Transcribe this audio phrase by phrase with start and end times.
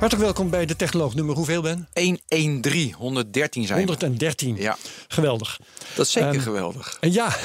[0.00, 1.88] Hartelijk welkom bij de Technoloog nummer hoeveel ben?
[1.92, 3.86] 113, 113 zijn we.
[3.86, 4.56] 113.
[4.56, 4.76] Ja.
[5.08, 5.60] Geweldig.
[5.94, 6.96] Dat is zeker Ehm, geweldig.
[7.00, 7.36] En ja,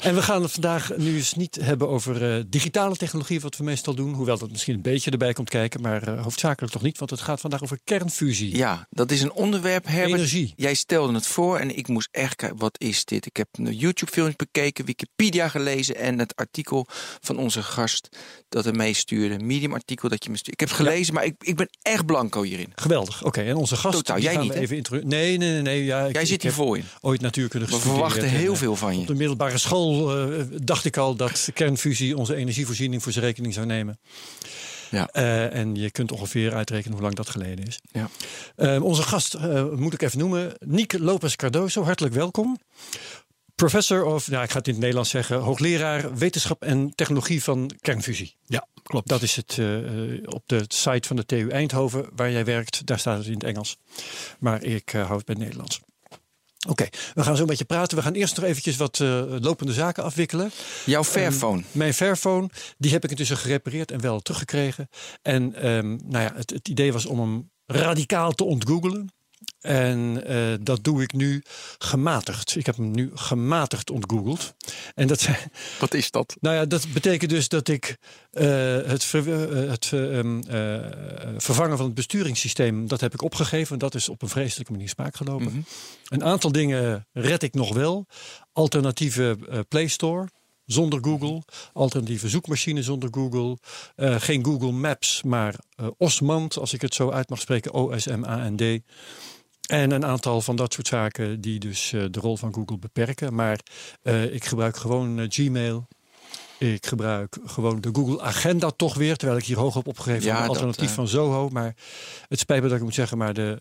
[0.00, 3.64] en we gaan het vandaag nu eens niet hebben over eh, digitale technologie, wat we
[3.64, 4.14] meestal doen.
[4.14, 6.98] Hoewel dat misschien een beetje erbij komt kijken, maar eh, hoofdzakelijk toch niet.
[6.98, 8.56] Want het gaat vandaag over kernfusie.
[8.56, 10.14] Ja, dat is een onderwerp, Herbert.
[10.14, 10.52] Energie.
[10.56, 13.26] Jij stelde het voor en ik moest echt kijken, wat is dit?
[13.26, 16.86] Ik heb een YouTube-filmpje bekeken, Wikipedia gelezen en het artikel
[17.20, 18.08] van onze gast
[18.48, 19.44] dat er meestuurde.
[19.44, 20.62] Medium-artikel dat je me stuurde.
[20.62, 22.72] Ik heb gelezen, maar ik, ik ben echt blanco hierin.
[22.74, 23.24] Geweldig.
[23.24, 23.96] Oké, en onze gast.
[23.96, 24.18] Totaal.
[24.18, 24.62] Jij gaan niet, we hè?
[24.62, 25.18] even introduceren.
[25.18, 25.62] Nee, nee, nee.
[25.62, 26.84] nee ja, ik, Jij zit heb hier vol in.
[27.00, 29.18] Ooit natuurkunde We verwachten en, heel eh, veel van Op de je.
[29.18, 33.98] middelbare school eh, dacht ik al dat kernfusie onze energievoorziening voor zijn rekening zou nemen.
[34.90, 35.08] Ja.
[35.08, 37.80] Eh, en je kunt ongeveer uitrekenen hoe lang dat geleden is.
[37.92, 38.08] Ja.
[38.80, 39.38] Onze gast
[39.76, 40.52] moet ik even noemen.
[40.58, 42.58] Niek Lopez Cardoso, hartelijk welkom.
[43.60, 47.70] Professor of, nou, ik ga het in het Nederlands zeggen, hoogleraar wetenschap en technologie van
[47.80, 48.36] kernfusie.
[48.46, 49.08] Ja, klopt.
[49.08, 49.66] Dat is het eh,
[50.24, 52.86] op de site van de TU Eindhoven waar jij werkt.
[52.86, 53.78] Daar staat het in het Engels.
[54.38, 55.80] Maar ik eh, hou het bij het Nederlands.
[56.68, 57.96] Oké, we gaan zo een beetje praten.
[57.96, 60.50] We gaan eerst nog eventjes wat eh, lopende zaken afwikkelen.
[60.86, 61.62] Jouw Fairphone.
[61.72, 64.88] Mijn Fairphone, die heb ik intussen gerepareerd en wel teruggekregen.
[65.22, 69.10] En ehm, nou ja, het, het idee was om hem radicaal te ontgoogelen.
[69.60, 71.42] En eh, dat doe ik nu
[71.78, 72.56] gematigd.
[72.56, 74.54] Ik heb hem nu gematigd ontgoogeld.
[74.94, 75.28] En dat
[75.80, 76.36] Wat is dat?
[76.40, 77.96] nou ja, dat betekent dus dat ik
[78.30, 78.46] eh,
[78.84, 83.78] het, ver- eh, het eh, ehm, eh, vervangen van het besturingssysteem, dat heb ik opgegeven.
[83.78, 85.46] Dat is op een vreselijke manier spaak gelopen.
[85.46, 85.60] Mhm.
[86.08, 88.06] Een aantal dingen red ik nog wel.
[88.52, 89.38] Alternatieve
[89.68, 90.28] Play Store.
[90.64, 93.58] Zonder Google, alternatieve zoekmachine zonder Google.
[94.18, 95.54] Geen Google Maps, maar
[95.96, 98.80] Osmand, als ik het zo uit mag spreken, O-S-M-A-N-D.
[99.70, 103.34] En een aantal van dat soort zaken die dus eh, de rol van Google beperken.
[103.34, 103.60] Maar
[104.02, 105.88] eh, ik gebruik gewoon eh, Gmail.
[106.60, 109.16] Ik gebruik gewoon de Google Agenda toch weer.
[109.16, 110.36] Terwijl ik hier hoog op opgegeven Ja, heb.
[110.36, 111.48] Een dat, alternatief eh, van Zoho.
[111.48, 111.74] Maar
[112.28, 113.18] het spijt me dat ik moet zeggen.
[113.18, 113.58] Maar de,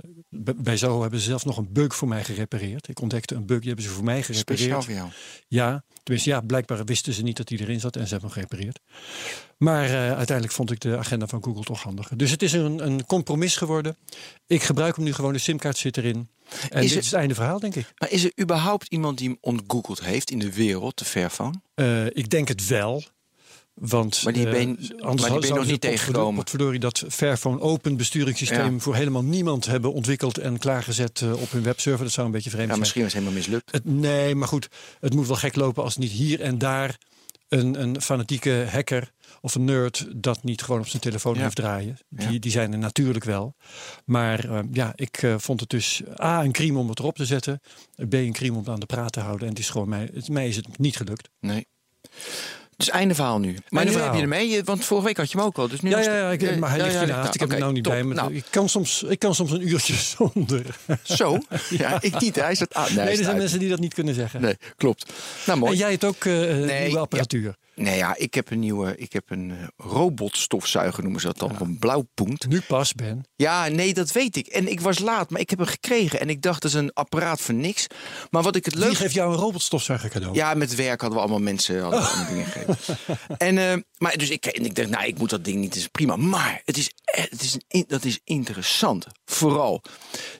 [0.55, 2.87] bij Zoho hebben ze zelfs nog een bug voor mij gerepareerd.
[2.87, 4.59] Ik ontdekte een bug, die hebben ze voor mij gerepareerd.
[4.59, 5.09] Speciaal voor jou.
[5.47, 8.41] Ja, tenminste ja, blijkbaar wisten ze niet dat die erin zat en ze hebben hem
[8.41, 8.79] gerepareerd.
[9.57, 12.17] Maar eh, uiteindelijk vond ik de agenda van Google toch handiger.
[12.17, 13.97] Dus het is een, een compromis geworden.
[14.47, 16.29] Ik gebruik hem nu gewoon, de simkaart zit erin.
[16.69, 17.93] En Is dit is het einde verhaal, denk ik.
[17.97, 21.53] Maar is er überhaupt iemand die hem ontgoogeld heeft in de wereld, de Fairphone?
[21.75, 23.03] Eh, ik denk het wel.
[23.73, 24.67] Want, Maar die eh, ben-
[24.99, 26.35] anders maar die ben nog niet tegengekomen.
[26.35, 28.79] Potverdorie dat Fairphone Open besturingssysteem Ja.
[28.79, 32.03] voor helemaal niemand hebben ontwikkeld en klaargezet eh, op hun webserver.
[32.03, 32.79] Dat zou een beetje vreemd Ja, zijn.
[32.79, 33.71] misschien was het helemaal mislukt.
[33.71, 34.67] Het, nee, maar goed,
[34.99, 36.97] het moet wel gek lopen als niet hier en daar
[37.47, 39.11] een, een fanatieke hacker
[39.41, 41.41] of een nerd dat niet gewoon op zijn telefoon Ja.
[41.41, 41.97] heeft draaien.
[42.09, 42.39] Die, Ja.
[42.39, 43.55] die zijn er natuurlijk wel.
[44.05, 47.25] Maar eh, ja, ik eh, vond het dus A, een crime om het erop te
[47.25, 47.61] zetten.
[48.09, 49.43] B, een crime om het aan de praat te houden.
[49.43, 51.29] En het is gewoon mij, het, mij is het niet gelukt.
[51.39, 51.67] Nee.
[52.77, 53.57] Dus einde verhaal nu.
[53.69, 54.07] Maar nu verhaal.
[54.07, 55.67] heb je ermee, je- want vorige week had je hem ook al.
[55.67, 57.83] Dus nu Ja, ja, ja, ik, maar hij ligt ja, ik heb hem nou niet
[57.83, 57.93] top.
[57.93, 58.13] bij me.
[58.13, 60.65] Nou, ik, kan soms, ik kan soms een uurtje zonder.
[61.03, 61.37] zo.
[61.69, 62.35] Ja, ik niet.
[62.35, 62.95] Hij staat aan.
[62.95, 64.41] Nee, Nee, er zijn mensen die dat niet kunnen zeggen.
[64.41, 65.13] Nee, klopt.
[65.45, 65.71] Nou, mooi.
[65.71, 67.55] En jij hebt ook eh, Nee, nieuwe apparatuur.
[67.79, 71.55] Nee, ja, ik heb een nieuwe, ik heb een eh, robotstofzuiger noemen ze dat dan,
[71.59, 72.47] een blauwpoent.
[72.47, 73.25] Nu pas, Ben.
[73.35, 74.47] Ja, nee, dat weet ik.
[74.47, 76.93] En ik was laat, maar ik heb hem gekregen en ik dacht dat is een
[76.93, 77.87] apparaat voor niks.
[78.29, 80.35] Maar wat ik het Wie leuk geeft jou een robotstofzuiger cadeau?
[80.35, 82.77] Ja, met werk hadden we allemaal mensen hadden allemaal dingen gegeven.
[83.37, 85.87] En, eh, maar dus ik, en ik dacht, nou, ik moet dat ding niet, is
[85.87, 86.15] prima.
[86.15, 89.05] Maar het is, eh, het is, een dat is interessant.
[89.25, 89.83] Vooral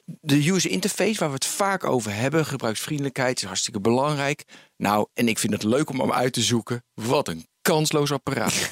[0.04, 2.46] de user interface, waar we het vaak over hebben.
[2.46, 4.44] Gebruiksvriendelijkheid is hartstikke belangrijk.
[4.80, 6.84] Nou, en ik vind het leuk om hem uit te zoeken.
[6.94, 8.52] Wat een kansloos apparaat.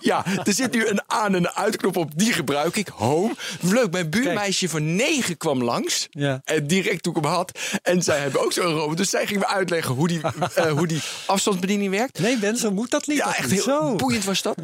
[0.00, 2.10] ja, er zit nu een aan- en een uitknop op.
[2.18, 2.88] Die gebruik ik.
[2.88, 3.34] Home.
[3.60, 6.06] Leuk, mijn buurmeisje van negen kwam langs.
[6.10, 6.40] Ja.
[6.44, 7.58] En direct toen ik hem had.
[7.82, 8.96] En zij hebben ook zo'n robot.
[8.96, 10.20] Dus zij ging me uitleggen hoe die,
[10.54, 12.18] eh, hoe die afstandsbediening werkt.
[12.18, 13.16] Nee, Ben, zo moet dat niet.
[13.16, 13.94] Ja, echt heel zo.
[13.96, 14.58] boeiend was dat.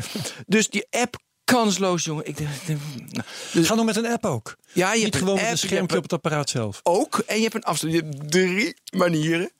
[0.46, 1.16] Dus die app
[1.52, 2.26] kansloos, jongen.
[2.26, 4.56] Ik denk, nou, dus, Ga nog met een app ook.
[4.72, 6.80] ja, je Niet hebt gewoon een met een schermpje op het apparaat zelf.
[6.82, 7.22] ook.
[7.26, 7.92] En je hebt een afstand.
[7.92, 9.50] Je hebt drie manieren.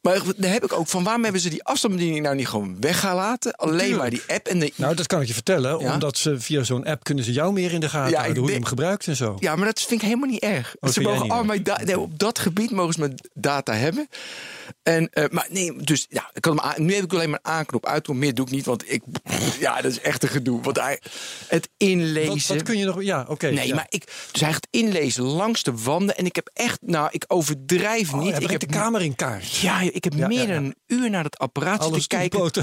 [0.00, 3.00] Maar daar heb ik ook van waarom hebben ze die afstandsbediening nou niet gewoon weg
[3.00, 3.54] gaan laten?
[3.54, 4.72] Alleen maar die app en de.
[4.76, 5.78] Nou, dat kan ik je vertellen.
[5.78, 5.92] Ja?
[5.92, 8.38] Omdat ze via zo'n app kunnen ze jou meer in de gaten Ja, houden.
[8.42, 9.36] Hoe je hem gebruikt en zo.
[9.38, 10.74] Ja, maar dat vind ik helemaal niet erg.
[10.80, 14.08] Oh, ze mogen al mijn op dat gebied mogen ze mijn data hebben.
[14.82, 17.38] En, eh, maar nee, dus ja, ik kan hem aan- nu heb ik alleen maar
[17.42, 17.86] aanknop.
[17.86, 19.02] Uitknop meer doe ik niet, want ik,
[19.58, 20.60] ja, dat is echt een gedoe.
[20.62, 21.00] Want hij,
[21.48, 22.28] het inlezen.
[22.32, 23.02] Wat, wat kun je nog...
[23.02, 23.50] Ja, oké.
[23.50, 23.74] Nee, ja.
[23.74, 26.16] maar ik, dus hij gaat inlezen langs de wanden.
[26.16, 28.42] En ik heb echt, nou, ik overdrijf Oh, niet.
[28.42, 29.56] ik heb de kamer in kaart.
[29.56, 32.50] Ja, ik heb Ja, meer dan een uur naar dat apparaat zitten kijken.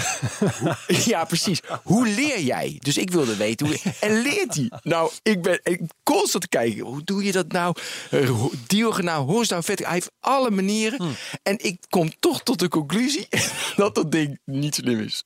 [1.05, 1.59] Ja, precies.
[1.83, 2.75] Hoe leer jij?
[2.79, 3.77] Dus ik wilde weten hoe.
[3.99, 4.71] En leert hij?
[4.83, 6.83] Nou, ik ben ik constant te kijken.
[6.85, 7.75] Hoe doe je dat nou?
[8.09, 9.79] Ho- Diagonaal, horizontaal, vet.
[9.79, 11.01] Hij heeft alle manieren.
[11.03, 11.09] Hm.
[11.43, 13.27] En ik kom toch tot de conclusie
[13.75, 15.23] dat dat ding niet slim is.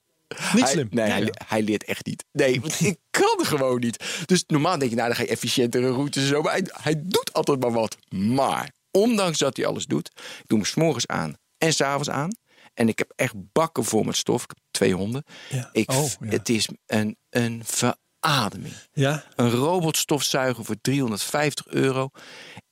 [0.53, 0.87] Niet Hij- slim.
[0.91, 1.25] Nee, hij, Ja.
[1.25, 2.25] le- hij leert echt niet.
[2.31, 4.23] Nee, want ik kan gewoon niet.
[4.25, 6.41] Dus normaal denk je, nou, dan ga je efficiëntere routes en zo.
[6.41, 7.97] Maar hij, hij doet altijd maar wat.
[8.09, 12.29] Maar, ondanks dat hij alles doet, ik doe hem 's morgens aan en s'avonds aan.
[12.73, 14.43] En ik heb echt bakken vol met stof.
[14.43, 15.23] Ik heb twee honden.
[15.49, 15.69] Ja.
[15.71, 16.09] Ik, Oh.
[16.19, 18.73] Het is een, een verademing.
[18.93, 22.09] Ja, Een robotstofzuiger voor 350 euro.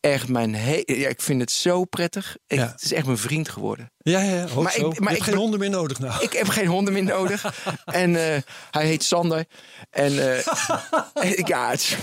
[0.01, 2.38] Echt mijn he ja, ik vind het zo prettig.
[2.48, 2.68] Ik, Ja.
[2.71, 3.92] Het is echt mijn vriend geworden.
[3.98, 4.44] ja, ja.
[4.56, 4.89] Ook Maar zo.
[4.89, 6.24] ik- maar je hebt ik geen ben- honden meer nodig nou.
[6.24, 7.45] Ik heb geen honden meer nodig.
[7.86, 9.45] en eh, hij heet Sander.
[9.89, 10.13] En
[11.38, 11.98] ik- ja, het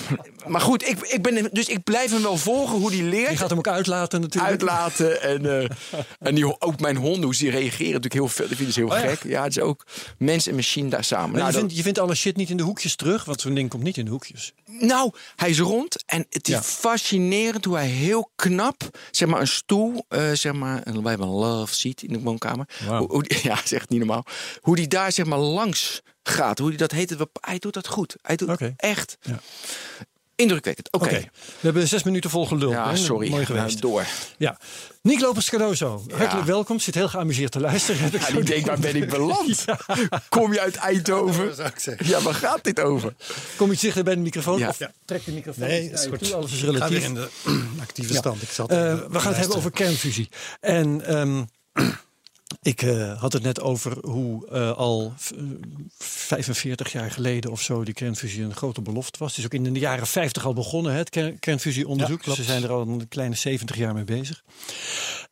[0.46, 3.30] maar goed, ik, ik ben, dus ik blijf hem wel volgen hoe hij leert.
[3.30, 4.50] Je gaat hem ook uitlaten natuurlijk.
[4.52, 5.68] Uitlaten en, eh,
[6.18, 8.46] en die, ook mijn honden, hoe ze reageren, natuurlijk heel veel.
[8.48, 9.22] Dat vinden ze heel Oh gek.
[9.24, 9.86] Ja, het is ook
[10.18, 11.30] mens en machine daar samen.
[11.32, 13.54] Nou, je, dat- vindt, je vindt alle shit niet in de hoekjes terug, want zo'n
[13.54, 14.52] ding komt niet in de hoekjes.
[14.80, 19.46] Nou, hij is rond en het is fascinerend hoe hij heel knap, zeg maar een
[19.46, 22.68] stoel, eh, zeg maar, en wij hebben een love seat in de woonkamer.
[22.98, 24.24] Hoe, ja, dat is echt niet normaal.
[24.60, 27.88] Hoe die daar zeg maar langs gaat, hoe die dat heet, het- hij doet dat
[27.88, 28.16] goed.
[28.22, 28.74] Hij doet Oké.
[28.76, 29.40] echt Ja.
[30.40, 30.92] Indrukwekkend.
[30.92, 31.08] Oké.
[31.08, 31.28] We
[31.60, 32.70] hebben zes minuten vol gelul.
[32.70, 32.96] Ja, hè?
[32.96, 33.28] sorry.
[33.30, 33.80] Mooi Nou, geweest.
[33.80, 34.06] door.
[34.36, 34.58] Ja.
[35.02, 36.78] Nick Lopez Cardozo, hartelijk welkom.
[36.78, 38.00] Zit heel geamuseerd te luisteren.
[38.00, 39.64] Heb ik Ja, zo die denkt, waar ben ik beland?
[40.28, 41.54] Kom je uit Eindhoven?
[41.98, 43.14] Ja, waar gaat dit over?
[43.56, 44.58] Kom iets dichter bij de microfoon?
[44.58, 44.68] Ja.
[44.68, 46.18] Of trek de microfoon Nee, is je goed.
[46.24, 47.04] toe, Alles is Ik ga weer relatief.
[47.04, 47.28] in de
[47.80, 48.18] actieve Ja.
[48.18, 48.42] stand.
[48.42, 48.76] Ik zat Eh,
[49.10, 50.28] we gaan het hebben over kernfusie.
[50.60, 51.42] En ehm,
[52.62, 55.38] ik eh, had het net over hoe eh, al v- eh,
[55.98, 59.28] 45 jaar geleden of zo die kernfusie een grote belofte was.
[59.28, 62.22] Het is ook in de jaren 50 al begonnen, hè, het ker- kernfusieonderzoek.
[62.24, 62.34] Ja.
[62.34, 64.42] Ze zijn er al een kleine 70 jaar mee bezig.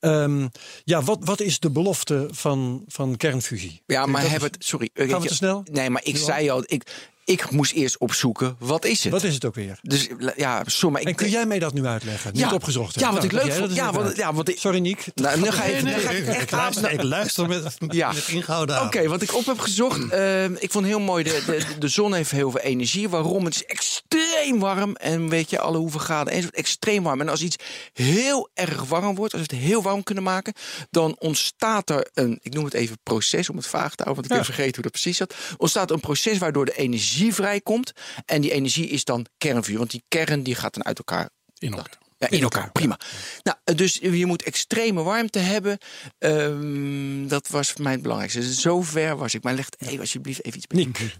[0.01, 0.49] Ehm,
[0.85, 3.83] ja, wat, wat is de belofte van, van kernfusie?
[3.87, 4.65] Ja, maar hebben het...
[4.65, 4.91] Sorry.
[4.95, 5.65] Gaan we te snel?
[5.73, 9.13] Nee, maar ik zei al, ik, ik moest eerst opzoeken, wat is het?
[9.13, 9.79] Wat is het ook weer?
[9.83, 12.33] Dus ja, sorry, maar ik En kun jij mij dat nu uitleggen?
[12.33, 12.53] Niet Ja.
[12.53, 12.95] opgezocht.
[12.95, 13.01] hè?
[13.01, 13.75] Ja, wat Nou, ik leuk vond.
[13.75, 15.05] Ja, wat- ja, wat ik- Sorry Niek.
[15.15, 18.13] Nou, nu ga je Nee, ga ik ik, echt luister, ik luister met, Ja.
[18.13, 18.87] met ingehouden aan.
[18.87, 20.09] Oké, wat ik op heb gezocht.
[20.11, 21.25] ehm, ik vond heel mooi.
[21.25, 23.09] De, de, de zon heeft heel veel energie.
[23.09, 23.45] Waarom?
[23.45, 24.95] Het is extreem warm.
[24.97, 26.33] En weet je, alle hoeveel graden.
[26.33, 27.21] En extreem warm.
[27.21, 27.57] En als iets
[27.93, 30.53] heel erg warm wordt, als we het heel warm kunnen maken,
[30.91, 34.25] dan ontstaat er een, ik noem het even proces om het vaag te houden, want
[34.27, 34.37] ik Ja.
[34.37, 35.35] heb vergeten hoe dat precies zat.
[35.57, 37.93] Ontstaat een proces waardoor de energie vrijkomt.
[38.25, 39.79] En die energie is dan kernvuur.
[39.79, 41.99] Want die kern die gaat dan uit elkaar In elkaar.
[42.19, 42.99] ja, in elkaar, prima.
[43.43, 45.79] Nou, dus je moet extreme warmte hebben.
[46.19, 48.41] Ehm, dat was voor mij het belangrijkste.
[48.41, 49.43] Dus Zover was ik.
[49.43, 51.13] Maar leg even alsjeblieft even iets bij.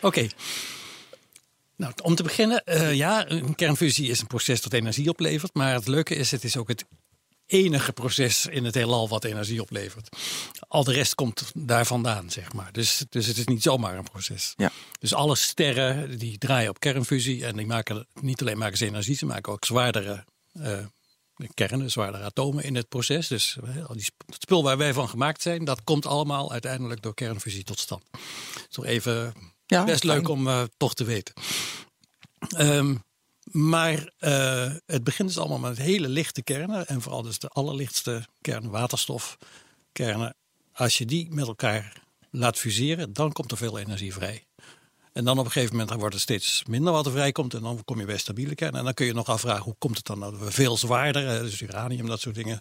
[0.00, 0.28] Oké.
[1.76, 5.54] Nou, om te beginnen, eh, ja, een kernfusie is een proces dat energie oplevert.
[5.54, 6.84] Maar het leuke is, het is ook het
[7.50, 10.16] enige proces in het heelal wat energie oplevert.
[10.68, 12.72] Al de rest komt daar vandaan, zeg maar.
[12.72, 14.54] Dus, dus het is niet zomaar een proces.
[14.56, 14.72] Ja.
[15.00, 19.16] Dus alle sterren die draaien op kernfusie en die maken niet alleen maken ze energie,
[19.16, 20.78] ze maken ook zwaardere eh,
[21.54, 23.28] kernen, zwaardere atomen in het proces.
[23.28, 26.52] Dus eh, al die sp- het spul waar wij van gemaakt zijn, dat komt allemaal
[26.52, 28.02] uiteindelijk door kernfusie tot stand.
[28.54, 29.34] Is toch even
[29.66, 30.16] Ja, best fijn.
[30.16, 31.34] leuk om eh, toch te weten.
[32.48, 32.94] Ehm,
[33.44, 36.86] maar eh, het begint dus allemaal met hele lichte kernen.
[36.86, 40.34] En vooral dus de allerlichtste kern, waterstofkernen.
[40.72, 44.46] Als je die met elkaar laat fuseren, dan komt er veel energie vrij.
[45.12, 47.54] En dan op een gegeven moment wordt er steeds minder wat er vrijkomt.
[47.54, 48.78] En dan kom je bij stabiele kernen.
[48.78, 51.60] En dan kun je nog afvragen, hoe komt het dan dat we veel zwaarder, dus
[51.60, 52.60] uranium, dat soort dingen,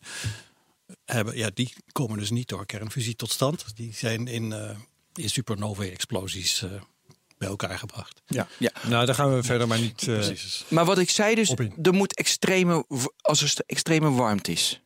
[1.06, 1.38] hebben.
[1.38, 3.76] Ja, die komen dus niet door kernfusie tot stand.
[3.76, 4.78] Die zijn in, eh
[5.20, 6.72] in supernovae-explosies eh,
[7.40, 8.22] bij elkaar gebracht.
[8.28, 8.48] Ja.
[8.58, 8.72] Ja.
[8.88, 10.00] Nou, daar gaan we verder maar niet.
[10.08, 10.66] eh, Precies.
[10.68, 12.86] Maar wat ik zei dus, er moet extreme,
[13.22, 14.82] als er extreme warmte is.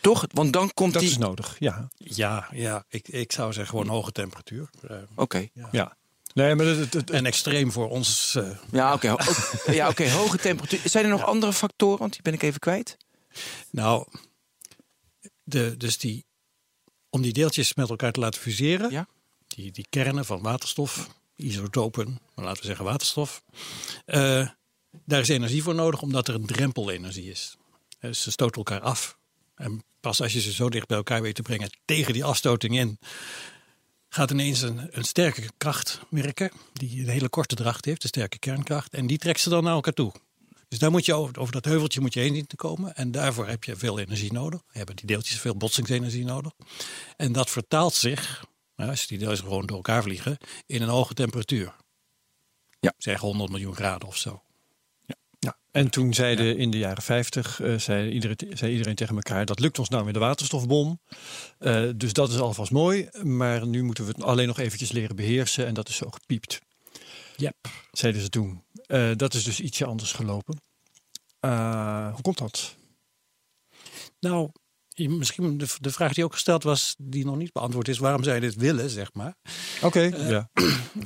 [0.00, 0.26] Toch?
[0.32, 1.10] Want dan komt dat die...
[1.10, 1.56] is nodig.
[1.58, 1.88] Ja.
[1.96, 4.70] Ja, ja ik, ik zou zeggen gewoon hoge temperatuur.
[4.88, 5.48] Eh, Oké.
[5.72, 5.96] ja.
[6.34, 8.34] Nee, maar het, het, het- en extreem voor ons.
[8.34, 9.08] eh, Ja, oké.
[9.08, 9.18] ho-
[9.72, 10.10] ja, oké.
[10.10, 10.80] Hoge temperatuur.
[10.84, 11.98] Zijn er nog andere factoren?
[11.98, 12.96] Want die ben ik even kwijt.
[13.70, 14.06] nou,
[15.42, 16.24] de, dus die,
[17.10, 19.06] om die deeltjes met elkaar te laten fuseren, Ja.
[19.46, 21.08] die, die kernen van waterstof,
[21.40, 23.42] isotopen, maar laten we zeggen waterstof,
[24.04, 24.48] eh,
[25.04, 27.56] daar is energie voor nodig omdat er een drempelenergie is.
[27.98, 29.18] Dus ze stoten elkaar af.
[29.54, 32.78] En pas als je ze zo dicht bij elkaar weet te brengen tegen die afstoting
[32.78, 32.98] in,
[34.08, 38.38] gaat ineens een, een sterke kracht werken, die een hele korte dracht heeft, een sterke
[38.38, 40.12] kernkracht, en die trekt ze dan naar elkaar toe.
[40.70, 42.94] Dus daar moet je over, dat heuveltje moet je heen zien te komen.
[42.94, 44.60] En daarvoor heb je veel energie nodig.
[44.68, 46.52] Hebben die deeltjes veel botsingsenergie nodig.
[47.16, 48.44] En dat vertaalt zich,
[48.88, 51.74] als die deeltjes gewoon door elkaar vliegen, in een hoge temperatuur.
[52.80, 52.94] Ja.
[52.98, 54.42] Zeg 100 miljoen graden of zo.
[55.38, 55.56] Ja.
[55.70, 59.60] En toen zeiden in de jaren 50, eh, zei, iedereen, zei iedereen tegen elkaar, dat
[59.60, 61.00] lukt ons nou met de waterstofbom.
[61.58, 65.16] Eh, dus dat is alvast mooi, maar nu moeten we het alleen nog eventjes leren
[65.16, 66.60] beheersen en dat is zo gepiept.
[67.36, 67.52] Ja.
[67.92, 68.64] Zeiden ze toen.
[68.86, 70.60] Eh, dat is dus ietsje anders gelopen.
[71.40, 72.76] Eh, hoe komt dat?
[74.20, 74.50] Nou,
[75.08, 78.40] misschien de, de vraag die ook gesteld was, die nog niet beantwoord is, waarom zij
[78.40, 79.34] dit willen, zeg maar.
[79.82, 80.48] Oké, ja.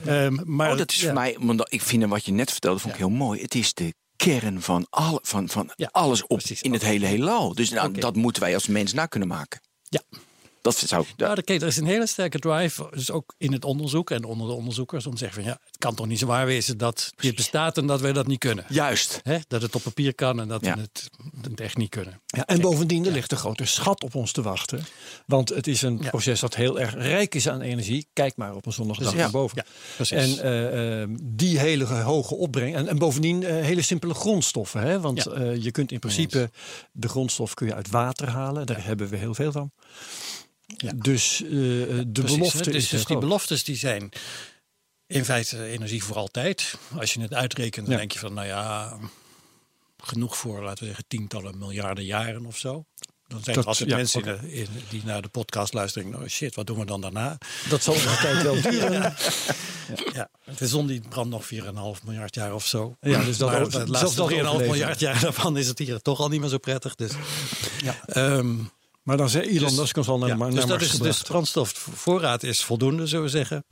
[0.05, 1.05] Ehm, maar oh, dat is ja.
[1.05, 3.41] voor mij, want ik vind wat je net vertelde, vond ik heel mooi.
[3.41, 6.63] Het is de kern van, alle, van, van Ja, alles op precies.
[6.63, 7.55] in het hele heelal.
[7.55, 9.61] Dus nou, dat moeten wij als mens na kunnen maken.
[9.83, 10.01] Ja.
[10.65, 11.05] Dat zou.
[11.17, 14.47] Ja, kijk, er is een hele sterke drive, dus ook in het onderzoek en onder
[14.47, 17.13] de onderzoekers, om te zeggen van ja, het kan toch niet zo waar wezen dat
[17.17, 18.65] dit bestaat en dat wij dat niet kunnen.
[18.69, 19.21] Juist.
[19.23, 19.39] Hè?
[19.49, 20.75] Dat het op papier kan en dat Ja.
[20.75, 21.11] we het,
[21.43, 22.21] het echt niet kunnen.
[22.27, 24.85] Ja, en bovendien, er ligt een grote schat op ons te wachten.
[25.27, 26.09] Want het is een Ja.
[26.09, 28.07] proces dat heel erg rijk is aan energie.
[28.13, 29.65] Kijk maar op een zonnige dag naar boven.
[30.09, 32.75] En eh, eh, die hele hoge opbreng.
[32.75, 34.81] En, en bovendien eh, hele simpele grondstoffen.
[34.81, 35.01] Hè?
[35.01, 35.31] Want Ja.
[35.33, 36.51] eh, je kunt in principe
[36.93, 38.67] de grondstof kun je uit water halen.
[38.67, 39.71] Daar hebben we heel veel van.
[40.67, 40.93] Ja.
[40.95, 42.65] Dus eh, de Precies, belofte hè?
[42.71, 44.09] dus, is dus die beloftes die zijn
[45.07, 46.75] in feite energie voor altijd.
[46.99, 48.01] Als je het uitrekent, dan Ja.
[48.01, 48.97] denk je van nou ja,
[49.99, 52.85] genoeg voor laten we zeggen tientallen miljarden jaren of zo.
[53.27, 56.11] Dan zijn Dat- er altijd ja, mensen in de- in- die naar de podcast luisteren.
[56.11, 57.39] Nou shit, wat doen we dan daarna?
[57.69, 59.15] Dat zal de tijd wel duren.
[60.13, 60.29] Ja,
[60.59, 62.97] de zon die brandt nog 4,5 miljard jaar of zo.
[63.01, 64.67] Ja, dus dat maar de zelfs laatste dat 3,5 overleven.
[64.67, 66.95] miljard jaar daarvan is het hier toch al niet meer zo prettig.
[66.95, 67.13] Dus,
[67.83, 68.01] Ja.
[68.07, 68.55] Ehm,
[69.05, 70.91] Maar dan zei Elon Dus- Musk ons al naar, ja, naar dus dat Mars is
[70.91, 71.27] dus gebracht.
[71.27, 73.65] brandstofvoorraad is voldoende, zullen we zeggen.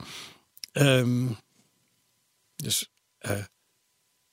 [0.71, 1.27] Ehm,
[2.55, 3.43] dus eh,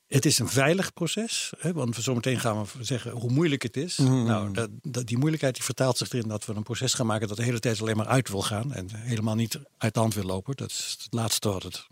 [0.07, 1.53] het is een veilig proces.
[1.57, 3.97] Hè, want we zometeen gaan we zeggen hoe moeilijk het is.
[3.97, 4.23] Mhm.
[4.23, 7.27] Nou, dat, dat, die moeilijkheid die vertaalt zich erin dat we een proces gaan maken
[7.27, 8.73] dat de hele tijd alleen maar uit wil gaan.
[8.73, 10.55] En helemaal niet uit de hand wil lopen.
[10.55, 11.85] Dat is het laatste wat het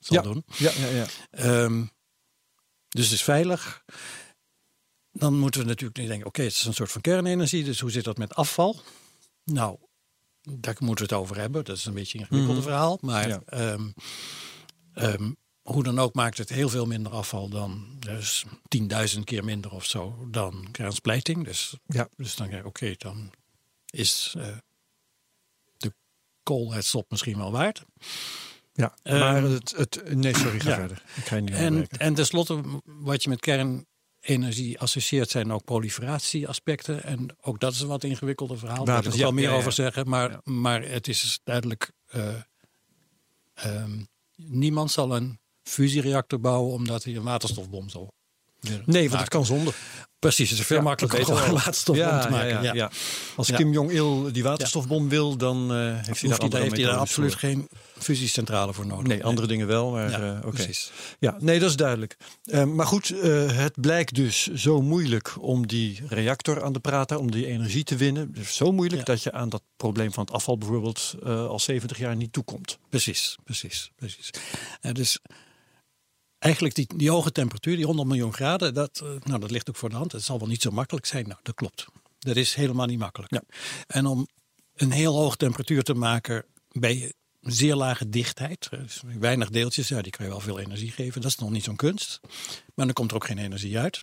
[0.00, 0.22] zal Ja.
[0.22, 0.44] doen.
[0.56, 1.06] Ja, ja, ja.
[1.30, 1.84] Ehm,
[2.88, 3.84] dus het is veilig.
[5.16, 7.64] Dan moeten we natuurlijk nu denken, oké, het is een soort van kernenergie.
[7.64, 8.80] Dus hoe zit dat met afval?
[9.44, 9.76] Nou,
[10.42, 11.64] daar moeten we het over hebben.
[11.64, 12.98] Dat is een beetje een ingewikkelde verhaal.
[13.00, 13.42] Maar Ja.
[13.46, 13.88] ehm,
[14.94, 19.72] ehm, hoe dan ook maakt het heel veel minder afval dan, dus 10.000 keer minder
[19.72, 21.44] of zo, dan kernsplijting.
[21.44, 22.08] Dus, Ja.
[22.16, 23.30] dus dan denk ik, oké, dan
[23.90, 24.56] is eh,
[25.76, 25.94] de
[26.42, 27.82] koolheidsstop misschien wel waard.
[28.72, 28.94] ja.
[29.02, 30.74] Ehm, maar het, het, nee, sorry, ga ja.
[30.76, 31.02] verder.
[31.16, 33.40] Ik ga je niet En, en tenslotte, wat je met
[34.24, 37.02] kernenergie associeert, zijn ook proliferatieaspecten.
[37.02, 38.84] En ook dat is een wat ingewikkelder verhaal.
[38.84, 40.08] Daar wil ik wel meer ja, over zeggen.
[40.08, 41.92] Maar, maar het is dus duidelijk.
[42.06, 42.34] eh,
[43.54, 44.02] ehm,
[44.36, 48.12] niemand zal een fusiereactor bouwen omdat hij een waterstofbom zal.
[48.60, 49.28] Nee, want het maken.
[49.28, 49.74] kan zonder.
[50.24, 51.52] Precies, het is veel Ja, makkelijker dat om al.
[51.54, 52.62] waterstofbom te maken.
[52.62, 52.90] Ja, ja.
[53.36, 53.56] Als Ja.
[53.56, 55.76] Kim Jong-il die waterstofbom wil, dan eh,
[56.06, 57.40] heeft hij daar heeft hij absoluut voor.
[57.40, 59.06] geen fusiecentrale voor nodig.
[59.06, 60.90] Nee, andere dingen wel, maar Ja, eh, precies.
[61.18, 62.16] Ja, nee, dat is duidelijk.
[62.44, 67.18] Eh, maar goed, eh, het blijkt dus zo moeilijk om die reactor aan de praten,
[67.18, 68.32] om die energie te winnen.
[68.32, 69.12] Dus zo moeilijk Ja.
[69.14, 72.78] dat je aan dat probleem van het afval bijvoorbeeld eh, al 70 jaar niet toekomt.
[72.88, 74.30] Precies, precies, precies.
[74.92, 75.18] Dus
[76.44, 79.76] eigenlijk die, die hoge temperatuur, die 100 miljoen graden, dat, eh, nou, dat ligt ook
[79.76, 80.12] voor de hand.
[80.12, 81.28] Het zal wel niet zo makkelijk zijn.
[81.28, 81.86] Nou, dat klopt.
[82.18, 83.32] Dat is helemaal niet makkelijk.
[83.32, 83.42] Ja.
[83.86, 84.26] En om
[84.74, 90.02] een heel hoge temperatuur te maken bij zeer lage dichtheid, eh, dus weinig deeltjes, ja,
[90.02, 91.20] die kan je wel veel energie geven.
[91.20, 92.20] Dat is nog niet zo'n kunst.
[92.74, 94.00] Maar dan komt er ook geen energie uit.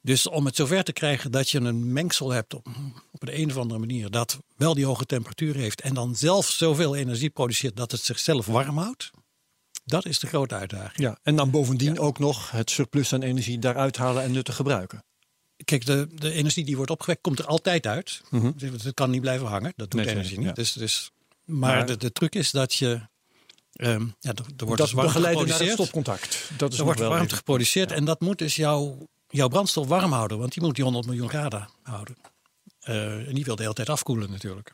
[0.00, 2.66] Dus om het zover te krijgen dat je een mengsel hebt op,
[3.10, 6.46] op een, een of andere manier dat wel die hoge temperatuur heeft en dan zelf
[6.46, 9.10] zoveel energie produceert dat het zichzelf warm houdt,
[9.88, 10.92] dat is de grote uitdaging.
[10.98, 15.04] Ja, en dan bovendien ook nog het surplus aan energie daaruit halen en nuttig gebruiken.
[15.64, 18.20] Kijk, de, de energie die wordt opgewekt komt er altijd uit.
[18.30, 18.52] Mhm.
[18.56, 20.56] Het kan niet blijven hangen, dat doet Nee, energie nee, niet.
[20.56, 20.62] ja.
[20.62, 21.10] Dus, dus,
[21.44, 23.00] maar Maar- de, de truc is dat je,
[23.72, 25.72] ehm, ja, er, er wordt dat dus warmte begeleiden naar het geproduceerd.
[25.72, 26.50] stopcontact.
[26.58, 29.86] Dat is Er wordt wel warmte even- geproduceerd en dat moet dus jouw, jouw brandstof
[29.86, 30.38] warm houden.
[30.38, 32.16] Want die moet die 100 miljoen graden houden.
[32.80, 34.70] Eh, en die wil de hele tijd afkoelen natuurlijk.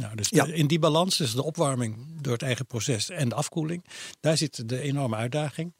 [0.00, 0.44] Nou, dus Ja.
[0.46, 3.84] in die balans, dus de opwarming door het eigen proces en de afkoeling,
[4.20, 5.72] daar zit de enorme uitdaging.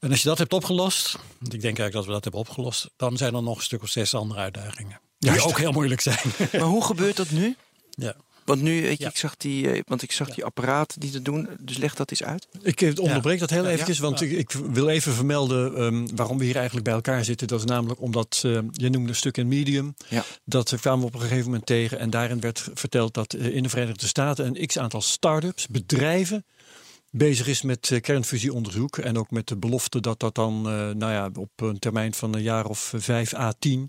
[0.00, 2.90] En als je dat hebt opgelost, want ik denk eigenlijk dat we dat hebben opgelost,
[2.96, 5.00] dan zijn er nog een stuk of zes andere uitdagingen.
[5.18, 5.46] Die Juist.
[5.46, 6.18] ook heel moeilijk zijn.
[6.52, 7.56] Maar hoe gebeurt dat nu?
[7.90, 8.14] ja.
[8.48, 9.10] Want nu, weet je, Ja.
[9.10, 11.48] ik zag die, eh, want ik zag die apparaten die dat doen.
[11.60, 12.48] Dus leg dat eens uit.
[12.62, 14.02] Ik eh, onderbreek dat heel Ja, eventjes, ja.
[14.02, 17.46] want ik, ik wil even vermelden ehm, waarom we hier eigenlijk bij elkaar zitten.
[17.46, 20.24] Dat is namelijk omdat, eh, je noemde een stuk in Medium, Ja.
[20.44, 21.98] dat kwamen we op een gegeven moment tegen.
[21.98, 26.44] En daarin werd verteld dat in de Verenigde Staten een x-aantal start-ups, bedrijven,
[27.10, 28.98] bezig is met kernfusieonderzoek.
[28.98, 32.34] En ook met de belofte dat dat dan eh, nou ja, op een termijn van
[32.34, 33.88] een jaar of vijf à tien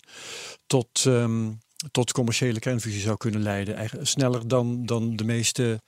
[0.68, 1.48] tot, ehm,
[1.92, 3.76] tot commerciële kernfusie zou kunnen leiden.
[3.76, 5.82] Eigenlijk sneller dan, dan de meeste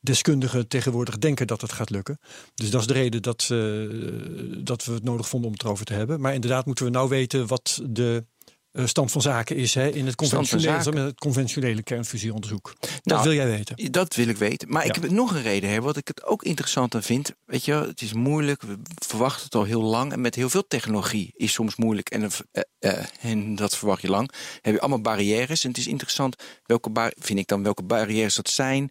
[0.00, 2.18] deskundigen tegenwoordig denken dat het gaat lukken.
[2.54, 5.84] Dus dat is de reden dat, eh, dat we het nodig vonden om het erover
[5.84, 6.20] te hebben.
[6.20, 8.24] Maar inderdaad moeten we nou weten wat de
[8.72, 12.74] eh, stand van zaken is hè, in het conventionele, het conventionele kernfusieonderzoek.
[12.80, 13.92] Dat Nou, wil jij weten.
[13.92, 14.68] Dat wil ik weten.
[14.70, 15.00] Maar ik Ja.
[15.00, 17.32] heb nog een reden, hè, wat ik het ook interessanter vind.
[17.44, 18.62] Weet je, het is moeilijk.
[18.62, 20.12] We verwachten het al heel lang.
[20.12, 22.08] En met heel veel technologie is soms moeilijk.
[22.10, 24.30] En, eh, eh, en dat verwacht je lang.
[24.60, 25.62] Heb je allemaal barrières.
[25.64, 28.90] En het is interessant, welke bar- vind ik dan, welke barrières dat zijn.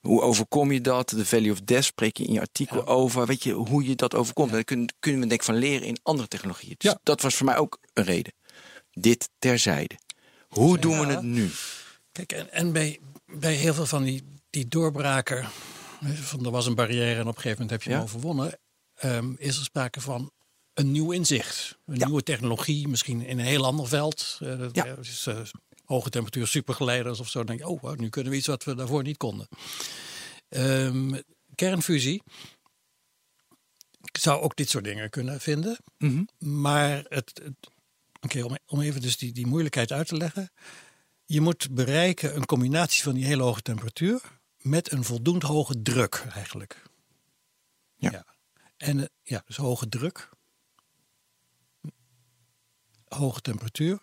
[0.00, 1.08] Hoe overkom je dat?
[1.08, 3.26] De value of death spreek je in je artikel over.
[3.26, 4.50] Weet je, hoe je dat overkomt.
[4.52, 6.74] Daar kunnen, kunnen we denk ik van leren in andere technologieën.
[6.78, 6.98] Dus Ja.
[7.02, 8.32] dat was voor mij ook een reden.
[8.98, 9.98] Dit terzijde.
[10.48, 11.50] Hoe doen we het nu?
[12.12, 15.48] Kijk, en, en bij, bij heel veel van die, die doorbraken,
[16.14, 17.94] van er was een barrière en op een gegeven moment heb je Ja.
[17.96, 18.58] hem overwonnen,
[18.94, 20.30] ehm, is er sprake van
[20.74, 21.78] een nieuw inzicht.
[21.86, 22.04] Een Ja.
[22.06, 24.38] nieuwe technologie, misschien in een heel ander veld.
[24.40, 24.84] Eh, Ja.
[25.24, 25.38] eh,
[25.84, 27.38] hoge temperatuur supergeleiders of zo.
[27.44, 29.48] Dan denk je, oh, nu kunnen we iets wat we daarvoor niet konden.
[30.48, 31.20] Ehm,
[31.54, 32.22] kernfusie
[34.12, 35.76] ik zou ook dit soort dingen kunnen vinden.
[35.98, 36.24] Mhm.
[36.38, 37.70] Maar het, het-
[38.26, 40.50] oké, om, om even dus die, die moeilijkheid uit te leggen.
[41.24, 44.20] Je moet bereiken een combinatie van die hele hoge temperatuur
[44.56, 46.82] met een voldoend hoge druk eigenlijk.
[47.96, 48.24] Ja.
[48.76, 50.28] En eh, ja, dus hoge druk,
[53.08, 54.00] hoge temperatuur.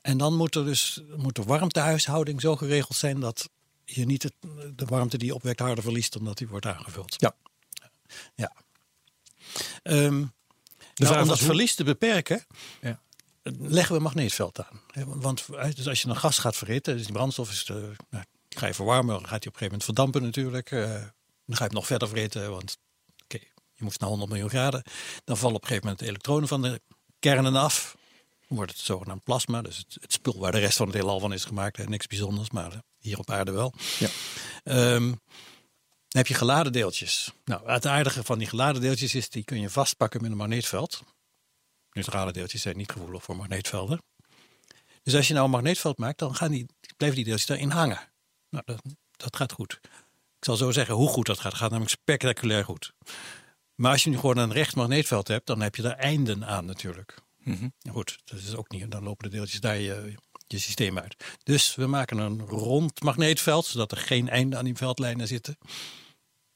[0.00, 3.50] En dan moet er dus moet de warmtehuishouding zo geregeld zijn dat
[3.84, 4.34] je niet het,
[4.74, 7.14] de warmte die je opwekt harder verliest dan dat die wordt aangevuld.
[7.18, 7.36] Ja.
[8.34, 8.52] Ja.
[9.82, 10.24] Ehm,
[10.94, 12.46] Nou, om dat hoe- verlies te beperken,
[12.80, 13.00] Ja.
[13.58, 14.80] leggen we een magneetveld aan.
[15.06, 18.58] Want dus als je een gas gaat verhitten, dus die brandstof is de, nou, die
[18.58, 20.70] ga je verwarmen, dan gaat die op een gegeven moment verdampen natuurlijk.
[20.70, 21.02] Eh,
[21.46, 22.78] dan ga je hem nog verder verhitten, want
[23.24, 23.38] oké,
[23.72, 24.82] je moest naar 100 miljoen graden.
[25.24, 26.80] Dan vallen op een gegeven moment de elektronen van de
[27.18, 27.96] kernen af.
[28.48, 31.20] Dan wordt het zogenaamd plasma, dus het, het spul waar de rest van het heelal
[31.20, 31.76] van is gemaakt.
[31.76, 33.74] Hè, niks bijzonders, maar eh, hier op aarde wel.
[33.98, 34.08] Ja.
[34.64, 35.12] Ehm,
[36.14, 37.32] dan heb je geladen deeltjes.
[37.44, 41.02] Nou, het aardige van die geladen deeltjes is, die kun je vastpakken met een magneetveld.
[41.92, 44.02] Neutrale deeltjes zijn niet gevoelig voor magneetvelden.
[45.02, 47.98] Dus als je nou een magneetveld maakt, dan gaan die, blijven die deeltjes daarin hangen.
[48.50, 48.82] Nou, dat,
[49.16, 49.78] dat gaat goed.
[50.38, 51.54] Ik zal zo zeggen hoe goed dat gaat.
[51.54, 52.92] Gaat namelijk spectaculair goed.
[53.74, 56.64] Maar als je nu gewoon een recht magneetveld hebt, dan heb je daar einden aan
[56.64, 57.14] natuurlijk.
[57.38, 57.68] Mhm.
[57.90, 58.90] Goed, dat is ook niet.
[58.90, 60.14] Dan lopen de deeltjes daar je,
[60.46, 61.38] je systeem uit.
[61.42, 65.58] Dus we maken een rond magneetveld, zodat er geen einde aan die veldlijnen zitten.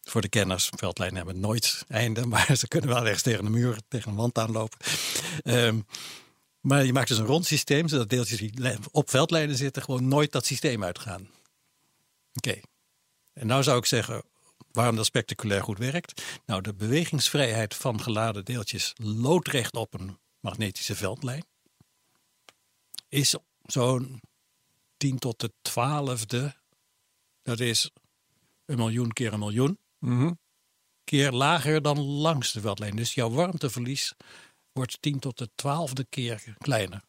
[0.09, 3.79] Voor de kenners, veldlijnen hebben nooit einde, maar ze kunnen wel ergens tegen een muur,
[3.89, 4.79] tegen een wand aanlopen.
[5.43, 5.81] Ehm,
[6.61, 10.33] maar je maakt dus een rond systeem, zodat deeltjes die op veldlijnen zitten gewoon nooit
[10.33, 11.31] dat systeem uitgaan.
[12.35, 12.61] Oké.
[13.33, 14.23] En nou zou ik zeggen,
[14.73, 16.23] waarom dat spectaculair goed werkt.
[16.47, 21.45] Nou, de bewegingsvrijheid van geladen deeltjes loodrecht op een magnetische veldlijn
[23.09, 24.21] is zo'n
[24.97, 26.57] 10 tot de twaalfde.
[27.43, 27.91] Dat is
[28.65, 29.79] een miljoen keer een miljoen.
[29.99, 30.33] Mhm.
[31.05, 32.97] Keer lager dan langs de veldlijn.
[32.97, 34.15] Dus jouw warmteverlies
[34.73, 37.03] wordt 10 tot de twaalfde keer kleiner.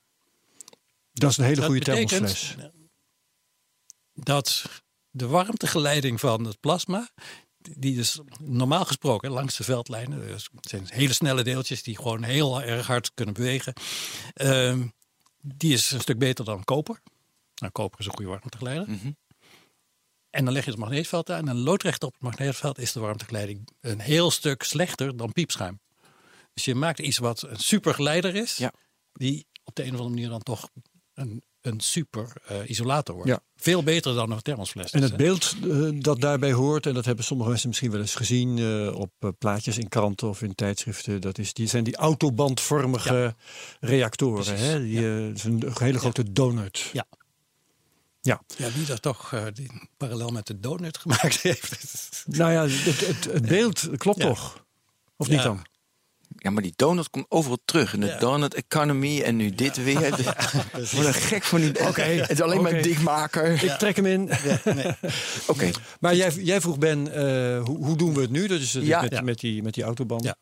[1.13, 2.56] Dat is een hele Dat goede betekent thermosfles.
[4.13, 7.10] Dat de warmtegeleiding van het plasma,
[7.58, 12.23] die dus normaal gesproken langs de veldlijnen, dus het zijn hele snelle deeltjes die gewoon
[12.23, 13.73] heel erg hard kunnen bewegen,
[14.34, 14.88] ehm,
[15.41, 17.02] die is een stuk beter dan koper.
[17.56, 18.89] Nou, koper is een goede warmtegeleider.
[18.89, 19.12] Mhm.
[20.30, 23.68] En dan leg je het magneetveld aan en loodrecht op het magneetveld is de warmtegeleiding
[23.82, 25.80] een heel stuk slechter dan piepschuim.
[26.54, 28.74] Dus je maakt iets wat een supergeleider is, Ja.
[29.13, 30.70] die op de een of andere manier dan toch
[31.13, 33.30] een, een super eh, isolator wordt.
[33.30, 33.39] Ja.
[33.56, 34.92] Veel beter dan een thermosfles.
[34.92, 35.18] En het hè.
[35.18, 38.96] beeld eh, dat daarbij hoort, en dat hebben sommige mensen misschien wel eens gezien eh,
[39.00, 43.36] op plaatjes in kranten of in tijdschriften, dat is, die zijn die autobandvormige
[43.80, 44.44] reactoren.
[44.44, 44.82] Precies, Hè?
[44.82, 46.89] Die, het is een hele grote donut.
[46.94, 47.06] Ja.
[48.21, 48.41] Ja.
[48.58, 52.23] Ja, wie dat toch eh, die parallel met de donut gemaakt heeft.
[52.27, 54.27] Nou ja, het, het, het beeld klopt Ja.
[54.27, 54.65] toch?
[55.17, 55.65] Of niet dan?
[56.38, 57.93] Ja, maar die donut komt overal terug.
[57.93, 58.17] In de Ja.
[58.19, 59.99] donut economy en nu dit weer.
[60.95, 61.88] Wat een gek van die...
[61.88, 62.71] Oké, Het is alleen oké.
[62.71, 63.63] maar dikmaker.
[63.63, 64.29] Ik trek hem in.
[65.47, 65.71] Oké.
[65.99, 68.47] Maar jij, jij vroeg Ben, eh, hoe, hoe doen we het nu?
[68.47, 69.01] Dat is dus Ja.
[69.01, 69.21] met, Ja.
[69.21, 70.23] met, die, met die autoband.
[70.23, 70.36] Ja.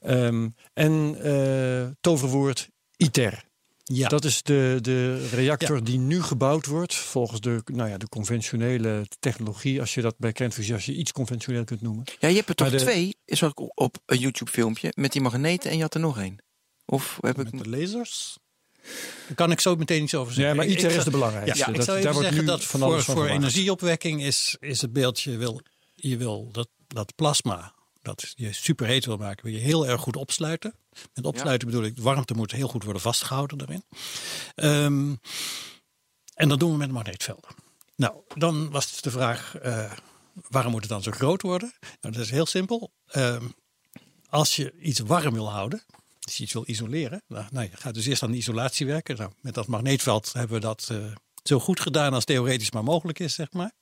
[0.00, 3.44] Ehm, en eh, toverwoord ITER.
[3.92, 4.08] Ja.
[4.08, 9.06] Dat is de, de reactor die nu gebouwd wordt volgens de, nou ja, de conventionele
[9.18, 9.80] technologie.
[9.80, 12.04] Als je dat bij kernfusie, als je iets conventioneel kunt noemen.
[12.18, 15.20] Ja, je hebt er toch de- twee, zag ik op een YouTube filmpje, met die
[15.22, 16.36] magneten en je had er nog één.
[16.86, 17.52] Of heb ik...
[17.52, 18.36] met de lasers.
[19.26, 20.54] Daar kan ik zo meteen iets over zeggen.
[20.54, 21.58] Ja, maar ITER ik is de belangrijkste.
[21.58, 23.26] Ja, ik Dat- zou daar even wordt zeggen nu dat van voor, alles van voor
[23.26, 25.60] energieopwekking is, is het beeld, je wil,
[25.94, 27.74] je wil dat dat plasma,
[28.16, 30.74] dat je superheet wil maken, wil je heel erg goed opsluiten.
[31.14, 33.84] Met opsluiten bedoel ik, de warmte moet heel goed worden vastgehouden daarin.
[34.54, 35.14] Ehm,
[36.34, 37.50] en dat doen we met magneetvelden.
[37.96, 39.92] Nou, dan was het de vraag, eh,
[40.48, 41.72] waarom moet het dan zo groot worden?
[42.00, 42.92] Nou, dat is heel simpel.
[43.06, 43.44] Ehm,
[44.28, 45.82] als je iets warm wil houden,
[46.20, 49.16] als je iets wil isoleren, nou, nou, je gaat dus eerst aan de isolatie werken.
[49.16, 50.96] Nou, met dat magneetveld hebben we dat eh,
[51.42, 53.72] zo goed gedaan als theoretisch maar mogelijk is, zeg maar.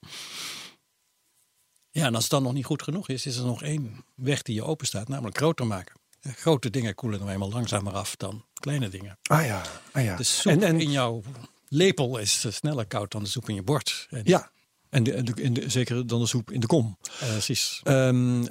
[1.98, 4.42] Ja, en als het dan nog niet goed genoeg is, is er nog één weg
[4.42, 5.94] die je open staat, namelijk groter maken.
[6.20, 9.18] Eh, Grote dingen koelen nou eenmaal langzamer af dan kleine dingen.
[9.22, 10.16] Ah ja, ah ja.
[10.16, 11.22] De soep en, en, in jouw
[11.68, 14.06] lepel is sneller koud dan de soep in je bord.
[14.10, 14.50] En, ja,
[14.90, 16.96] en, de, en de, in de, zeker dan de soep in de kom.
[17.20, 17.80] eh, precies.
[17.82, 18.44] Ehm,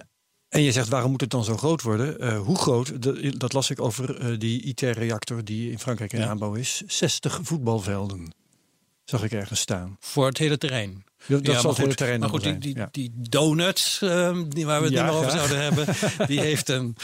[0.49, 2.19] en je zegt, waarom moet het dan zo groot worden?
[2.19, 3.01] Eh, hoe groot?
[3.01, 6.27] Dat, dat las ik over die ITER-reactor die in Frankrijk in Ja.
[6.27, 6.81] aanbouw is.
[6.87, 8.33] 60 voetbalvelden.
[9.03, 9.97] Zag ik ergens staan.
[9.99, 11.03] Voor het hele terrein.
[11.25, 12.87] Dat, dat Ja, zal goed, terrein Maar goed, die, die, Ja.
[12.91, 15.85] die donuts, ehm, die waar we het Ja, over zouden hebben,
[16.27, 16.95] die heeft een,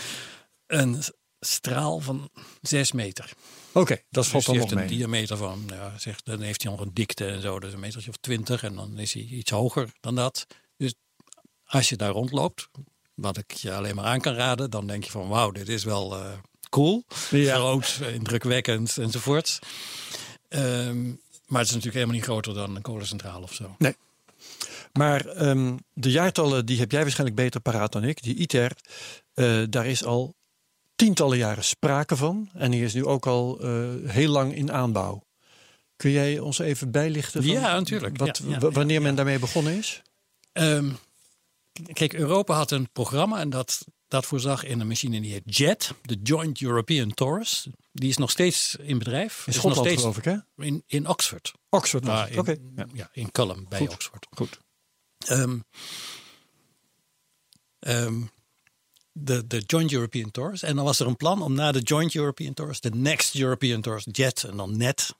[0.68, 1.04] een
[1.40, 2.30] straal van
[2.62, 3.32] 6 meter.
[3.72, 4.98] Oké, dat valt Dus die dan heeft nog een mee.
[4.98, 8.10] diameter van, ja, zeg, dan heeft hij nog een dikte en zo, dus een metertje
[8.10, 8.64] of twintig.
[8.64, 10.48] En dan is hij iets hoger dan dat.
[10.78, 10.94] Dus
[11.66, 12.70] als je daar rondloopt,
[13.14, 15.84] wat ik je alleen maar aan kan raden, dan denk je van wauw, dit is
[15.84, 16.32] wel eh,
[16.70, 17.04] cool.
[17.32, 17.56] Ja.
[17.56, 19.60] Groot, indrukwekkend enzovoort.
[20.50, 21.12] Ehm,
[21.54, 23.76] maar het is natuurlijk helemaal niet groter dan een kolencentrale of zo.
[24.94, 28.24] Maar ehm, de jaartallen die heb jij waarschijnlijk beter paraat dan ik.
[28.24, 28.72] Die ITER,
[29.34, 30.36] eh, daar is al
[30.96, 32.50] tientallen jaren sprake van.
[32.54, 35.24] En die is nu ook al eh, heel lang in aanbouw.
[35.96, 37.44] Kun jij ons even bijlichten?
[37.44, 38.18] Van Ja, natuurlijk.
[38.18, 40.02] Wat, Ja, ja, w- wanneer ja, men daarmee begonnen is?
[40.52, 40.90] Ehm,
[41.94, 45.94] kijk, Europa had een programma en dat, dat voorzag in een machine die heet JET,
[46.02, 47.68] de Joint European Torus.
[47.92, 49.48] Die is nog steeds in bedrijf.
[49.48, 50.38] In Is nog steeds geloof ik hè?
[50.56, 51.54] in, in Oxford.
[51.70, 52.04] Oxford.
[52.04, 52.88] Nou, Oké, ja.
[52.94, 53.10] ja.
[53.14, 53.94] in Culham bij Goed.
[53.94, 54.28] Oxford.
[54.30, 54.60] goed.
[55.18, 55.60] Ehm,
[57.80, 58.22] ehm,
[59.12, 60.64] de, de Joint European Tours.
[60.64, 63.82] En dan was er een plan om na de Joint European Tours, de Next European
[63.82, 65.16] Tours, JET en dan NET.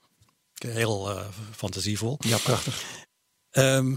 [0.54, 2.18] Heel eh, fantasievol.
[2.18, 2.84] Ja, prachtig.
[3.50, 3.94] Ehm,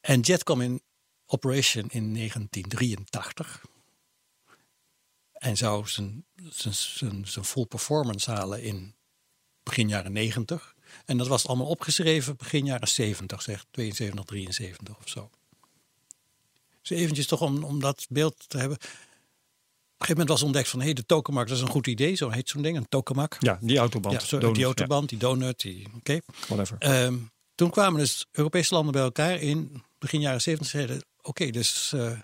[0.00, 0.82] en JET kwam in
[1.26, 3.62] operation in 1983.
[5.48, 8.94] En zou zijn, zijn, zijn, zijn full performance halen in
[9.62, 10.74] begin jaren 90.
[11.04, 15.30] En dat was allemaal opgeschreven begin jaren 70, zeg 72, 73 of zo.
[16.80, 18.76] Dus eventjes toch om, om dat beeld te hebben.
[18.76, 21.86] Op een gegeven moment was ontdekt van, hé, hey, de tokamak, dat is een goed
[21.86, 22.14] idee.
[22.14, 23.36] Zo heet zo'n ding, een tokamak.
[23.40, 24.22] Ja, die autoband.
[24.22, 26.20] Ja, donut, die ja, autoband, die donut, die, oké.
[26.46, 26.76] whatever.
[26.78, 27.16] Ehm,
[27.54, 32.20] toen kwamen dus Europese landen bij elkaar in begin jaren 70 zeiden: Oké, dus eh,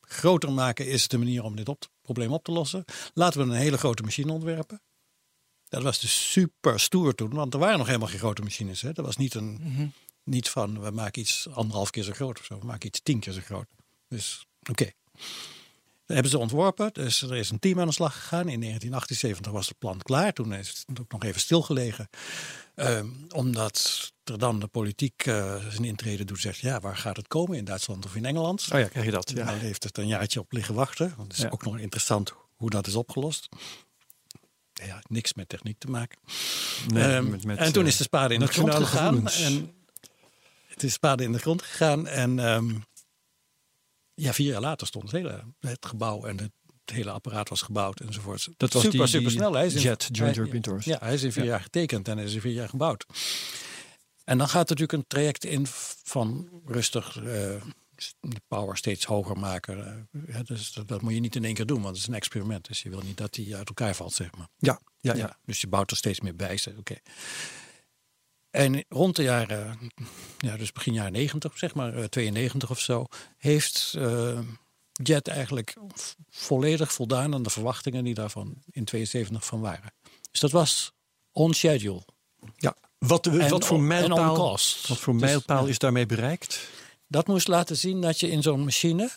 [0.00, 2.84] groter maken is de manier om dit op, probleem op te lossen.
[3.14, 4.82] Laten we een hele grote machine ontwerpen.
[5.68, 8.82] Dat was dus super stoer toen, want er waren nog helemaal geen grote machines.
[8.82, 8.92] Hè.
[8.92, 9.92] Dat was niet, een,
[10.24, 13.20] niet van we maken iets anderhalf keer zo groot of zo, we maken iets tien
[13.20, 13.66] keer zo groot.
[14.08, 14.90] Dus oké.
[16.10, 16.90] Dat hebben ze ontworpen.
[16.92, 18.48] Dus er is een team aan de slag gegaan.
[18.48, 20.32] In 1978 was het plan klaar.
[20.32, 22.08] Toen is het ook nog even stilgelegen.
[22.74, 26.40] Ehm, omdat er dan de politiek eh, zijn intrede doet.
[26.40, 27.56] Zegt ja, waar gaat het komen?
[27.56, 28.68] In Duitsland of in Engeland?
[28.72, 29.30] Oh ja, krijg je dat.
[29.34, 29.54] Ja.
[29.54, 31.12] Heeft het een jaartje op liggen wachten.
[31.16, 31.50] Want het is Ja.
[31.50, 33.48] ook nog interessant hoe dat is opgelost.
[34.72, 36.18] Ja, niks met techniek te maken.
[36.88, 38.86] Nee, Ehm, met- met, en toen eh, is de spade in de grond gegaan.
[39.06, 39.40] gevoelens.
[39.40, 39.72] En
[40.68, 42.06] het is spade in de grond gegaan.
[42.06, 42.38] En
[44.20, 46.50] ja, vier jaar later stond het hele het gebouw en het,
[46.84, 48.48] het hele apparaat was gebouwd enzovoort.
[48.56, 49.52] Dat was super, die- super snel.
[49.54, 50.84] Hij is in- Jet, Joint European Tours.
[50.84, 51.50] Ja, hij is in vier Ja.
[51.50, 53.06] jaar getekend en hij is in vier jaar gebouwd.
[54.24, 55.66] En dan gaat natuurlijk een traject in
[56.02, 57.22] van rustig eh,
[58.20, 60.08] de power steeds hoger maken.
[60.26, 62.14] Ja, dus dat, dat moet je niet in één keer doen, want het is een
[62.14, 62.66] experiment.
[62.68, 64.48] Dus je wil niet dat die uit elkaar valt, zeg maar.
[64.58, 65.36] Ja, ja, ja.
[65.44, 66.58] Dus je bouwt er steeds meer bij.
[66.78, 66.94] Oké.
[68.50, 69.78] En rond de jaren,
[70.38, 74.38] ja, dus begin jaren 90, zeg maar, eh, 92 of zo, heeft eh,
[75.02, 75.76] Jet eigenlijk
[76.30, 79.92] volledig voldaan aan de verwachtingen die daarvan in 72 van waren.
[80.30, 80.92] Dus dat was
[81.32, 82.02] on schedule.
[82.56, 82.76] ja.
[82.98, 86.68] Wat, En wat voor mijlpaal, wat voor Dus, mijlpaal is daarmee bereikt?
[87.06, 89.10] Dat moest laten zien dat je in zo'n machine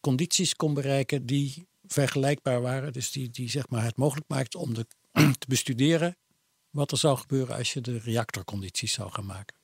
[0.00, 2.92] condities kon bereiken die vergelijkbaar waren.
[2.92, 4.86] Dus die, die zeg maar het mogelijk maakt om de,
[5.38, 6.16] te bestuderen
[6.72, 9.56] wat er zou gebeuren als je de reactorcondities zou gaan maken.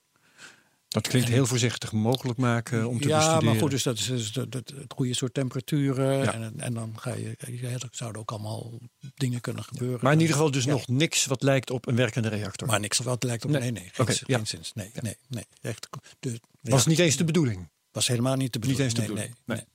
[0.89, 3.45] Dat klinkt heel voorzichtig mogelijk maken om te ja, bestuderen.
[3.45, 6.19] maar goed, dus dat is dus dat, dat- het goede soort temperaturen.
[6.19, 6.33] Ja.
[6.35, 8.79] En, en dan ga je, ja, er zouden ook allemaal
[9.15, 9.99] dingen kunnen gebeuren.
[10.03, 10.71] Maar in ieder geval dus Ja.
[10.71, 12.69] nog niks wat lijkt op een werkende reactor.
[12.69, 13.51] Maar niks wat lijkt op.
[13.51, 13.61] Nee.
[13.61, 14.37] Nee, nee, geen, Oké, ja.
[14.37, 14.73] geen zins.
[14.75, 15.45] Nee, nee, nee.
[15.61, 15.89] Echt,
[16.21, 17.69] de, was ja, niet eens de bedoeling.
[17.91, 18.85] was helemaal niet de bedoeling.
[18.85, 19.37] eens de Nee, bedoeling.
[19.45, 19.67] Nee, Nee.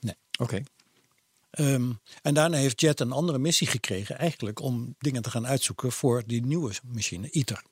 [0.00, 0.14] nee.
[0.38, 0.62] Oké.
[1.56, 1.92] Ehm,
[2.22, 6.22] en daarna heeft Jet een andere missie gekregen, eigenlijk om dingen te gaan uitzoeken voor
[6.26, 7.62] die nieuwe machine, ITER.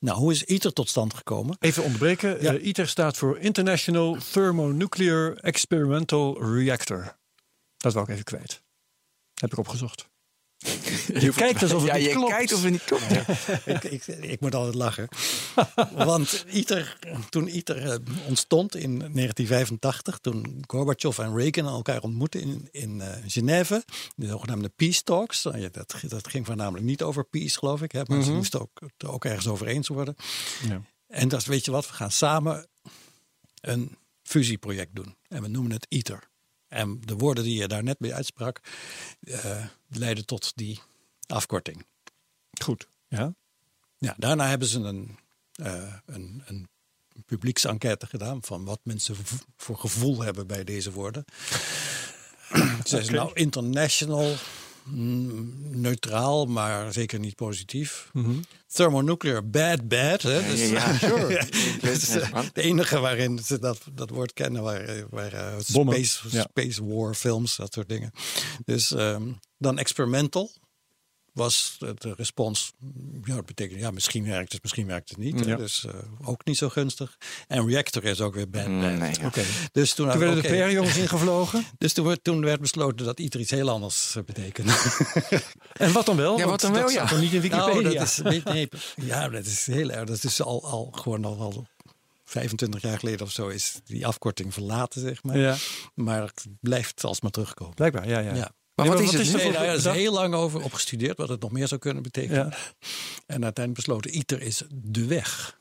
[0.00, 1.56] Nou, hoe is ITER tot stand gekomen?
[1.60, 2.42] Even onderbreken.
[2.42, 2.54] Ja.
[2.54, 7.16] Eh, ITER staat voor International Thermonuclear Experimental Reactor.
[7.76, 8.62] Dat wou ik even kwijt.
[9.34, 10.08] Heb ik opgezocht.
[11.20, 12.30] Je kijkt alsof het ja, niet je klopt.
[12.32, 13.10] kijkt of het niet klopt.
[13.64, 15.08] ik, ik, ik moet altijd lachen.
[15.94, 22.68] Want ITER, toen ITER eh, ontstond in 1985, toen Gorbachev en Reagan elkaar ontmoetten in,
[22.70, 23.84] in eh, Genève,
[24.16, 25.42] de zogenaamde Peace Talks.
[25.42, 27.92] Nou ja, dat, dat ging voornamelijk niet over peace, geloof ik.
[27.92, 30.16] Hè, maar ze moesten ook, het er ook ergens over eens worden.
[30.68, 30.82] Ja.
[31.06, 32.66] En dat is, weet je wat, we gaan samen
[33.60, 35.16] een fusieproject doen.
[35.28, 36.29] En we noemen het ITER.
[36.70, 38.60] En de woorden die je daar net bij uitsprak,
[39.20, 40.80] eh, leiden tot die
[41.26, 41.86] afkorting.
[42.62, 42.88] Goed.
[43.08, 43.34] Ja.
[43.98, 45.18] Ja, daarna hebben ze een,
[45.54, 46.68] eh, een, een
[47.26, 49.16] publieksenquête gedaan van wat mensen
[49.56, 51.24] voor gevoel hebben bij deze woorden.
[52.84, 54.34] Ze zijn nou international,
[54.84, 58.10] neutraal, maar zeker niet positief.
[58.66, 60.22] Thermonuclear, bad, bad.
[60.22, 60.42] Hè?
[60.42, 61.38] Dus, ja, sure.
[61.74, 62.50] Ik weet het, man.
[62.52, 66.46] de enige waarin ze dat, dat woord kennen, waar, waar eh, Bommen, space, ja.
[66.50, 68.12] space war films, dat soort dingen.
[68.64, 70.50] Dus ehm, dan experimental
[71.32, 72.72] was de, de respons,
[73.24, 75.44] ja, dat betekent ja, misschien werkt het, misschien werkt het niet.
[75.44, 75.56] Ja.
[75.56, 75.94] Dus eh,
[76.28, 77.18] ook niet zo gunstig.
[77.46, 78.48] En reactor is ook weer.
[78.50, 79.26] Mm, nee, ja.
[79.26, 79.42] Oké.
[79.72, 81.64] Dus toen, Toen werden de PR-jongens ingevlogen.
[81.78, 84.72] Dus toen werd, toen werd besloten dat iets iets heel anders eh, betekende.
[85.72, 86.38] En wat dan wel?
[86.38, 87.06] Ja, wat dan wel, dat ja.
[87.06, 87.80] toch niet in Wikipedia?
[87.80, 90.04] Nou, dat is, nee, nee, ja, dat is heel erg.
[90.04, 91.66] Dat is al, al gewoon al, al
[92.24, 95.38] 25 jaar geleden of zo is die afkorting verlaten, zeg maar.
[95.38, 95.56] Ja,
[95.94, 97.74] Maar het blijft alsmaar terugkomen.
[97.74, 98.08] blijkbaar.
[98.08, 98.34] Ja, ja.
[98.34, 98.52] Ja.
[98.86, 99.34] Maar Nee, wat is het er?
[99.36, 102.02] Nee, voor- daar is dat- heel lang over opgestudeerd wat het nog meer zou kunnen
[102.02, 102.46] betekenen.
[102.50, 102.56] Ja.
[103.26, 105.58] En uiteindelijk besloten, ITER is de weg.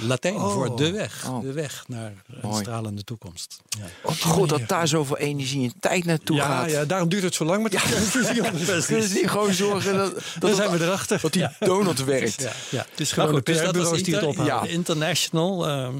[0.00, 0.52] Latijn Oh.
[0.52, 1.26] voor de weg.
[1.28, 1.40] Oh.
[1.40, 2.62] De weg naar een Mooi.
[2.62, 3.56] stralende toekomst.
[3.78, 3.84] Ja.
[4.02, 6.70] Oh god, dat daar zoveel energie en tijd naartoe Ja, gaat.
[6.70, 8.84] ja, daarom duurt het zo lang met de.
[8.96, 11.20] Dus die gewoon zorgen dat, dat, Dan zijn we erachter.
[11.22, 12.42] dat die donut werkt.
[12.42, 12.86] Ja, ja.
[12.90, 14.46] Het is gewoon de dus dat was die het ophalen.
[14.46, 14.64] ja.
[14.66, 15.66] International.
[15.68, 15.96] ehm,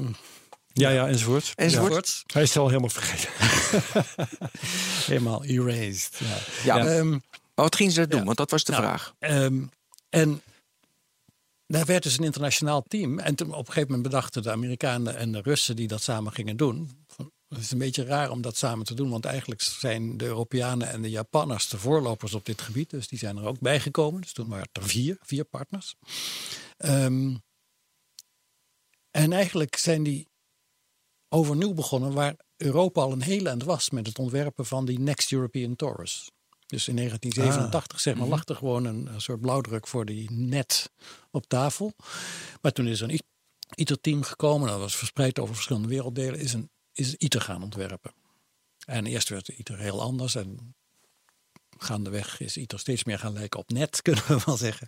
[0.77, 1.51] Ja, ja, enzovoort.
[1.55, 2.23] Enzovoort.
[2.33, 3.29] Hij is het al helemaal vergeten.
[5.13, 6.19] Helemaal erased.
[6.19, 6.37] Ja.
[6.63, 6.87] Ja.
[6.87, 7.19] Ehm, Maar
[7.65, 8.23] wat gingen ze dat doen?
[8.25, 9.13] Want dat was de Nou, vraag.
[9.19, 9.63] Ehm,
[10.09, 10.41] en
[11.67, 13.19] daar werd dus een internationaal team.
[13.19, 16.33] En toen op een gegeven moment bedachten de Amerikanen en de Russen die dat samen
[16.33, 17.05] gingen doen.
[17.07, 20.25] van, Het is een beetje raar om dat samen te doen, want eigenlijk zijn de
[20.25, 22.89] Europeanen en de Japanners de voorlopers op dit gebied.
[22.89, 24.21] Dus die zijn er ook bijgekomen.
[24.21, 25.95] Dus toen waren het er vier, vier partners.
[26.77, 27.35] Ehm,
[29.11, 30.27] en eigenlijk zijn die
[31.35, 35.31] overnieuw begonnen waar Europa al een heel eind was met het ontwerpen van die Next
[35.31, 36.31] European Torus.
[36.65, 40.91] Dus in 1987 zeg maar, lag er gewoon een, een soort blauwdruk voor die net
[41.31, 41.93] op tafel.
[42.61, 43.19] Maar toen is er een
[43.75, 48.13] ITER-team gekomen, dat was verspreid over verschillende werelddelen, is een is ITER gaan ontwerpen.
[48.85, 50.75] En eerst werd ITER heel anders en
[51.77, 54.87] gaandeweg is ITER steeds meer gaan lijken op net, kunnen we wel zeggen.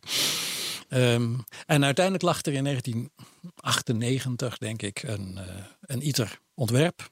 [0.87, 7.09] Ehm, en uiteindelijk lag er in 1998, denk ik, een, eh, een ITER-ontwerp.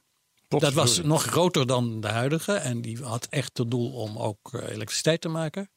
[0.47, 2.53] Dat was nog groter dan de huidige.
[2.53, 5.69] En die had echt tot doel om ook eh, elektriciteit te maken.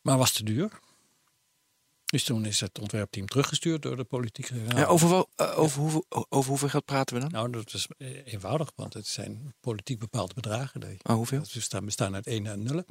[0.00, 0.80] Maar was te duur.
[2.06, 4.50] Dus toen is het ontwerpteam teruggestuurd door de politiek.
[4.50, 7.30] Nou, Ja, over, wel- eh, over, hoeveel, over hoeveel geld praten we dan?
[7.30, 10.80] nou, dat is eh, eenvoudig, want het zijn politiek bepaalde bedragen.
[10.80, 11.38] Die, Oh, hoeveel?
[11.38, 12.86] dat bestaan, bestaan uit 1 en nullen.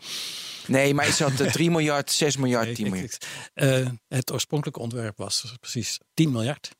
[0.67, 3.13] Nee, maar is dat eh, 3 miljard, 6 miljard, 10 Nee, miljard?
[3.23, 6.71] ik- eh, het oorspronkelijke ontwerp was precies 10 miljard.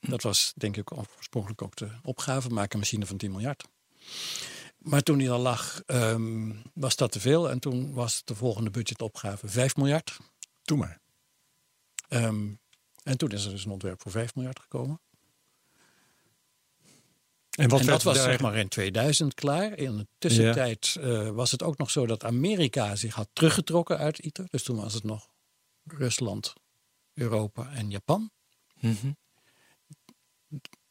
[0.00, 3.64] Dat was denk ik oorspronkelijk ook de opgave, maak een machine van 10 miljard.
[4.78, 7.50] Maar toen die al lag, ehm, was dat te veel.
[7.50, 10.16] En toen was de volgende budgetopgave 5 miljard.
[10.62, 11.02] Doe maar.
[12.14, 12.52] Ehm,
[13.02, 15.00] en toen is er dus een ontwerp voor 5 miljard gekomen.
[17.50, 19.78] En wat en dat was daar- zeg maar in 2000 klaar.
[19.78, 24.18] In de tussentijd eh, was het ook nog zo dat Amerika zich had teruggetrokken uit
[24.18, 24.46] ITER.
[24.50, 25.28] Dus toen was het nog
[25.84, 26.52] Rusland,
[27.14, 28.30] Europa en Japan.
[28.80, 29.12] Mhm.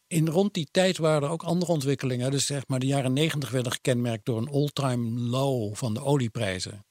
[0.08, 2.32] In rond die tijd waren er ook andere ontwikkelingen.
[2.32, 6.86] Dus zeg maar de jaren 90 werden gekenmerkt door een all-time low van de olieprijzen.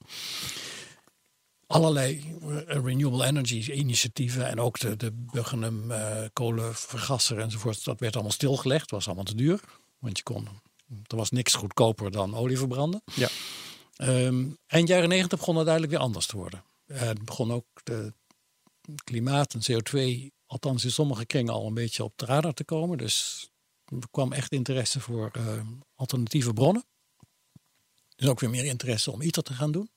[1.72, 7.84] Allerlei eh, renewable energy initiatieven en ook de, de Buggenum eh, kolenvergasser enzovoort.
[7.84, 8.90] Dat werd allemaal stilgelegd.
[8.90, 9.60] was allemaal te duur.
[9.98, 10.48] Want je kon,
[11.06, 13.02] er was niks goedkoper dan olie verbranden.
[13.14, 13.28] Ja.
[13.96, 16.64] Ehm, eind jaren 90 begon het duidelijk weer anders te worden.
[16.86, 18.12] Eh, het begon ook de
[19.04, 22.98] klimaat en CO2, althans in sommige kringen, al een beetje op de radar te komen.
[22.98, 23.48] Dus
[23.84, 25.30] er kwam echt interesse voor
[25.94, 26.84] alternatieve bronnen.
[28.16, 29.90] Dus ook weer meer interesse om ITER te gaan doen.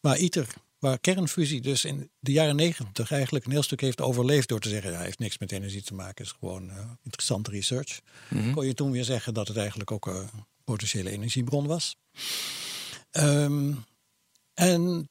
[0.00, 0.54] Maar ITER,
[0.86, 4.68] waar kernfusie dus in de jaren negentig eigenlijk een heel stuk heeft overleefd door te
[4.68, 8.00] zeggen, ja, heeft niks met energie te maken, is gewoon eh, interessante research.
[8.52, 10.28] Kon je toen weer zeggen dat het eigenlijk ook een
[10.64, 11.96] potentiële energiebron was.
[13.10, 13.74] Ehm,
[14.54, 15.10] en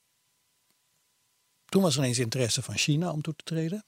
[1.66, 3.86] toen was er ineens interesse van China om toe te treden.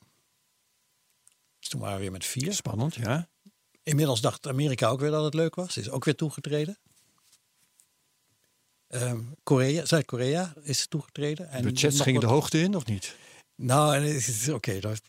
[1.59, 2.53] Dus toen waren we weer met vier.
[2.53, 3.29] Spannend, ja.
[3.83, 5.77] Inmiddels dacht Amerika ook weer dat het leuk was.
[5.77, 6.77] Is ook weer toegetreden.
[8.87, 11.49] Ehm, Korea, Zuid-Korea is toegetreden.
[11.49, 13.15] En Budgets nog gingen de hoogte in, of niet?
[13.55, 14.21] Nou,
[14.51, 15.01] oké, dat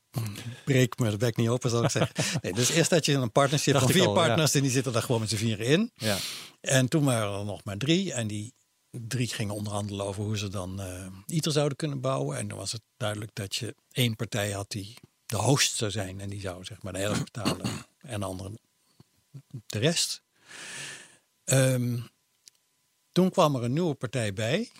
[0.65, 2.25] breek me de bek niet open, zal ik zeggen.
[2.43, 4.27] Nee, dus eerst had je een partnership Dacht van vier al, ja.
[4.27, 5.91] partners en die zitten daar gewoon met z'n vieren in.
[5.95, 6.17] Ja.
[6.61, 8.13] En toen waren er nog maar drie.
[8.13, 8.55] En die
[8.91, 12.39] drie gingen onderhandelen over hoe ze dan eh ITER zouden kunnen bouwen.
[12.39, 14.95] En dan was het duidelijk dat je één partij had die
[15.27, 16.21] de host zou zijn.
[16.21, 18.59] En die zou zeg maar de helft betalen en de andere
[19.67, 20.23] de rest.
[21.45, 21.99] Ehm,
[23.19, 24.71] toen kwam er een nieuwe partij bij.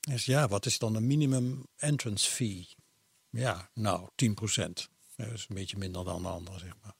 [0.00, 2.68] Dus ja, wat is dan de minimum entrance fee?
[3.30, 4.88] Ja, nou, 10 procent.
[5.16, 6.92] Dat is een beetje minder dan de andere, zeg maar.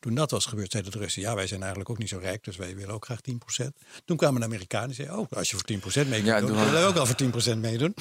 [0.00, 1.22] Toen dat was gebeurd, zeiden de Russen...
[1.22, 3.76] ja, wij zijn eigenlijk ook niet zo rijk, dus wij willen ook graag 10 procent.
[4.04, 5.18] Toen kwamen de Amerikanen en zeiden...
[5.18, 7.30] oh, als je voor 10 procent mee Ja, dan willen we ook wel voor 10
[7.30, 7.94] procent meedoen.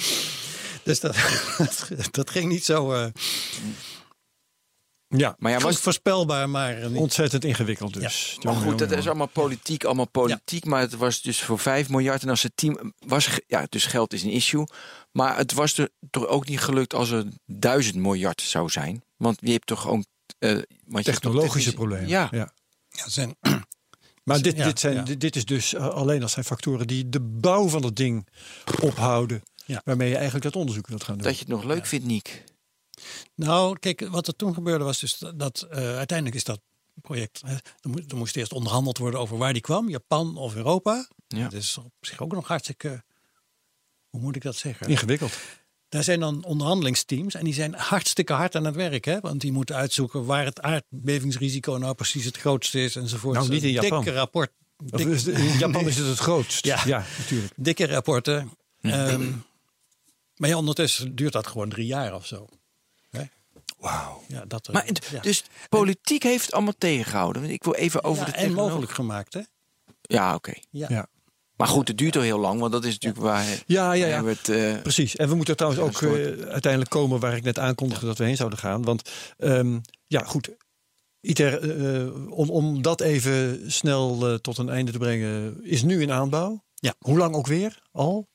[0.84, 1.15] Dus dat,
[2.12, 3.08] dat ging niet zo eh,
[5.17, 7.00] Ja, Maar ja, was, voorspelbaar, maar niet.
[7.00, 8.38] ontzettend ingewikkeld dus.
[8.41, 10.65] maar Jongen, goed, dat is allemaal politiek, allemaal politiek.
[10.65, 12.24] Maar het was dus voor 5 miljard.
[12.24, 14.63] En als het team was, ja, dus geld is een issue.
[15.12, 19.04] Maar het was er toch ook niet gelukt als er 1000 miljard zou zijn.
[19.17, 20.04] Want je hebt toch ook.
[20.39, 22.08] eh, want Technologische problemen.
[22.08, 22.54] Ja, ja.
[22.89, 23.36] Ja, zijn,
[24.24, 25.02] Maar dit, Ja, dit, zijn, ja.
[25.02, 28.28] dit, dit is dus uh, alleen als zijn factoren die de bouw van het ding
[28.82, 29.41] ophouden.
[29.65, 29.82] Ja.
[29.86, 31.24] Waarmee je eigenlijk dat onderzoek wilt gaan doen.
[31.24, 32.43] dat je het nog leuk vindt, Niek.
[33.35, 36.59] Nou, kijk, wat er toen gebeurde was dus dat, eh, uiteindelijk is dat
[37.01, 37.41] project.
[37.45, 41.07] Hè, er, moest, er moest eerst onderhandeld worden over waar die kwam, Japan of Europa.
[41.27, 41.43] Ja.
[41.43, 43.03] Dat is op zich ook nog hartstikke.
[44.09, 44.87] Hoe moet ik dat zeggen?
[44.87, 45.37] Ingewikkeld.
[45.89, 49.05] Daar zijn dan onderhandelingsteams en die zijn hartstikke hard aan het werk.
[49.05, 49.19] Hè?
[49.19, 53.35] Want die moeten uitzoeken waar het aardbevingsrisico nou precies het grootste is enzovoort.
[53.35, 54.03] Nou, niet in Japan.
[54.03, 54.51] Dikke rapport.
[54.77, 56.65] Dik- is in Japan is het het grootst.
[56.71, 56.81] Ja.
[56.85, 57.53] ja natuurlijk.
[57.55, 58.51] dikke rapporten.
[58.81, 59.31] Ehm,
[60.35, 62.47] maar ja, ondertussen duurt dat gewoon drie jaar of zo.
[63.82, 64.22] Wauw.
[64.28, 65.20] Ja, dat, eh, Maar het- ja.
[65.20, 67.41] dus politiek heeft het allemaal tegengehouden.
[67.41, 69.41] Want Ik wil even over Ja, de en mogelijk gemaakt, hè?
[70.02, 70.54] Ja, oké.
[70.70, 70.88] Ja.
[70.89, 71.08] Ja.
[71.56, 73.46] Maar goed, het duurt al heel lang, want dat is natuurlijk waar.
[73.65, 74.24] Ja, ja, ja.
[74.26, 75.15] het, eh, Precies.
[75.15, 78.24] En we moeten trouwens Ja, ook eh, uiteindelijk komen waar ik net aankondigde dat we
[78.24, 78.84] heen zouden gaan.
[78.84, 80.50] Want ehm, ja, goed.
[81.22, 86.02] ITER, eh, om, om dat even snel eh, tot een einde te brengen, is nu
[86.02, 86.63] in aanbouw.
[86.76, 86.94] Ja.
[87.00, 87.82] Hoe lang ook weer?
[87.91, 88.30] Al?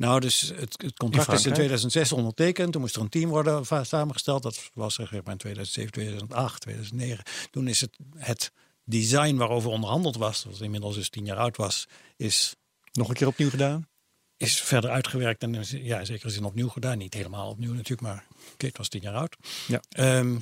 [0.00, 1.54] Nou, dus het, het contract is in Frankrijk?
[1.54, 2.72] 2006 ondertekend.
[2.72, 4.42] Toen moest er een team worden samengesteld.
[4.42, 7.24] Dat was zeg maar in 2007, 2008, 2009.
[7.50, 8.52] Toen is het, het
[8.84, 11.86] design waarover onderhandeld was, dat inmiddels dus tien jaar oud was,
[12.16, 12.54] is,
[12.92, 13.88] Nog een keer opnieuw gedaan?
[14.36, 16.98] is verder uitgewerkt en is, ja, zeker zin opnieuw gedaan.
[16.98, 19.36] Niet helemaal opnieuw natuurlijk, maar het was tien jaar oud.
[19.66, 19.80] Ja.
[19.88, 20.38] Ehm,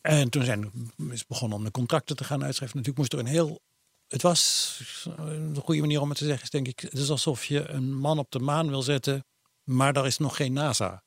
[0.00, 0.72] en toen zijn
[1.10, 2.76] is begonnen om de contracten te gaan uitschrijven.
[2.78, 3.60] Natuurlijk moest er een heel.
[4.10, 4.78] Het was
[5.16, 6.80] een goede manier om het te zeggen, is denk ik.
[6.80, 9.24] Het is alsof je een man op de maan wil zetten,
[9.64, 11.02] maar daar is nog geen NASA.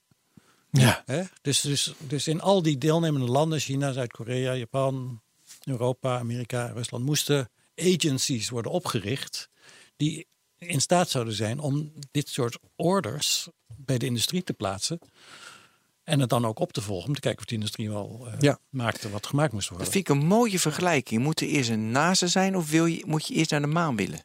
[0.71, 1.03] Ja.
[1.05, 1.23] Hè?
[1.41, 5.21] Dus, dus, dus in al die deelnemende landen, China, Zuid-Korea, Japan,
[5.63, 9.49] Europa, Amerika, Rusland, moesten agencies worden opgericht
[9.95, 14.99] die in staat zouden zijn om dit soort orders bij de industrie te plaatsen.
[16.03, 18.33] En het dan ook op te volgen om te kijken of de industrie wel eh,
[18.39, 18.59] Ja.
[18.69, 19.93] maakte wat gemaakt moest Dat worden.
[19.93, 21.21] vind ik een mooie vergelijking.
[21.23, 23.95] Moet er eerst een NASA zijn of wil je, moet je eerst naar de maan
[23.95, 24.19] willen?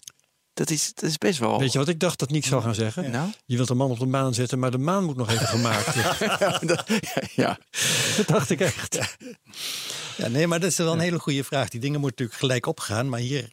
[0.54, 1.58] Dat is, dat is best wel.
[1.58, 3.10] Weet je wat ik dacht dat Niek zou gaan zeggen?
[3.10, 3.30] Nou?
[3.46, 5.94] Je wilt een man op de maan zetten, maar de maan moet nog even gemaakt
[5.94, 6.84] worden.
[7.42, 7.58] ja.
[8.16, 8.98] dat dacht ik echt.
[10.16, 11.68] Ja, nee, maar dat is wel een hele goede vraag.
[11.68, 13.08] Die dingen moeten natuurlijk gelijk opgaan.
[13.08, 13.52] Maar hier,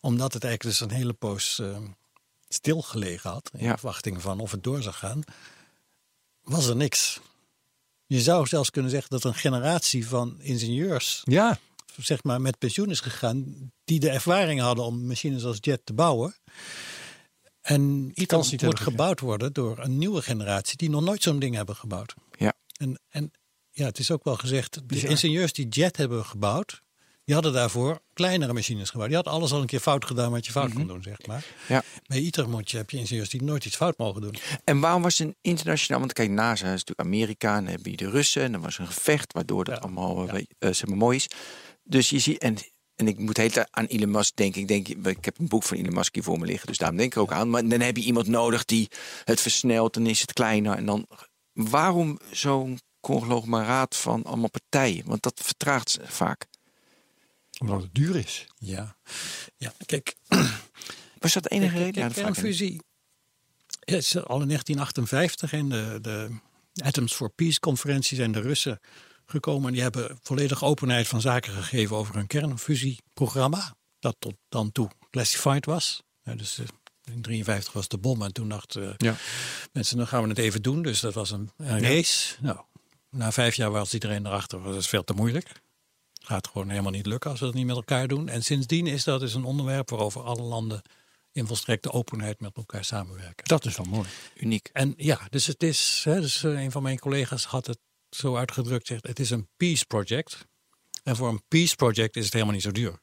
[0.00, 1.76] omdat het eigenlijk dus een hele poos eh,
[2.48, 3.76] stilgelegen had, in Ja.
[3.78, 5.20] verwachting van of het door zou gaan,
[6.42, 7.20] was er niks.
[8.08, 11.58] Je zou zelfs kunnen zeggen dat een generatie van ingenieurs Ja,
[11.96, 15.92] zeg maar, met pensioen is gegaan, die de ervaring hadden om machines als jet te
[15.92, 16.34] bouwen.
[17.60, 21.76] En iets moet gebouwd worden door een nieuwe generatie die nog nooit zo'n ding hebben
[21.76, 22.14] gebouwd.
[22.38, 22.52] Ja.
[22.76, 23.30] En, en
[23.70, 25.10] ja, het is ook wel gezegd, de Bizar.
[25.10, 26.82] ingenieurs die jet hebben gebouwd,
[27.28, 29.06] die hadden daarvoor kleinere machines gebouwd.
[29.08, 31.44] Die hadden alles al een keer fout gedaan wat je fout kon doen, zeg maar.
[31.68, 31.82] Ja.
[32.06, 34.34] Bij ITER moet je, heb je ingenieurs die nooit iets fout mogen doen.
[34.64, 36.00] En waarom was het een internationaal?
[36.00, 38.42] Want kijk, NASA is natuurlijk Amerika en dan heb je de Russen.
[38.42, 39.80] En dan was er een gevecht waardoor dat Ja.
[39.80, 40.32] allemaal Ja.
[40.32, 41.26] eh, eh, zeg maar, mooi is.
[41.84, 42.56] Dus je ziet, en,
[42.94, 44.60] en ik moet tijd aan Elon Musk denken.
[44.60, 46.96] Ik, denk, ik heb een boek van Elon Musk hier voor me liggen, dus daarom
[46.98, 47.50] denk ik ook aan.
[47.50, 48.88] Maar dan heb je iemand nodig die
[49.24, 50.76] het versnelt, dan is het kleiner.
[50.76, 51.06] En dan,
[51.52, 55.02] waarom zo'n conglomeraat van allemaal partijen?
[55.06, 56.46] Want dat vertraagt ze vaak.
[57.58, 58.46] Omdat het duur is.
[58.58, 58.96] Ja,
[59.56, 60.16] ja kijk,
[61.18, 62.02] Was dat de enige Kijk, reden?
[62.02, 62.34] Ja, kijk, niet.
[62.34, 62.80] kernfusie
[63.84, 66.28] is al in 1958 in de, de
[66.82, 68.80] Atoms for Peace conferentie zijn de Russen
[69.26, 69.66] gekomen.
[69.66, 73.74] En die hebben volledig openheid van zaken gegeven over hun kernfusieprogramma.
[73.98, 76.02] Dat tot dan toe classified was.
[76.22, 76.64] Ja, dus eh,
[77.14, 79.16] in 53 was de bom en toen dachten eh, Ja.
[79.72, 80.82] mensen, dan gaan we het even doen.
[80.82, 82.34] Dus dat was een, een race.
[82.40, 82.58] Nou,
[83.10, 85.52] na vijf jaar was iedereen erachter, dat is veel te moeilijk.
[86.28, 88.28] Gaat gewoon helemaal niet lukken als we dat niet met elkaar doen.
[88.28, 90.82] En sindsdien is dat dus een onderwerp waarover alle landen
[91.32, 93.44] in volstrekte openheid met elkaar samenwerken.
[93.44, 94.08] Dat is wel mooi.
[94.34, 94.70] Uniek.
[94.72, 97.78] En ja, dus het is, hè, dus eh, een van mijn collega's had het
[98.10, 100.46] zo uitgedrukt, zegt het is een peace project.
[101.02, 103.00] En voor een peace project is het helemaal niet zo duur.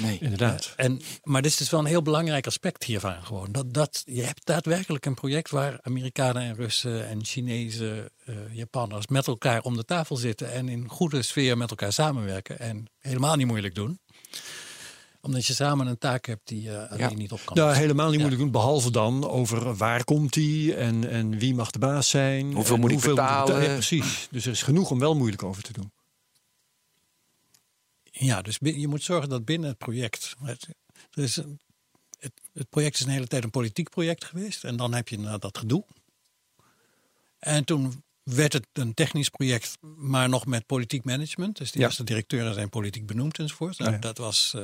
[0.00, 0.18] Nee.
[0.20, 0.72] Inderdaad.
[0.76, 3.48] En, maar dit is dus wel een heel belangrijk aspect hiervan gewoon.
[3.52, 9.06] Dat, dat, je hebt daadwerkelijk een project waar Amerikanen en Russen en Chinezen, eh, Japanners
[9.06, 13.36] met elkaar om de tafel zitten en in goede sfeer met elkaar samenwerken en helemaal
[13.36, 13.98] niet moeilijk doen.
[15.20, 17.16] Omdat je samen een taak hebt die je alleen Ja.
[17.16, 17.56] niet op kan.
[17.58, 17.80] Lossen.
[17.80, 18.20] helemaal niet Ja.
[18.20, 18.50] moeilijk doen.
[18.52, 22.52] Behalve dan over waar komt die en, en wie mag de baas zijn.
[22.52, 23.62] Hoeveel moet ik hoeveel betalen?
[23.62, 24.28] Ja, precies.
[24.30, 25.90] Dus er is genoeg om wel moeilijk over te doen.
[28.18, 30.34] Ja, dus je moet zorgen dat binnen het project.
[30.42, 30.68] Het,
[31.10, 31.60] er is een-
[32.18, 34.64] het, het project is een hele tijd een politiek project geweest.
[34.64, 35.84] En dan heb je inderdaad dat gedoe.
[37.38, 41.56] En toen werd het een technisch project, maar nog met politiek management.
[41.56, 41.84] Dus de Ja.
[41.84, 43.78] eerste directeuren zijn politiek benoemd enzovoort.
[43.78, 43.98] Nou, Ja.
[43.98, 44.62] Dat was, eh,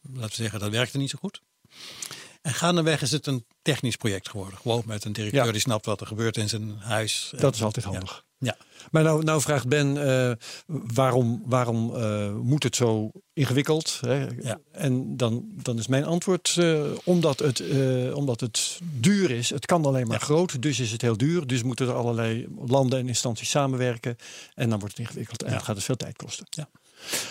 [0.00, 1.40] laten we zeggen, dat werkte niet zo goed.
[2.42, 4.58] En gaandeweg is het een technisch project geworden.
[4.58, 5.52] Gewoon met een directeur Ja.
[5.52, 7.32] die snapt wat er gebeurt in zijn huis.
[7.36, 8.24] Dat is altijd handig.
[8.42, 8.56] Ja.
[8.90, 10.32] Maar nou, nou vraagt Ben, eh,
[10.66, 13.98] waarom, waarom eh, moet het zo ingewikkeld?
[14.00, 14.26] Hè?
[14.42, 14.60] Ja.
[14.72, 19.50] En dan, dan is mijn antwoord, eh, omdat, het, eh, omdat het duur is.
[19.50, 20.24] Het kan alleen maar Ja.
[20.24, 21.46] groot, dus is het heel duur.
[21.46, 24.16] Dus moeten er allerlei landen en instanties samenwerken.
[24.54, 25.56] En dan wordt het ingewikkeld en Ja.
[25.56, 26.46] het gaat dus veel tijd kosten.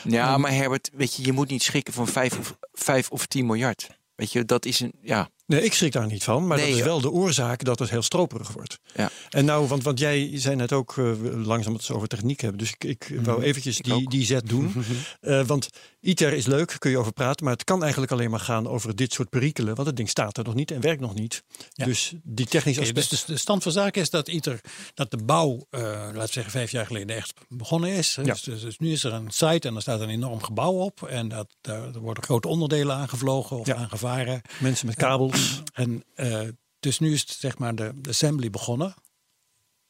[0.04, 3.46] Ja, maar Herbert, weet je, je moet niet schrikken van 5 of, 5 of 10
[3.46, 3.90] miljard.
[4.16, 6.78] Weet je, dat is een, ja, Nee, ik schrik daar niet van, maar Nee, dat
[6.78, 8.80] is wel de oorzaak dat het heel stroperig wordt.
[8.96, 9.10] Ja.
[9.30, 11.12] En nou, want, want jij zei net ook eh,
[11.46, 12.60] langzaam dat ze over techniek hebben.
[12.60, 14.12] Dus ik, ik wou eventjes die, ook.
[14.12, 14.74] die zet doen.
[15.20, 15.70] Eh, want
[16.02, 17.44] ITER is leuk, kun je over praten.
[17.46, 19.76] Maar het kan eigenlijk alleen maar gaan over dit soort perikelen.
[19.76, 21.44] Want het ding staat er nog niet en werkt nog niet.
[21.70, 21.86] Ja.
[21.86, 23.10] Dus die technische aspecten...
[23.10, 24.60] dus de, stand van zaken is dat ITER,
[24.94, 28.16] dat de bouw, eh laten we zeggen vijf jaar geleden echt begonnen is.
[28.16, 28.24] Ja.
[28.24, 31.04] Dus, dus, dus nu is er een site en er staat een enorm gebouw op.
[31.04, 33.76] En dat, daar, er worden grote onderdelen aangevlogen of Ja.
[33.76, 34.42] aangevaren.
[34.60, 35.39] mensen met kabels.
[35.74, 36.42] En eh,
[36.80, 38.94] dus nu is het, zeg maar de, de assembly begonnen.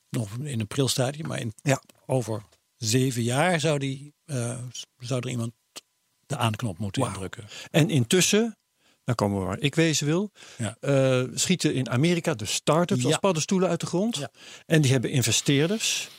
[0.09, 1.81] Nog in een prilstadium, maar in, Ja.
[2.05, 2.43] over
[2.77, 4.59] zeven jaar zou, die, eh,
[4.97, 5.51] zou er iemand
[6.25, 7.45] de aanknop moeten indrukken.
[7.71, 8.57] En intussen,
[9.03, 10.31] dan komen we waar ik wezen wil.
[10.57, 10.75] Ja.
[10.79, 14.27] eh, schieten in Amerika de start-ups als paddenstoelen uit de grond.
[14.65, 16.09] En die hebben investeerders.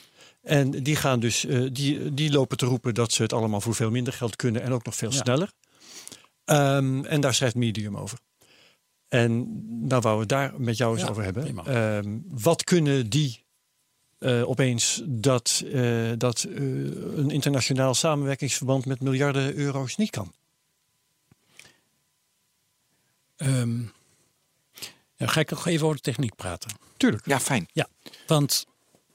[0.43, 3.91] En die gaan dus, die, die lopen te roepen dat ze het allemaal voor veel
[3.91, 5.53] minder geld kunnen en ook nog veel sneller.
[6.45, 8.19] Ehm, en daar schrijft Medium over.
[9.11, 11.67] En nou wou we het daar met jou eens Ja, over hebben.
[11.67, 13.45] Ehm, wat kunnen die
[14.19, 16.55] eh, opeens dat, eh, dat eh,
[17.17, 20.33] een internationaal samenwerkingsverband met miljarden euro's niet kan?
[23.37, 23.81] Ehm,
[25.17, 26.71] ja, ga ik nog even over de techniek praten.
[26.97, 27.27] Tuurlijk.
[27.27, 27.69] ja, fijn.
[27.73, 27.89] Ja,
[28.27, 28.67] want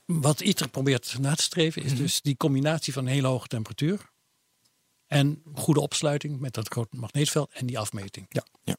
[0.06, 4.10] wat ITER probeert na te streven is dus die combinatie van een hele hoge temperatuur
[5.08, 8.26] en goede opsluiting met dat grote magneetveld en die afmeting.
[8.30, 8.46] Ja.
[8.64, 8.76] Ja.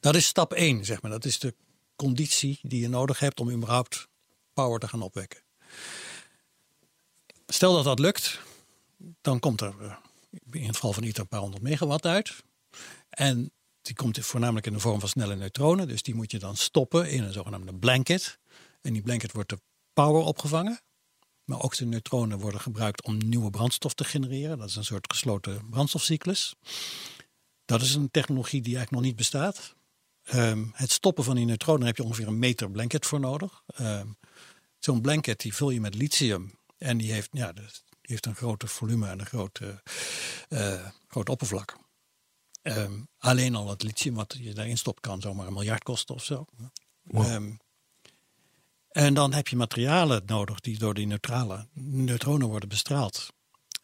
[0.00, 1.10] Dat is stap 1, zeg maar.
[1.10, 1.54] Dat is de
[1.96, 4.08] conditie die je nodig hebt om überhaupt
[4.52, 5.40] power te gaan opwekken.
[7.46, 8.40] Stel dat dat lukt,
[9.20, 9.96] dan komt er eh,
[10.50, 12.42] in het geval van ITER een paar honderd megawatt uit.
[13.08, 13.52] En
[13.82, 15.88] die komt voornamelijk in de vorm van snelle neutronen.
[15.88, 18.38] Dus die moet je dan stoppen in een zogenaamde blanket.
[18.80, 19.60] En die blanket wordt de
[19.92, 20.80] power opgevangen.
[21.44, 24.58] Maar ook de neutronen worden gebruikt om nieuwe brandstof te genereren.
[24.58, 26.54] Dat is een soort gesloten brandstofcyclus.
[27.68, 29.74] Dat is een technologie die eigenlijk nog niet bestaat.
[30.22, 33.62] Ehm, het stoppen van die neutronen heb je ongeveer een meter blanket voor nodig.
[33.66, 34.06] Ehm,
[34.78, 36.58] Zo'n blanket die vul je met lithium.
[36.78, 37.64] En die heeft, ja, die
[38.02, 39.82] heeft een grote volume en een grote,
[40.48, 41.76] eh groot oppervlak.
[42.62, 46.24] Ehm, alleen al het lithium wat je daarin stopt kan zomaar een miljard kosten of
[46.24, 46.44] zo.
[48.88, 53.32] En dan heb je materialen nodig die door die neutrale neutronen worden bestraald.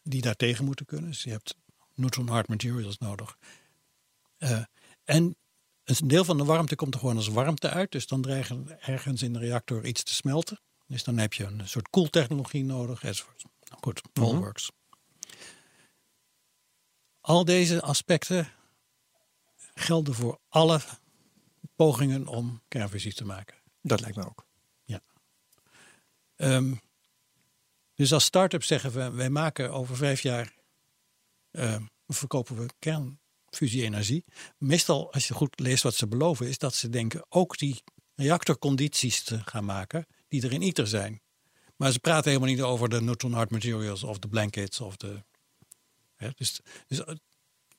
[0.03, 1.09] Die daartegen moeten kunnen.
[1.09, 1.55] Dus je hebt
[1.93, 3.37] neutron hard materials nodig.
[4.45, 4.63] Eh,
[5.03, 5.35] en
[5.83, 7.91] een deel van de warmte komt er gewoon als warmte uit.
[7.91, 10.59] Dus dan dreigt er ergens in de reactor iets te smelten.
[10.87, 13.03] Dus dan heb je een soort koeltechnologie nodig.
[13.03, 13.43] Enzovoort.
[13.43, 14.71] Nou goed, all works.
[17.21, 18.51] Al deze aspecten
[19.73, 20.79] gelden voor alle
[21.75, 23.57] pogingen om kernfusie te maken.
[23.81, 24.45] Dat lijkt me ook.
[26.35, 26.73] Ehm,
[27.93, 30.53] dus als start-up zeggen we, wij maken over vijf jaar,
[31.51, 32.67] ehm, verkopen we
[33.55, 34.23] kernfusie-energie.
[34.57, 37.83] Meestal, als je goed leest wat ze beloven, is dat ze denken ook die
[38.15, 41.21] reactorcondities te gaan maken die er in ITER zijn.
[41.75, 45.23] Maar ze praten helemaal niet over de neutron hard materials of de blankets of de.
[46.15, 47.01] Hè, dus, dus,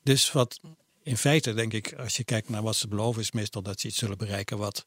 [0.03, 0.59] dus wat
[1.03, 3.87] in feite denk ik, als je kijkt naar wat ze beloven, is meestal dat ze
[3.87, 4.85] iets zullen bereiken wat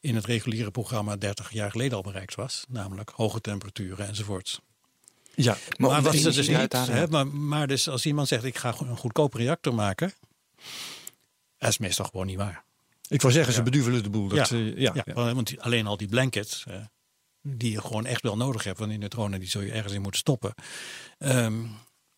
[0.00, 2.64] in het reguliere programma 30 jaar geleden al bereikt was.
[2.68, 4.60] Namelijk hoge temperaturen enzovoort.
[5.44, 7.06] Ja, Maar, wat ze dus niet, hè, ja.
[7.10, 10.12] maar, maar dus als iemand zegt ik ga een goedkope reactor maken,
[11.58, 12.64] dat is meestal gewoon niet waar.
[13.08, 14.28] ik wou zeggen, ze beduvelen de boel.
[14.28, 14.56] Dat, Ja.
[14.56, 15.34] eh, ja, Ja, ja.
[15.34, 16.74] want alleen al die blankets, eh,
[17.42, 20.02] die je gewoon echt wel nodig hebt, want die neutronen die zul je ergens in
[20.02, 20.54] moeten stoppen,
[21.18, 21.54] ehm,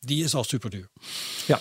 [0.01, 0.89] die is al super duur.
[1.47, 1.61] Ja.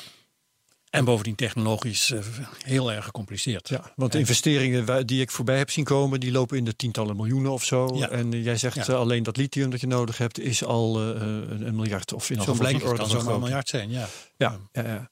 [0.90, 2.20] En bovendien technologisch eh,
[2.66, 3.70] heel erg gecompliceerd.
[3.70, 7.16] Ja, want de investeringen die ik voorbij heb zien komen, die lopen in de tientallen
[7.16, 7.96] miljoenen of zo.
[7.96, 8.10] Ja.
[8.10, 8.88] En eh, jij zegt Ja.
[8.88, 12.30] eh, alleen dat lithium dat je nodig hebt, is al eh, een, een miljard of
[12.30, 13.40] in Zo ieder geval blijkt het orde kan grootte.
[13.40, 14.08] miljard zijn, ja.
[14.38, 15.10] Ja, ja, ja.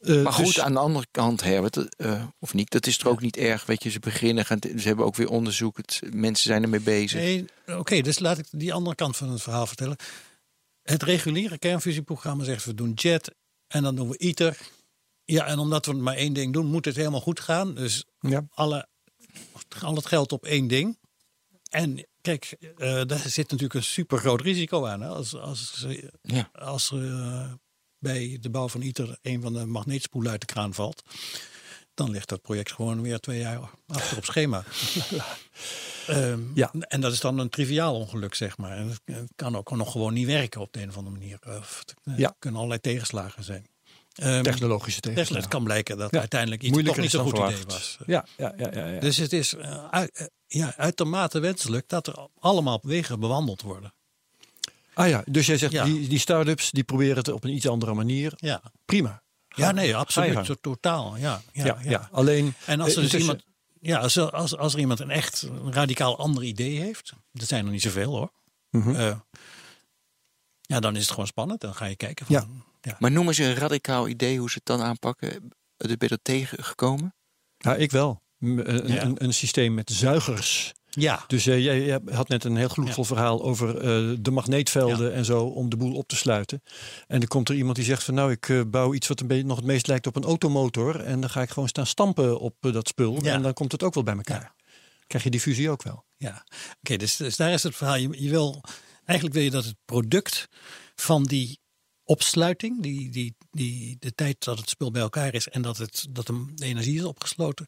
[0.00, 3.12] Eh, Maar goed, dus- aan de andere kant, Herbert, eh, of niet, dat is toch
[3.12, 3.66] ook niet erg.
[3.66, 5.76] Weet je, ze beginnen, gaan, ze hebben ook weer onderzoek.
[5.76, 7.20] Het, mensen zijn ermee bezig.
[7.20, 9.96] Nee, Oké, dus laat ik die andere kant van het verhaal vertellen.
[10.82, 13.34] Het reguliere kernfusieprogramma zegt we doen JET
[13.66, 14.56] en dan doen we ITER.
[15.30, 17.74] Ja, en omdat we maar één ding doen, moet het helemaal goed gaan.
[17.74, 18.46] Dus ja.
[18.50, 18.88] alle,
[19.82, 20.98] al het geld op één ding.
[21.70, 25.00] En kijk, eh, daar zit natuurlijk een super groot risico aan.
[25.00, 25.08] Hè?
[25.08, 25.86] Als, als,
[26.22, 26.50] Ja.
[26.52, 27.52] als eh,
[27.98, 31.02] bij de bouw van ITER een van de magneetspoelen uit de kraan valt,
[31.94, 34.64] dan ligt dat project gewoon weer twee jaar achter op schema.
[36.06, 36.72] Ehm, Ja.
[36.80, 38.76] En dat is dan een triviaal ongeluk, zeg maar.
[38.76, 41.38] En het kan ook nog gewoon niet werken op de een of andere manier.
[41.58, 42.28] Of het Ja.
[42.28, 43.66] er kunnen allerlei tegenslagen zijn.
[44.14, 45.48] Ehm, technologische het tegenslagen.
[45.48, 46.18] kan blijken dat Ja.
[46.18, 47.98] uiteindelijk iets toch Moeilijker niet is zo'n goed idee was.
[48.06, 49.00] Ja, ja, ja, ja, ja.
[49.00, 53.92] Dus het is eh, uit- eh, ja, uitermate wenselijk dat er allemaal wegen bewandeld worden.
[54.94, 57.94] ah ja, dus jij zegt die, die start-ups die proberen het op een iets andere
[57.94, 58.32] manier.
[58.36, 59.22] Ja, Prima.
[59.48, 60.56] ja nee, absoluut.
[60.60, 61.16] Totaal.
[61.16, 62.54] Ja, ja, Ja, alleen.
[62.66, 63.42] En als er eh, dus intussen- iemand.
[63.80, 67.48] Ja, als, er- als, als er iemand een echt een radicaal ander idee heeft, dat
[67.48, 68.32] zijn er niet zoveel hoor.
[68.70, 68.94] Mhm.
[68.94, 69.16] Eh,
[70.60, 71.60] ja, dan is het gewoon spannend.
[71.60, 72.26] Dan ga je kijken.
[72.26, 72.96] Van, Ja.
[72.98, 75.28] Maar noem eens een radicaal idee hoe ze het dan aanpakken.
[75.76, 77.14] Ben je er tegengekomen?
[77.58, 78.22] Ja, ik wel.
[78.40, 79.02] Eh, Een, Ja.
[79.02, 80.72] een, een systeem met zuigers.
[80.90, 81.24] ja.
[81.26, 85.24] Dus eh, jij, jij had net een heel gloedvol verhaal over eh, de magneetvelden en
[85.24, 86.62] zo om de boel op te sluiten.
[87.06, 89.56] En dan komt er iemand die zegt van nou ik bouw iets wat een nog
[89.56, 91.00] het meest lijkt op een automotor.
[91.00, 93.24] En dan ga ik gewoon staan stampen op dat spul.
[93.24, 93.32] Ja.
[93.34, 94.54] En dan komt het ook wel bij elkaar.
[95.06, 96.04] Krijg je die fusie ook wel.
[96.16, 96.44] Ja,
[96.82, 97.96] oké, dus, dus daar is het verhaal.
[97.96, 98.64] Je, je wil,
[99.04, 100.48] eigenlijk wil je dat het product
[100.94, 101.59] van die
[102.10, 106.06] opsluiting, die, die, die, de tijd dat het spul bij elkaar is en dat, het,
[106.10, 107.66] dat de, energie is opgesloten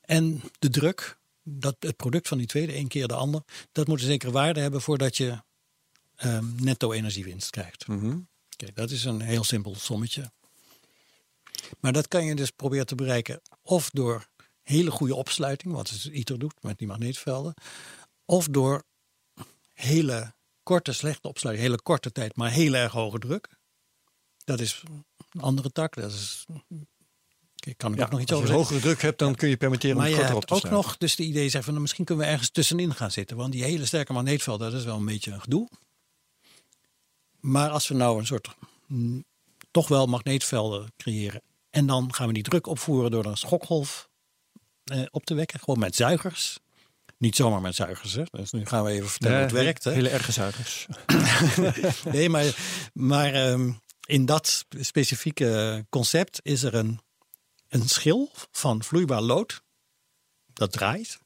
[0.00, 4.00] en de druk, dat het product van die tweede, één keer de ander, dat moet
[4.00, 5.42] een zekere waarde hebben voordat je
[6.16, 7.84] ehm, netto energiewinst krijgt.
[8.52, 10.32] Oké, dat is een heel simpel sommetje.
[11.80, 14.28] Maar dat kan je dus proberen te bereiken of door
[14.62, 17.54] hele goede opsluiting, wat het ITER doet met die magneetvelden,
[18.24, 18.82] of door
[19.72, 23.56] hele korte, slechte opsluiting, hele korte tijd, maar heel erg hoge druk.
[24.48, 24.82] Dat is
[25.32, 25.94] een andere tak.
[25.94, 26.46] Dat is,
[27.66, 28.74] ik kan er ook nog iets als over je zeggen.
[28.74, 30.96] hogere druk hebt, dan kun je permitteren om Maar je korter op te ook nog
[30.96, 33.36] dus de idee zeggen van nou, misschien kunnen we ergens tussenin gaan zitten.
[33.36, 35.68] Want die hele sterke magneetvelden, dat is wel een beetje een gedoe.
[37.40, 38.48] Maar als we nou een soort
[38.86, 39.24] mm,
[39.70, 41.42] toch wel magneetvelden creëren.
[41.70, 44.08] En dan gaan we die druk opvoeren door een schokgolf
[44.84, 45.60] eh, op te wekken.
[45.60, 46.58] Gewoon met zuigers.
[47.18, 48.12] Niet zomaar met zuigers.
[48.12, 48.22] Hè?
[48.30, 49.84] Dus nu gaan we even vertellen hoe het werkt.
[49.84, 49.92] Hè?
[49.92, 50.86] Hele erge zuigers.
[52.12, 52.56] Nee, maar,
[52.92, 53.70] maar ehm,
[54.08, 57.00] in dat specifieke concept is er een,
[57.68, 59.62] een schil van vloeibaar lood.
[60.52, 61.18] Dat draait.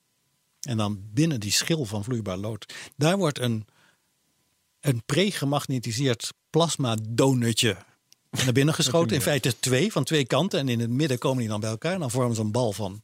[0.60, 3.66] En dan binnen die schil van vloeibaar lood, daar wordt een,
[4.80, 7.76] een pre-gemagnetiseerd plasma donutje
[8.30, 9.16] naar binnen geschoten.
[9.16, 10.58] In feite twee, van twee kanten.
[10.58, 11.92] En in het midden komen die dan bij elkaar.
[11.92, 13.02] En dan vormen ze een bal van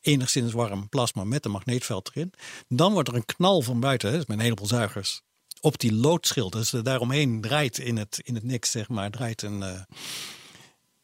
[0.00, 2.32] enigszins warm plasma met een magneetveld erin.
[2.68, 5.22] Dan wordt er een knal van buiten, hè, met een heleboel zuigers,
[5.60, 6.52] op die loodschild.
[6.52, 9.80] Dus daaromheen draait in het, in het niks, zeg maar, draait een, eh,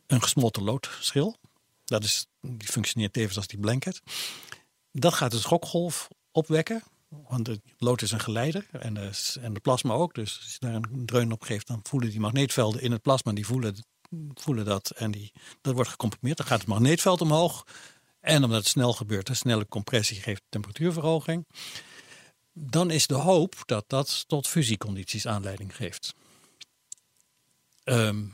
[0.07, 1.37] een gesmolten loodschil.
[1.85, 4.01] Dat is, die functioneert tevens als die blanket.
[4.93, 6.83] Dat gaat de schokgolf opwekken.
[7.09, 10.15] Want het lood is een geleider en de, en de plasma ook.
[10.15, 13.33] Dus als je daar een dreun op geeft, dan voelen die magneetvelden in het plasma,
[13.33, 13.85] die voelen,
[14.35, 14.91] voelen dat.
[14.91, 16.39] En die, dat wordt gecomprimeerd.
[16.39, 17.67] Dan gaat het magneetveld omhoog.
[18.21, 21.47] En omdat het snel gebeurt, een snelle compressie geeft temperatuurverhoging.
[22.57, 26.15] Dan is de hoop dat dat tot fusiecondities aanleiding geeft.
[27.85, 28.25] Ehm,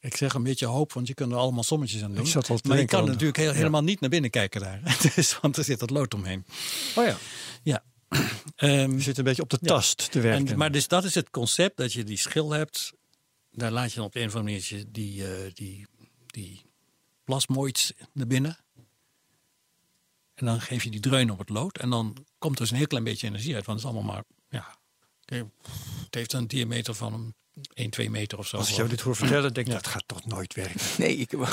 [0.00, 2.24] ik zeg een beetje hoop, want je kunt er allemaal sommetjes aan doen.
[2.24, 3.56] Ik zat al te maar je kan aan- natuurlijk heel- ja.
[3.56, 4.96] helemaal niet naar binnen kijken daar.
[5.14, 6.44] dus, want er zit dat lood omheen.
[6.96, 7.16] Oh ja.
[7.62, 7.84] Ja.
[8.56, 9.66] Ehm, Je zit een beetje op de Ja.
[9.68, 10.48] tast te werken.
[10.48, 12.92] en, maar dus dat is het concept dat je die schil hebt.
[13.50, 15.86] Daar laat je dan op de een of andere manier die, eh, die,
[16.26, 16.60] die
[17.24, 18.58] plasmoids naar binnen.
[20.38, 21.78] En dan geef je die dreun op het lood.
[21.78, 23.66] En dan komt er dus een heel klein beetje energie uit.
[23.66, 24.76] Want het is allemaal maar, ja,
[26.04, 27.34] het heeft een diameter van een
[27.74, 28.56] 1, 2 meter of zo.
[28.56, 30.80] Als ik jou dit hoor vertellen, denk ik, dat gaat toch nooit werken.
[30.98, 31.32] Nee, ik...
[31.32, 31.52] Oh,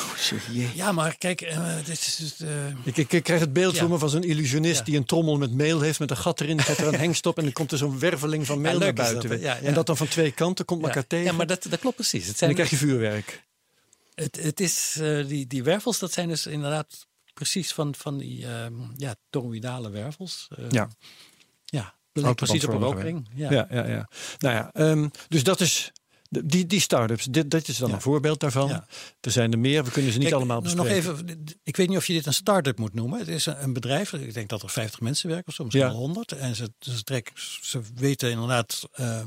[0.52, 0.70] jee.
[0.76, 2.16] Ja, maar kijk, eh, dit is...
[2.16, 3.80] dus, eh, Ik, ik, ik krijg het beeld Ja.
[3.80, 4.84] voor me van zo'n illusionist Ja.
[4.84, 7.38] die een trommel met meel heeft met een gat erin, gaat er een hengst op
[7.38, 9.30] en dan komt er zo'n werveling van meel Ja, naar buiten.
[9.30, 9.46] dat, hè?
[9.46, 9.60] Ja, ja.
[9.62, 10.88] En dat dan van twee kanten komt ja.
[10.88, 12.22] elkaar tegen Ja, maar dat, dat klopt precies.
[12.22, 13.44] Het en zijn, dan krijg je vuurwerk.
[14.16, 18.46] het, het is, eh, die, die wervels, dat zijn dus inderdaad precies van, van die
[18.48, 20.48] ehm, ja, toroïdale wervels.
[20.58, 20.90] Eh, Ja.
[21.66, 23.30] Ja, dat lijkt precies op een rookring.
[23.34, 24.10] Ja, ja, ja.
[24.38, 25.92] Nou ja, ehm, dus dat is.
[26.30, 27.96] Die, die start-ups, dit, dit is dan Ja.
[27.96, 28.68] een voorbeeld daarvan.
[28.68, 28.88] Ja.
[29.22, 31.06] Er zijn er meer, we kunnen ze niet Kijk, allemaal nou, bespreken.
[31.10, 33.20] Nog even, ik weet niet of je dit een start-up moet noemen.
[33.20, 35.92] Het is een, bedrijf, ik denk dat er 50 mensen werken of zo, misschien Ja.
[35.92, 36.32] wel 100.
[36.32, 39.22] En ze, ze, trekken, ze weten inderdaad eh,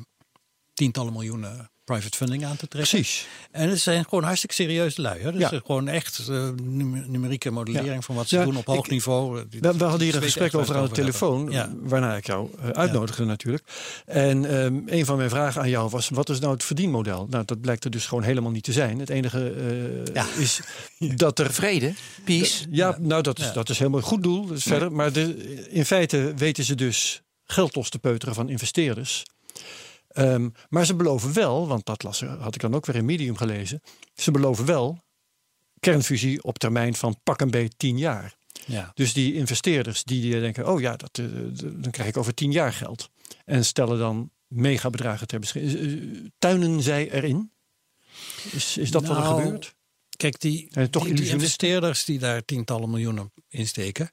[0.75, 2.91] tientallen miljoenen private funding aan te trekken.
[2.91, 3.27] Precies.
[3.51, 5.21] En het zijn gewoon hartstikke serieuze lui.
[5.21, 5.33] Hè?
[5.33, 5.61] Dus Ja.
[5.67, 8.01] gewoon echt eh, numer- numerieke modellering Ja.
[8.01, 9.45] van wat ze Ja, doen op hoog ik- niveau.
[9.51, 13.25] We, we hadden hier een gesprek over aan de telefoon, waarna ik jou eh, uitnodigde
[13.25, 13.65] natuurlijk.
[14.07, 17.27] En ehm, een van mijn vragen aan jou was, wat is nou het verdienmodel?
[17.31, 18.99] Nou, dat blijkt er dus gewoon helemaal niet te zijn.
[18.99, 20.27] Het enige eh, Ja.
[20.39, 20.61] is
[21.17, 21.53] dat er...
[21.53, 21.93] Vrede,
[22.25, 22.65] peace.
[22.71, 23.53] Ja, nou dat is, Ja.
[23.53, 24.47] dat is helemaal een goed doel.
[24.47, 24.93] Dus verder.
[24.93, 29.23] Maar de, in feite weten ze dus geld los te peuteren van investeerders.
[30.09, 33.37] Ehm, maar ze beloven wel, want dat las, had ik dan ook weer in Medium
[33.37, 33.83] gelezen.
[34.15, 34.99] Ze beloven wel
[35.81, 38.37] kernfusie op termijn van pak een beet tien jaar.
[38.67, 38.91] Ja.
[38.95, 42.53] Dus die investeerders die, die denken, oh ja, dat, eh, dan krijg ik over tien
[42.53, 43.11] jaar geld.
[43.45, 45.81] En stellen dan megabedragen ter beschikking.
[45.81, 47.53] Eh, Tuinen zij erin?
[48.53, 49.77] Is, is dat wat er Nou, gebeurt?
[50.17, 54.11] Kijk, die, toch die, investeerders die daar tientallen miljoenen in steken,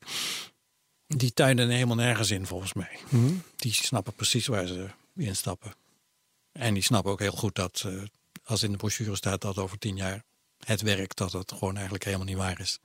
[1.07, 2.97] die tuinen helemaal nergens in volgens mij.
[3.09, 3.33] Mhm.
[3.55, 5.73] Die snappen precies waar ze instappen.
[6.59, 7.93] En die snappen ook heel goed dat eh,
[8.43, 10.23] als in de brochure staat dat over tien jaar
[10.65, 12.79] het werkt, dat het gewoon eigenlijk helemaal niet waar is.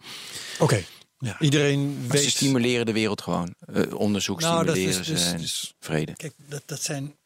[0.59, 0.85] Oké,
[1.19, 1.41] Ja.
[1.41, 2.31] iedereen Maar ze weet...
[2.33, 3.55] stimuleren de wereld gewoon.
[3.59, 6.13] Eh, onderzoek Nou, dat stimuleren is ze dus- en dus- vrede.
[6.13, 7.17] Kijk, dat, dat zijn.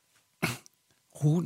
[1.08, 1.42] Hoe,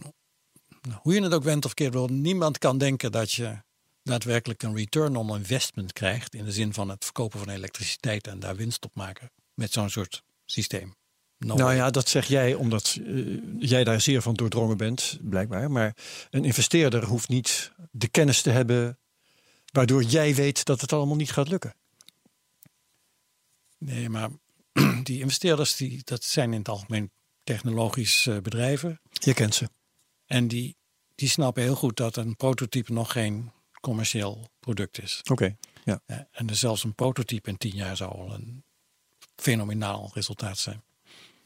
[0.82, 3.62] nou, hoe je het ook bent of keert, wel, niemand kan denken dat je
[4.02, 6.34] daadwerkelijk een return on investment krijgt.
[6.34, 9.30] In de zin van het verkopen van elektriciteit en daar winst op maken.
[9.54, 10.94] Met zo'n soort systeem.
[11.38, 15.70] No Nou ja, dat zeg jij omdat eh, jij daar zeer van doordrongen bent, blijkbaar.
[15.70, 15.96] Maar
[16.30, 18.98] een investeerder hoeft niet de kennis te hebben
[19.72, 21.74] waardoor jij weet dat het allemaal niet gaat lukken.
[23.78, 24.30] Nee, maar
[25.02, 27.10] die investeerders, die, dat zijn in het algemeen
[27.44, 29.00] technologische eh, bedrijven.
[29.10, 29.68] Je kent ze.
[30.26, 30.76] En die,
[31.14, 35.20] die snappen heel goed dat een prototype nog geen commercieel product is.
[35.30, 35.56] Oké.
[35.84, 36.00] Ja.
[36.06, 38.64] Ja, en dus zelfs een prototype in tien jaar zou al een
[39.36, 40.82] fenomenaal resultaat zijn.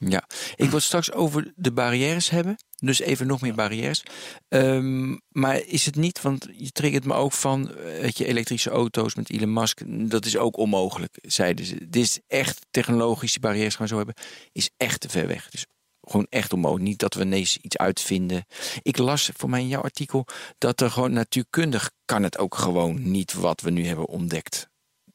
[0.08, 0.24] Ja,
[0.54, 2.56] ik wil straks over de barrières hebben.
[2.78, 4.02] Dus even nog meer barrières.
[4.48, 8.70] Ehm, maar is het niet, want je triggert me ook van, eh, weet je, elektrische
[8.70, 9.80] auto's met Elon Musk.
[9.86, 11.88] Dat is ook onmogelijk, zeiden ze.
[11.88, 14.14] Dit is echt technologische barrières gaan zo hebben.
[14.52, 15.50] Is echt te ver weg.
[15.50, 15.66] Dus
[16.02, 16.88] gewoon echt onmogelijk.
[16.88, 18.46] Niet dat we ineens iets uitvinden.
[18.82, 20.26] Ik las voor mij in jouw artikel
[20.58, 24.68] dat er gewoon natuurkundig kan het ook gewoon niet wat we nu hebben ontdekt.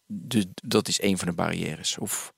[0.07, 1.97] Dus dat is een van de barrières.
[1.97, 2.33] Of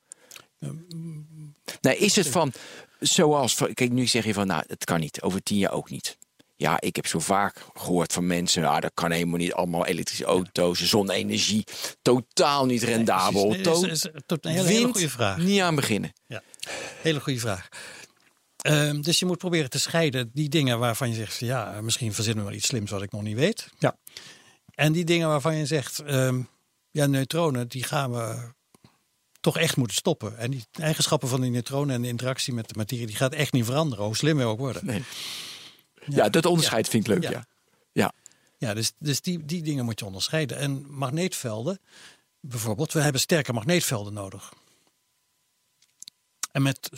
[1.82, 2.54] nou, is het van
[3.00, 5.90] zoals, van- kijk, nu zeg je van, nou, het kan niet, over tien jaar ook
[5.90, 6.18] niet.
[6.56, 10.26] Ja, ik heb zo vaak gehoord van mensen, ja, dat kan helemaal niet, allemaal elektrische
[10.26, 11.64] auto's, zonne-energie,
[12.02, 13.50] totaal niet rendabel.
[13.50, 15.38] Nee, dat is, is tot een hele, goede vraag.
[15.38, 16.14] niet aan beginnen.
[16.28, 16.42] Ja,
[17.02, 17.68] hele goede vraag.
[18.62, 22.44] Ehm, dus je moet proberen te scheiden die dingen waarvan je zegt, ja, misschien verzinnen
[22.44, 23.68] we wel iets slims wat ik nog niet weet.
[23.78, 23.98] Ja.
[24.76, 26.42] En die dingen waarvan je zegt, ehm,
[26.92, 28.54] ja, neutronen, die gaan we
[29.40, 30.38] toch echt moeten stoppen.
[30.38, 33.54] En die eigenschappen van die neutronen en de interactie met de materie, die gaat echt
[33.54, 34.86] niet veranderen, hoe slim we ook worden.
[34.86, 35.04] Nee.
[36.06, 37.32] Ja, dat onderscheid vind ik leuk, ja.
[37.32, 37.46] Ja.
[37.92, 38.14] ja.
[38.58, 40.58] Ja, dus, dus die, die dingen moet je onderscheiden.
[40.58, 41.80] En magneetvelden,
[42.40, 44.54] bijvoorbeeld, we hebben sterke magneetvelden nodig.
[46.52, 46.90] En met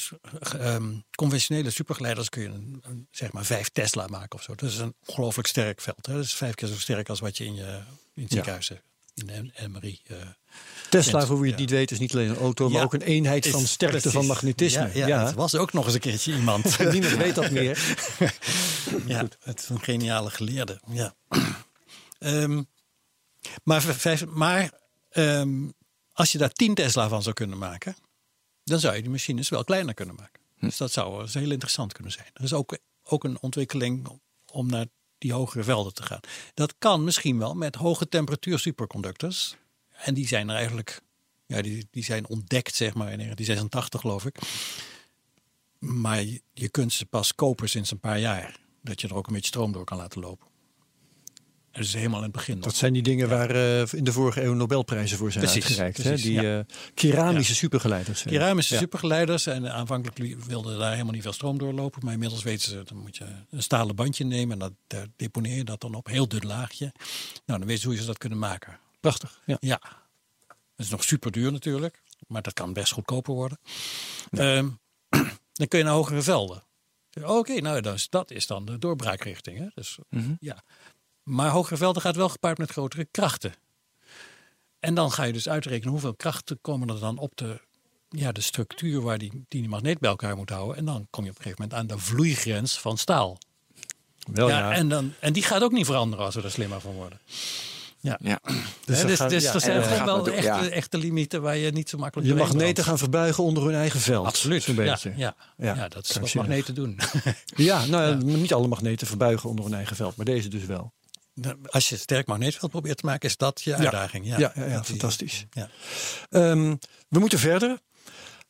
[0.42, 4.56] ehm, conventionele supergeleiders kun je een, een, zeg maar 5 Tesla maken of zo.
[4.56, 6.06] Dat is een ongelooflijk sterk veld.
[6.06, 6.14] Hè?
[6.14, 7.82] Dat is vijf keer zo sterk als wat je in, je,
[8.14, 8.84] in het ziekenhuis hebt.
[9.26, 10.00] In MRI.
[10.04, 10.18] eh.
[10.90, 11.66] Tesla, Kent, voor wie het ja.
[11.66, 14.18] niet weet, is niet alleen een auto, maar ook een eenheid van sterkte precies.
[14.18, 14.90] van magnetisme.
[14.94, 16.78] Ja, ja, het was ook nog eens een keertje iemand.
[16.92, 17.80] Niemand weet dat meer.
[19.06, 20.82] Ja, het is een geniale geleerde.
[20.88, 21.16] Ja.
[22.20, 22.64] Ehm,
[23.64, 24.72] maar vijf, maar
[25.10, 25.70] ehm,
[26.14, 27.96] als je daar 10 Tesla van zou kunnen maken,
[28.64, 30.42] dan zou je die machines wel kleiner kunnen maken.
[30.60, 32.28] Dus dat zou eens heel interessant kunnen zijn.
[32.34, 34.20] Er is ook, ook een ontwikkeling
[34.52, 34.86] om naar
[35.22, 36.20] die hogere velden te gaan.
[36.54, 39.56] Dat kan misschien wel met hoge temperatuur superconductors.
[39.92, 41.02] En die zijn er eigenlijk,
[41.46, 44.38] ja, die, die zijn ontdekt zeg maar in 1986 geloof ik.
[45.80, 48.60] Maar je, je kunt ze pas kopen sinds een paar jaar.
[48.82, 50.48] Dat je er ook een beetje stroom door kan laten lopen.
[51.72, 52.56] Dat is helemaal in het begin.
[52.56, 52.64] nog.
[52.64, 55.98] Dat zijn die dingen waar eh, in de vorige eeuw Nobelprijzen voor zijn Precies, uitgereikt.
[56.04, 56.16] hè?
[56.16, 56.60] Die ja.
[56.60, 58.22] eh, keramische supergeleiders.
[58.24, 58.80] Keramische Ja.
[58.80, 59.46] supergeleiders.
[59.46, 62.02] En aanvankelijk li- wilden daar helemaal niet veel stroom doorlopen.
[62.04, 64.54] Maar inmiddels weten ze, dan moet je een stalen bandje nemen.
[64.54, 66.08] En dat, daar deponeer je dat dan op.
[66.08, 66.92] Heel dun laagje.
[67.46, 68.80] Nou, dan weten ze hoe ze dat kunnen maken.
[69.00, 69.42] Prachtig.
[69.46, 69.58] Ja.
[69.60, 69.80] Ja.
[70.48, 72.02] Dat is nog super duur natuurlijk.
[72.28, 73.58] Maar dat kan best goedkoper worden.
[74.32, 74.70] Ehm,
[75.54, 76.64] dan kun je naar hogere velden.
[77.24, 79.58] Oké, nou dat is, dat is dan de doorbraakrichting.
[79.58, 79.66] Hè?
[79.76, 79.98] Dus,
[80.40, 80.64] ja.
[81.32, 83.54] Maar hogere velden gaat wel gepaard met grotere krachten.
[84.80, 87.60] En dan ga je dus uitrekenen hoeveel krachten komen er dan op de,
[88.10, 90.78] ja, de structuur waar die, die magneet bij elkaar moet houden.
[90.78, 93.38] En dan kom je op een gegeven moment aan de vloeigrens van staal.
[94.34, 94.72] Wel, ja, ja.
[94.72, 97.20] En, dan, en die gaat ook niet veranderen als we er slimmer van worden.
[98.00, 98.20] Ja.
[98.22, 98.40] Ja.
[98.86, 100.70] Dus, dat dus, dus ja, er zijn gewoon wel echte, ja.
[100.70, 102.82] echte limieten waar je niet zo makkelijk Je magneten brandt.
[102.82, 104.26] gaan verbuigen onder hun eigen veld.
[104.26, 104.64] Absoluut.
[104.64, 105.14] Ja, beetje.
[105.16, 105.88] ja, Ja, ja.
[105.88, 107.00] dat is wat magneten doen.
[107.56, 108.38] Ja, nou, ja.
[108.38, 110.94] niet alle magneten verbuigen onder hun eigen veld, maar deze dus wel.
[111.70, 114.26] Als je sterk magneetveld probeert te maken, is dat je uitdaging.
[114.26, 115.46] Ja, Ja, ja, ja, fantastisch.
[115.52, 115.70] Ja.
[116.30, 116.76] Ehm,
[117.10, 117.80] we moeten verder.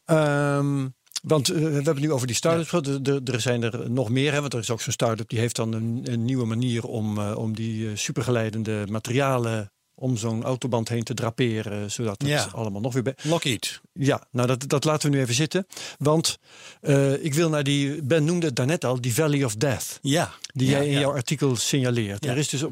[0.06, 0.88] Ehm,
[1.24, 2.90] want eh, we hebben het nu over die start-ups.
[3.34, 4.32] Er- zijn er nog meer.
[4.34, 7.18] Hè, want er is ook zo'n start-up die heeft dan een, een nieuwe manier om,
[7.20, 9.72] eh, om die eh, supergeleidende materialen
[10.02, 11.92] om zo'n autoband heen te draperen.
[11.92, 12.48] Zodat het Ja.
[12.54, 13.04] allemaal nog weer...
[13.04, 13.82] bij- Lockheed.
[13.94, 15.68] Ja, nou dat, dat laten we nu even zitten.
[15.98, 16.40] Want
[16.82, 18.04] eh, ik wil naar die...
[18.04, 20.00] Ben noemde het daarnet al, die Valley of Death.
[20.02, 20.32] Ja.
[20.54, 21.00] Die ja, jij in ja.
[21.00, 22.26] jouw artikel signaleert.
[22.26, 22.64] Er is dus,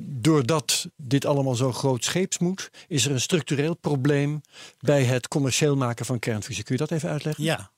[0.00, 4.40] doordat dit allemaal zo grootscheeps moet, is er een structureel probleem
[4.80, 6.64] bij het commercieel maken van kernfusie.
[6.64, 7.44] Kun je dat even uitleggen?
[7.44, 7.70] Ja.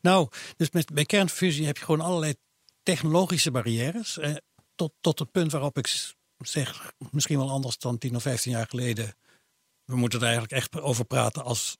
[0.00, 2.34] Nou, dus met, bij kernfusie heb je gewoon allerlei
[2.82, 4.18] technologische barrières.
[4.18, 4.34] Eh,
[4.74, 6.14] tot, tot het punt waarop ik
[6.46, 9.14] zeg, misschien wel anders dan 10 of 15 jaar geleden.
[9.84, 11.76] We moeten er eigenlijk echt over praten als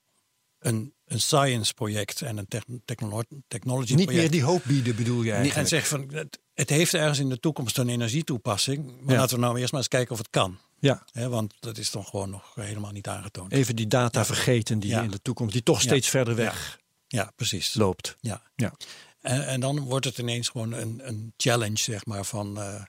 [0.59, 4.23] een, een science project en een techn- technolo- technology Niet project.
[4.23, 5.69] meer die hoop bieden, bedoel je En eigenlijk?
[5.69, 9.01] zeg van, het, het heeft ergens in de toekomst een energietoepassing.
[9.01, 9.21] Maar Ja.
[9.21, 10.59] laten we nou eerst maar eens kijken of het kan.
[10.81, 13.53] Ja, want dat is dan gewoon nog helemaal niet aangetoond.
[13.53, 15.03] even die data vergeten die Ja.
[15.03, 17.75] in de toekomst, die toch steeds verder weg Ja, precies.
[17.75, 18.17] loopt.
[18.21, 18.43] Ja.
[18.57, 18.73] Ja.
[19.21, 22.61] En, en dan wordt het ineens gewoon een, een challenge, zeg maar, van...
[22.61, 22.83] eh,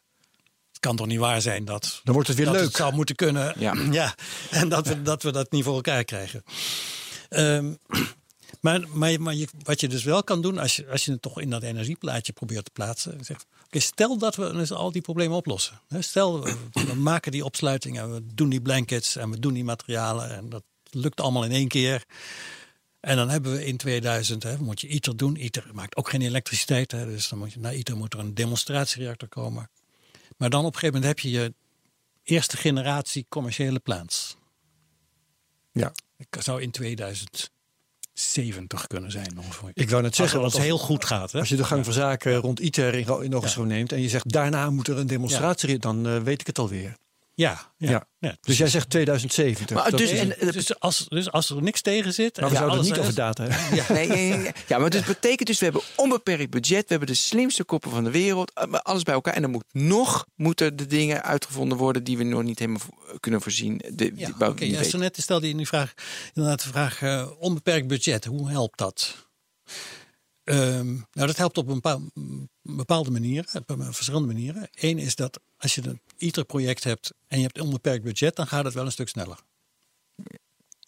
[0.79, 2.65] het kan toch niet waar zijn dat, Dan wordt het weer dat leuk.
[2.65, 3.53] het zou moeten kunnen.
[3.91, 4.15] Ja.
[4.49, 6.43] en dat we, dat we dat niet voor elkaar krijgen.
[7.29, 7.73] Ehm,
[8.61, 11.21] maar maar, maar je, wat je dus wel kan doen, als je, als je het
[11.21, 13.25] toch in dat energieplaatje probeert te plaatsen...
[13.25, 15.81] Zeg, oké, stel dat we dus al die problemen oplossen.
[15.87, 19.53] Hè, Stel, we, we maken die opsluiting en we doen die blankets en we doen
[19.53, 20.35] die materialen...
[20.35, 22.05] en dat lukt allemaal in één keer...
[22.99, 25.35] En dan hebben we in 2000, hè, moet je ITER doen.
[25.35, 26.91] ITER maakt ook geen elektriciteit.
[26.91, 29.69] Hè, dus dan moet je, na ITER moet er een demonstratiereactor komen.
[30.39, 31.53] Maar dan op een gegeven moment heb je je
[32.23, 34.37] eerste generatie commerciële plants.
[35.71, 35.91] Ja.
[36.29, 39.71] Het zou in 2070 kunnen zijn ongeveer.
[39.73, 41.31] Ik wou net zeggen, als het heel goed gaat.
[41.31, 41.39] Hè?
[41.39, 44.31] als je de gang van zaken rond ITER in, in ogenschouw neemt en je zegt
[44.31, 46.97] daarna moet er een demonstratie, dan eh, weet ik het alweer.
[47.39, 47.89] Ja, ja.
[47.91, 48.07] Ja.
[48.19, 48.37] ja.
[48.41, 49.75] Dus jij zegt 2070.
[49.75, 52.35] Maar dus- is- en- en- dus, als, dus als er niks tegen zit.
[52.39, 53.77] maar we en zouden het niet over data hebben.
[53.77, 54.51] Ja, nee, ja, ja, ja.
[54.67, 58.03] ja, maar dat betekent dus, we hebben onbeperkt budget, we hebben de slimste koppen van
[58.03, 59.33] de wereld, eh, maar alles bij elkaar.
[59.33, 62.81] En dan moet nog moeten de dingen uitgevonden worden die we nog niet helemaal
[63.19, 63.77] kunnen voorzien.
[63.77, 64.63] De, die- Ja, oké.
[64.63, 65.93] niet ja, zo net stelde je in die vraag
[66.33, 68.25] inderdaad de vraag eh, onbeperkt budget.
[68.25, 69.27] Hoe helpt dat?
[70.43, 74.69] Ehm, nou, dat helpt op een bepaal- een bepaalde manieren, op een- verschillende manieren.
[74.73, 78.65] Eén is dat als je een ITER-project hebt en je hebt onbeperkt budget, dan gaat
[78.65, 79.37] het wel een stuk sneller.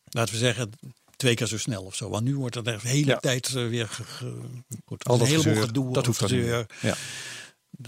[0.10, 0.72] Laten we zeggen
[1.16, 2.10] twee keer zo snel of zo.
[2.10, 3.18] Want nu wordt er de hele Ja.
[3.20, 4.40] tijd eh, weer ge, ge-
[4.86, 6.66] goed, Al dat een heleboel gezeur, gedoe, dat hoeft gezeur.
[6.82, 6.96] Ja.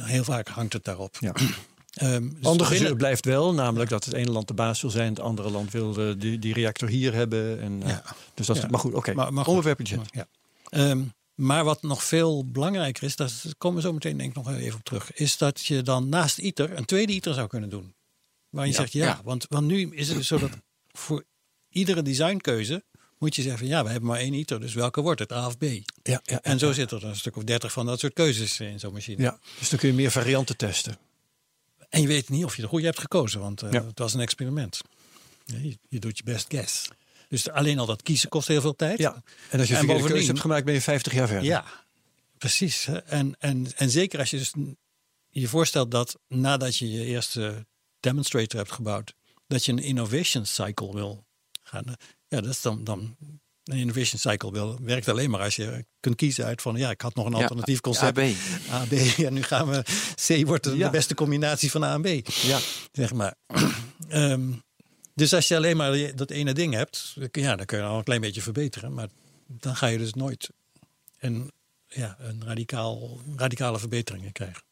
[0.01, 1.17] Heel vaak hangt het daarop.
[1.19, 1.33] Ja.
[1.93, 5.09] Ehm, dus Ander gezeur blijft wel, namelijk dat het ene land de baas wil zijn,
[5.09, 7.59] het andere land wil eh, die, die reactor hier hebben.
[7.61, 8.03] En, eh, Ja.
[8.33, 9.13] Dus dat is, maar goed, oké.
[9.13, 9.99] Maar, maar budget.
[10.11, 10.27] Ja.
[10.69, 11.01] Ehm,
[11.33, 14.77] maar wat nog veel belangrijker is, daar komen we zo meteen denk ik nog even
[14.77, 17.93] op terug, is dat je dan naast ITER een tweede ITER zou kunnen doen.
[18.49, 19.21] Waar je Ja, zegt ja, ja.
[19.23, 20.51] Want, want nu is het dus zo dat
[20.91, 21.23] voor
[21.69, 22.83] iedere designkeuze
[23.17, 25.57] moet je zeggen ja, we hebben maar één ITER, dus welke wordt het, A of
[25.57, 25.63] B?
[25.63, 28.79] Ja, ja, En zo zitten er een stuk of dertig van dat soort keuzes in
[28.79, 29.21] zo'n machine.
[29.21, 30.97] ja, dus dan kun je meer varianten testen.
[31.89, 34.19] En je weet niet of je de goede hebt gekozen, want eh, het was een
[34.19, 34.81] experiment.
[35.45, 36.87] Je, je doet je best guess.
[37.33, 38.97] Dus alleen al dat kiezen kost heel veel tijd.
[38.97, 39.23] Ja.
[39.49, 41.45] En als je En een keuze hebt gemaakt, ben je 50 jaar verder.
[41.45, 41.65] Ja,
[42.37, 42.87] precies.
[43.05, 44.53] En, en, en zeker als je dus
[45.29, 47.65] je voorstelt dat nadat je je eerste
[47.99, 49.13] demonstrator hebt gebouwd,
[49.47, 51.25] dat je een innovation cycle wil
[51.63, 51.83] gaan.
[52.27, 53.15] Ja, dat is dan, dan
[53.63, 57.01] een innovation cycle wil, werkt alleen maar als je kunt kiezen uit van ja, ik
[57.01, 58.17] had nog een Ja, alternatief concept.
[58.17, 58.33] AB.
[58.71, 58.91] A, B.
[59.27, 59.83] En nu gaan we
[60.27, 60.85] C wordt de, Ja.
[60.85, 62.27] de beste combinatie van A en B.
[62.27, 62.59] Ja.
[62.91, 63.35] Zeg maar.
[64.09, 64.51] Ehm,
[65.15, 68.03] dus als je alleen maar dat ene ding hebt, ja, dan kun je al een
[68.03, 68.93] klein beetje verbeteren.
[68.93, 69.07] Maar
[69.47, 70.49] dan ga je dus nooit
[71.19, 71.51] een,
[71.87, 74.63] ja, een radicaal, radicale verbeteringen krijgen.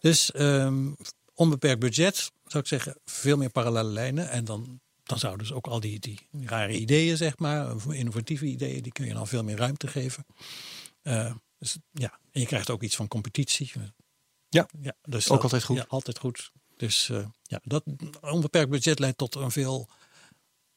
[0.00, 0.92] Dus ehm,
[1.34, 4.28] onbeperkt budget zou ik zeggen, veel meer parallele lijnen.
[4.30, 8.82] En dan, dan zouden dus ook al die, die rare ideeën, zeg maar, innovatieve ideeën,
[8.82, 10.26] die kun je dan veel meer ruimte geven.
[11.02, 13.72] Eh, dus, ja, en je krijgt ook iets van competitie.
[14.48, 15.76] Ja, ja dus ook dat- altijd goed.
[15.76, 16.50] Ja, altijd goed.
[16.76, 17.84] Dus eh, ja, dat
[18.20, 19.88] onbeperkt budget leidt tot een veel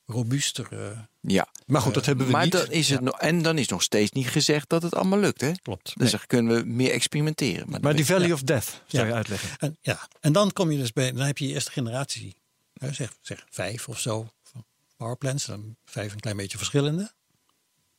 [0.05, 0.67] robuuster.
[0.91, 1.47] eh, Ja.
[1.65, 2.51] Maar goed, dat hebben we maar niet.
[2.51, 5.41] Dan is het nog, en dan is nog steeds niet gezegd dat het allemaal lukt.
[5.41, 5.51] Hè?
[5.61, 5.93] klopt.
[5.99, 7.69] Dus dan kunnen we meer experimenteren.
[7.69, 8.33] Maar, Maar die Valley Ja.
[8.33, 9.09] of Death zou Ja.
[9.09, 9.49] je uitleggen.
[9.59, 12.35] En, ja, en dan kom je dus bij, dan heb je je eerste generatie,
[12.73, 15.45] hè, zeg, zeg vijf of zo, van powerplants.
[15.45, 17.11] Dan vijf een klein beetje verschillende.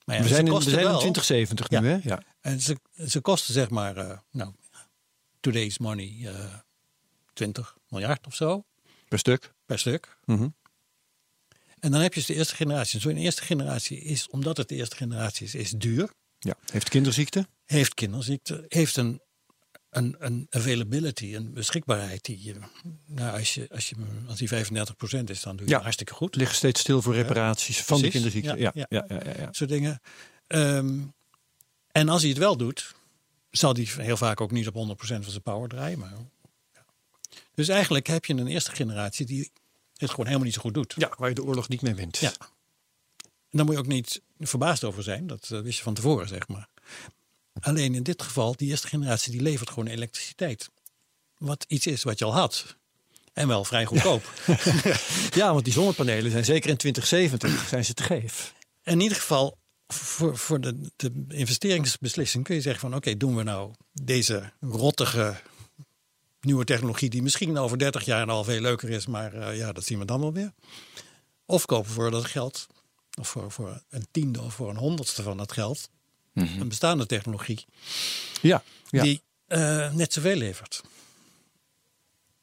[0.04, 1.80] Maar ja, we ze zijn in, we kosten zijn in wel- 2070 Ja.
[1.80, 1.98] nu, hè?
[2.02, 2.22] Ja.
[2.40, 2.76] En ze,
[3.08, 4.52] ze kosten zeg maar, eh, nou,
[5.40, 6.34] today's money, eh
[7.38, 8.64] 20 miljard of zo
[9.08, 9.52] Per stuk.
[9.66, 10.18] per stuk.
[10.24, 10.48] Mhm.
[11.80, 13.00] En dan heb je dus de eerste generatie.
[13.00, 16.10] Zo'n eerste generatie is, omdat het de eerste generatie is, is duur.
[16.38, 16.54] Ja.
[16.70, 17.46] Heeft kinderziekte?
[17.64, 19.20] Heeft kinderziekte, heeft een,
[19.90, 22.54] een, een availability, een beschikbaarheid die je,
[23.06, 23.96] nou, als, je, als, je,
[24.28, 25.80] als die 35% is, dan doe je Ja.
[25.82, 26.36] hartstikke goed.
[26.36, 28.12] Ligt steeds stil voor reparaties van de Precies.
[28.30, 28.60] kinderziekte.
[28.62, 29.20] Ja, Ja, ja.
[29.38, 29.48] ja.
[29.50, 30.00] Soort dingen.
[30.46, 31.00] Ehm,
[31.92, 32.94] en als hij het wel doet,
[33.50, 35.98] zal hij heel vaak ook niet op 100% van zijn power draaien.
[35.98, 36.12] Maar.
[37.58, 39.50] Dus eigenlijk heb je een eerste generatie die
[39.96, 40.94] het gewoon helemaal niet zo goed doet.
[40.96, 42.18] Ja, waar je de oorlog niet mee wint.
[42.18, 42.32] Ja.
[43.18, 45.26] En daar moet je ook niet verbaasd over zijn.
[45.26, 46.68] Dat eh, wist je van tevoren, zeg maar.
[47.60, 50.70] Alleen in dit geval, die eerste generatie die levert gewoon elektriciteit.
[51.38, 52.76] Wat iets is wat je al had.
[53.32, 54.32] En wel vrij goedkoop.
[55.40, 58.54] Ja, want die zonnepanelen zijn zeker in 2070 zijn ze te geef.
[58.82, 62.94] In ieder geval, voor, voor de, de investeringsbeslissing kun je zeggen van...
[62.94, 65.36] oké, doen we nou deze rottige
[66.40, 67.10] nieuwe technologie...
[67.10, 69.06] die misschien over 30 jaar al veel leuker is...
[69.06, 70.52] maar eh, ja, dat zien we dan wel weer.
[71.46, 72.66] Of kopen we voor dat geld,
[73.20, 75.90] of voor, voor een tiende of voor een honderdste van dat geld...
[76.34, 77.66] een bestaande technologie
[78.42, 79.02] Ja, ja.
[79.02, 80.82] die eh, net zoveel levert.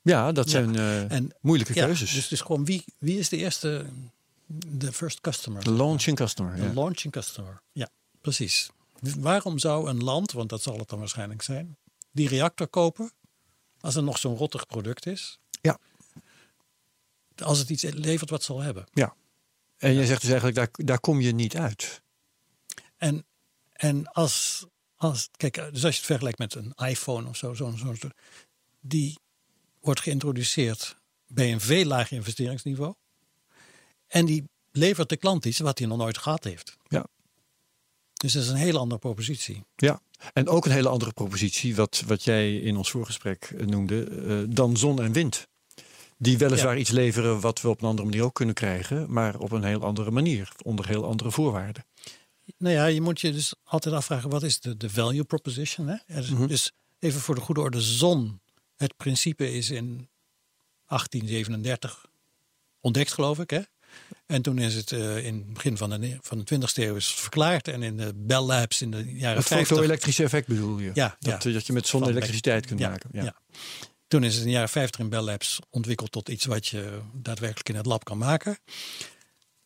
[0.02, 2.14] ja dat zijn eh, En moeilijke ja, keuzes.
[2.14, 3.86] Dus, dus gewoon wie, wie is de eerste,
[4.68, 5.64] de first customer?
[5.64, 6.56] de launching customer.
[6.56, 6.74] De Ja.
[6.74, 7.62] launching customer.
[7.72, 7.90] Ja,
[8.22, 8.70] precies.
[9.18, 11.78] Waarom zou een land, want dat zal het dan waarschijnlijk zijn,
[12.12, 13.12] die reactor kopen
[13.86, 15.40] als er nog zo'n rottig product is?
[15.62, 15.80] Ja.
[17.44, 18.86] Als het iets levert wat zal hebben.
[18.94, 19.16] ja.
[19.76, 22.02] En je zegt dus eigenlijk, daar, daar kom je niet uit.
[22.98, 23.26] En,
[23.72, 24.66] en als,
[24.96, 27.94] als, kijk, dus als je het vergelijkt met een iPhone of zo, zo'n zo,
[28.80, 29.20] die
[29.80, 32.94] wordt geïntroduceerd bij een veel lager investeringsniveau.
[34.08, 36.78] En die levert de klant iets wat hij nog nooit gehad heeft.
[36.88, 37.06] Ja.
[38.16, 39.64] Dus dat is een hele andere propositie.
[39.76, 40.02] Ja,
[40.34, 44.56] en ook een hele andere propositie, wat, wat jij in ons voorgesprek eh, noemde, eh,
[44.56, 45.48] dan zon en wind.
[46.18, 46.80] Die weliswaar Ja.
[46.80, 49.82] iets leveren wat we op een andere manier ook kunnen krijgen, maar op een heel
[49.84, 51.86] andere manier, onder heel andere voorwaarden.
[52.58, 55.88] Nou ja, je moet je dus altijd afvragen, wat is de, de value proposition?
[55.88, 55.96] Hè?
[56.06, 56.48] Er Mhm.
[56.48, 58.40] Dus even voor de goede orde, zon.
[58.76, 60.10] Het principe is in
[60.86, 62.06] 1837
[62.80, 63.50] ontdekt, geloof ik.
[63.50, 63.62] Hè?
[64.26, 67.08] En toen is het eh, in het begin van de, van de 20e eeuw is
[67.08, 67.68] het verklaard.
[67.68, 69.68] En in de Bell Labs in de jaren Het 50...
[69.68, 70.92] foto-elektrische effect bedoel je?
[70.94, 71.50] Ja, dat, ja.
[71.50, 73.10] eh, dat je met zon Van elektriciteit kunt ja, maken.
[73.14, 73.24] Ja.
[73.24, 73.36] Ja.
[74.08, 77.00] Toen is het in de jaren 50 in Bell Labs ontwikkeld tot iets wat je
[77.14, 78.58] daadwerkelijk in het lab kan maken.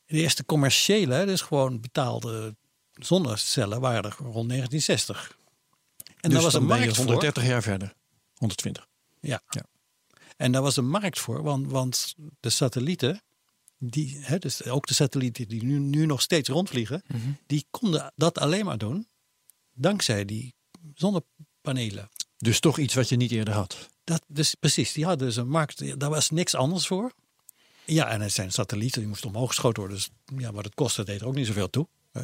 [0.06, 2.56] De eerste commerciële, dus gewoon betaalde
[2.94, 5.38] zonnecellen, waren er rond 1960.
[6.06, 7.06] En dus daar was dan een markt voor.
[7.06, 7.94] 130 jaar verder.
[8.34, 8.88] 120.
[9.20, 9.42] Ja.
[9.50, 9.64] Ja.
[10.38, 13.22] En daar was een markt voor, want, want de satellieten,
[13.80, 17.04] die, hè, dus ook de satellieten die nu, nu nog steeds rondvliegen,
[17.46, 19.08] die konden dat alleen maar doen
[19.74, 20.54] dankzij die
[20.94, 22.10] zonnepanelen.
[22.38, 23.90] Dus toch iets wat je niet eerder had.
[24.04, 27.12] Dat, dus precies, die hadden dus een markt, daar was niks anders voor.
[27.86, 29.98] Ja, en het zijn satellieten, die moesten omhoog geschoten worden.
[29.98, 31.88] Dus ja, wat het kostte, deed er ook niet zoveel toe.
[32.12, 32.22] hè.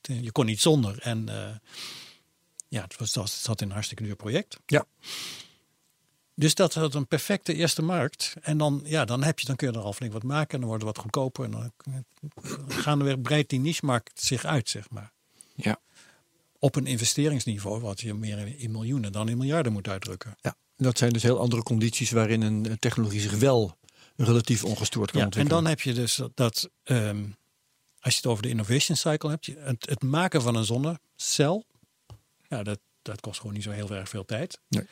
[0.00, 0.98] Je kon niet zonder.
[0.98, 1.56] En eh,
[2.68, 4.58] ja, het, was, het zat in een hartstikke duur project.
[4.66, 4.86] Ja.
[6.40, 8.34] Dus dat had een perfecte eerste markt.
[8.42, 10.54] En dan, ja, dan, heb je, dan kun je er al flink wat maken.
[10.54, 11.44] En dan wordt het wat goedkoper.
[11.44, 11.72] En dan
[12.68, 15.12] gaandeweg breidt die niche-markt zich uit, zeg maar.
[15.54, 15.78] Ja.
[16.58, 20.36] Op een investeringsniveau wat je meer in, miljoenen dan in miljarden moet uitdrukken.
[20.40, 20.56] Ja.
[20.76, 23.76] Dat zijn dus heel andere condities waarin een eh, technologie zich wel
[24.16, 25.62] relatief ongestoord kan Ja, en ontwikkelen.
[25.62, 27.22] dan heb je dus dat, dat, ehm,
[28.00, 31.64] als je het over de innovation cycle hebt, je- het, het maken van een zonnecel,
[32.48, 34.60] ja, dat, dat kost gewoon niet zo heel erg veel tijd.
[34.68, 34.86] Nee.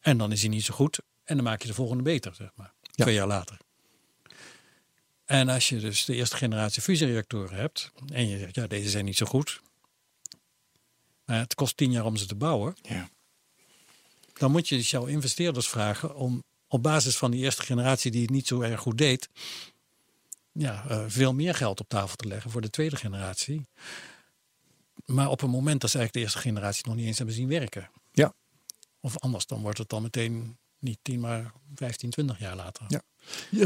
[0.00, 2.50] En dan is hij niet zo goed en dan maak je de volgende beter, zeg
[2.54, 3.56] maar, twee jaar later.
[5.24, 9.04] En als je dus de eerste generatie fusiereactoren hebt en je zegt, ja, deze zijn
[9.04, 9.60] niet zo goed,
[11.24, 13.08] maar het kost tien jaar om ze te bouwen, Ja.
[14.32, 18.22] dan moet je dus jouw investeerders vragen om op basis van die eerste generatie die
[18.22, 19.28] het niet zo erg goed deed,
[20.52, 23.66] ja, eh, veel meer geld op tafel te leggen voor de tweede generatie.
[25.04, 27.48] Maar op een moment dat ze eigenlijk de eerste generatie nog niet eens hebben zien
[27.48, 27.90] werken.
[29.00, 32.84] Of anders, dan wordt het dan meteen niet 10, maar 15, 20 jaar later.
[32.88, 33.02] Ja.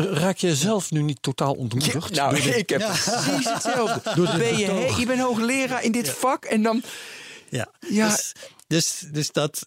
[0.04, 2.10] Raak je zelf nu niet totaal ontmoedigd?
[2.14, 2.86] nou, ik heb Ja.
[2.88, 4.00] precies hetzelfde.
[4.16, 4.94] Door ben je, betoog.
[4.94, 6.82] hè, je bent hoogleraar in dit vak en dan...
[7.48, 8.08] Ja, Ja.
[8.08, 8.32] Dus,
[8.66, 9.66] dus, dus dat,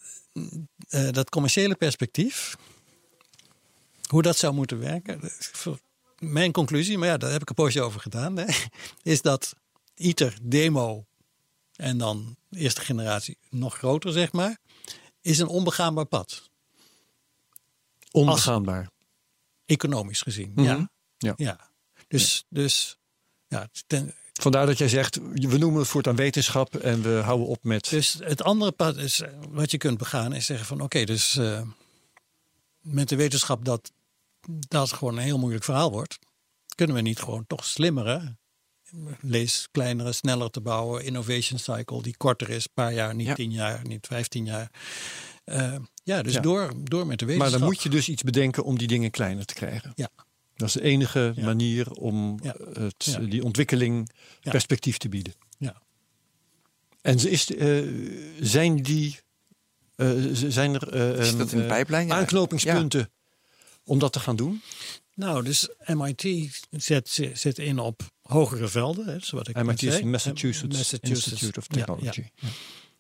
[0.90, 2.56] eh, dat commerciële perspectief,
[4.10, 5.22] hoe dat zou moeten werken.
[6.20, 8.46] Mijn conclusie, maar ja, daar heb ik een poosje over gedaan, hè,
[9.04, 9.54] is dat
[9.96, 11.06] ITER demo
[11.76, 14.58] en dan eerste generatie nog groter, zeg maar,
[15.28, 16.50] is een onbegaanbaar pad.
[18.12, 18.90] Onbegaanbaar.
[19.66, 20.66] Economisch gezien, Mhm.
[20.66, 20.90] ja.
[21.18, 21.34] Ja.
[21.38, 21.70] ja.
[22.08, 22.98] Dus, dus
[23.48, 27.64] ja, ten, Vandaar dat jij zegt, we noemen het voortaan wetenschap en we houden op
[27.64, 27.90] met...
[27.90, 31.38] Dus het andere pad is, eh, wat je kunt begaan, is zeggen van oké, dus
[31.38, 31.62] eh,
[32.82, 33.92] met de wetenschap dat
[34.48, 36.20] dat gewoon een heel moeilijk verhaal wordt,
[36.76, 38.36] kunnen we niet gewoon toch slimmere,
[39.22, 43.34] lees kleinere, sneller te bouwen, innovation cycle die korter is, een paar jaar, niet Ja.
[43.34, 44.72] tien jaar, niet vijftien jaar.
[45.44, 46.40] Eh, ja, dus Ja.
[46.42, 47.60] Door, door met de maar wetenschap.
[47.60, 49.92] dan moet je dus iets bedenken om die dingen kleiner te krijgen.
[49.96, 50.10] Ja.
[50.56, 51.46] Dat is de enige Ja.
[51.46, 52.56] manier om Ja.
[52.74, 53.20] het, Ja.
[53.20, 54.52] die ontwikkeling Ja.
[54.52, 55.34] perspectief te bieden.
[55.58, 55.82] Ja.
[57.02, 57.84] En ze is, eh,
[58.40, 59.20] zijn die,
[59.96, 62.08] eh, zijn er eh, Is dat in de eh, pijplijn?
[62.08, 62.16] Ja.
[62.16, 63.12] aanknopingspunten
[63.84, 64.62] om dat te gaan doen?
[65.18, 70.02] Nou, dus MIT zet, zet in op hogere velden, hè, zoals ik MIT is.
[70.02, 71.32] Massachusetts, Massachusetts.
[71.32, 71.86] Institute of Ja, ja.
[71.86, 72.30] Technology.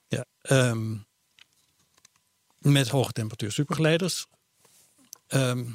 [0.07, 0.95] Ja, ehm,
[2.57, 4.25] met hoge temperatuur supergeleiders.
[5.27, 5.65] Ehm,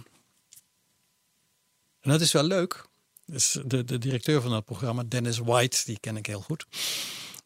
[2.00, 2.86] en dat is wel leuk.
[3.26, 6.66] Dus de, de directeur van dat programma, Dennis White, die ken ik heel goed.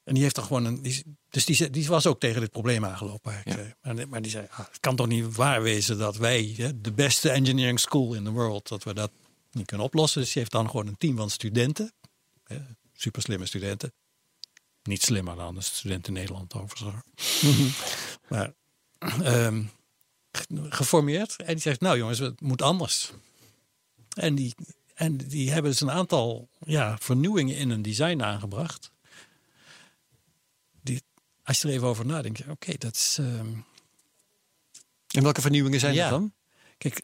[0.06, 0.82] En die heeft dan gewoon een.
[0.82, 3.42] Die, dus die, die was ook tegen dit probleem aangelopen.
[3.82, 6.92] Maar, maar die zei: ah, Het kan toch niet waar wezen dat wij, hè, de
[6.92, 9.10] beste engineering school in the world, dat we dat
[9.50, 10.20] niet kunnen oplossen.
[10.20, 11.92] Dus die heeft dan gewoon een team van studenten,
[12.44, 12.58] hè,
[12.92, 13.92] super slimme studenten.
[14.82, 17.02] Niet slimmer dan de studenten in Nederland overigens.
[18.28, 18.52] Maar
[18.98, 19.62] ehm,
[20.32, 21.36] ge- geformeerd.
[21.36, 23.12] En die zegt, nou jongens, het moet anders.
[24.16, 24.54] En die,
[24.94, 28.90] en die hebben dus een aantal ja, vernieuwingen in hun design aangebracht.
[31.46, 33.16] Als je er even over nadenkt, oké, dat is...
[33.20, 33.52] ehm,
[35.10, 36.04] En welke vernieuwingen zijn Ja.
[36.04, 36.32] er dan?
[36.78, 37.02] Kijk,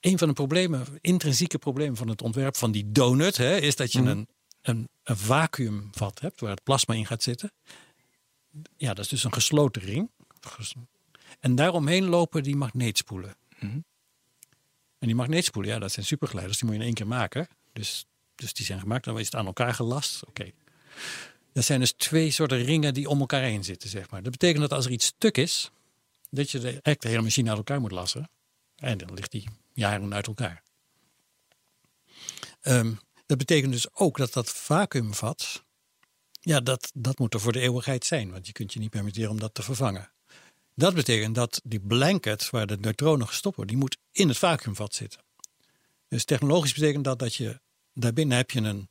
[0.00, 3.92] een van de problemen, intrinsieke problemen van het ontwerp van die donut, hè, is dat
[3.92, 4.08] je Mhm.
[4.08, 4.28] een,
[4.62, 7.52] een, een vacuümvat hebt waar het plasma in gaat zitten.
[8.76, 10.10] Ja, dat is dus een gesloten ring.
[11.40, 13.36] En daaromheen lopen die magneetspoelen.
[13.58, 13.78] Mhm.
[14.98, 17.48] En die magneetspoelen, ja, dat zijn supergeleiders, die moet je in één keer maken.
[17.72, 20.26] Dus, dus die zijn gemaakt, dan is het aan elkaar gelast.
[20.26, 20.50] Oké.
[21.58, 24.22] Dat zijn dus twee soorten ringen die om elkaar heen zitten, zeg maar.
[24.22, 25.70] Dat betekent dat als er iets stuk is,
[26.30, 28.30] dat je de, de hele machine uit elkaar moet lassen.
[28.76, 30.62] En dan ligt die jaren uit elkaar.
[32.60, 32.94] Ehm,
[33.26, 35.64] dat betekent dus ook dat dat vacuümvat,
[36.40, 38.30] ja, dat, dat moet er voor de eeuwigheid zijn.
[38.30, 40.10] Want je kunt je niet permitteren om dat te vervangen.
[40.74, 44.94] Dat betekent dat die blanket waar de neutronen gestopt worden, die moet in het vacuümvat
[44.94, 45.20] zitten.
[46.08, 47.60] Dus technologisch betekent dat dat je,
[47.92, 48.88] daarbinnen heb je een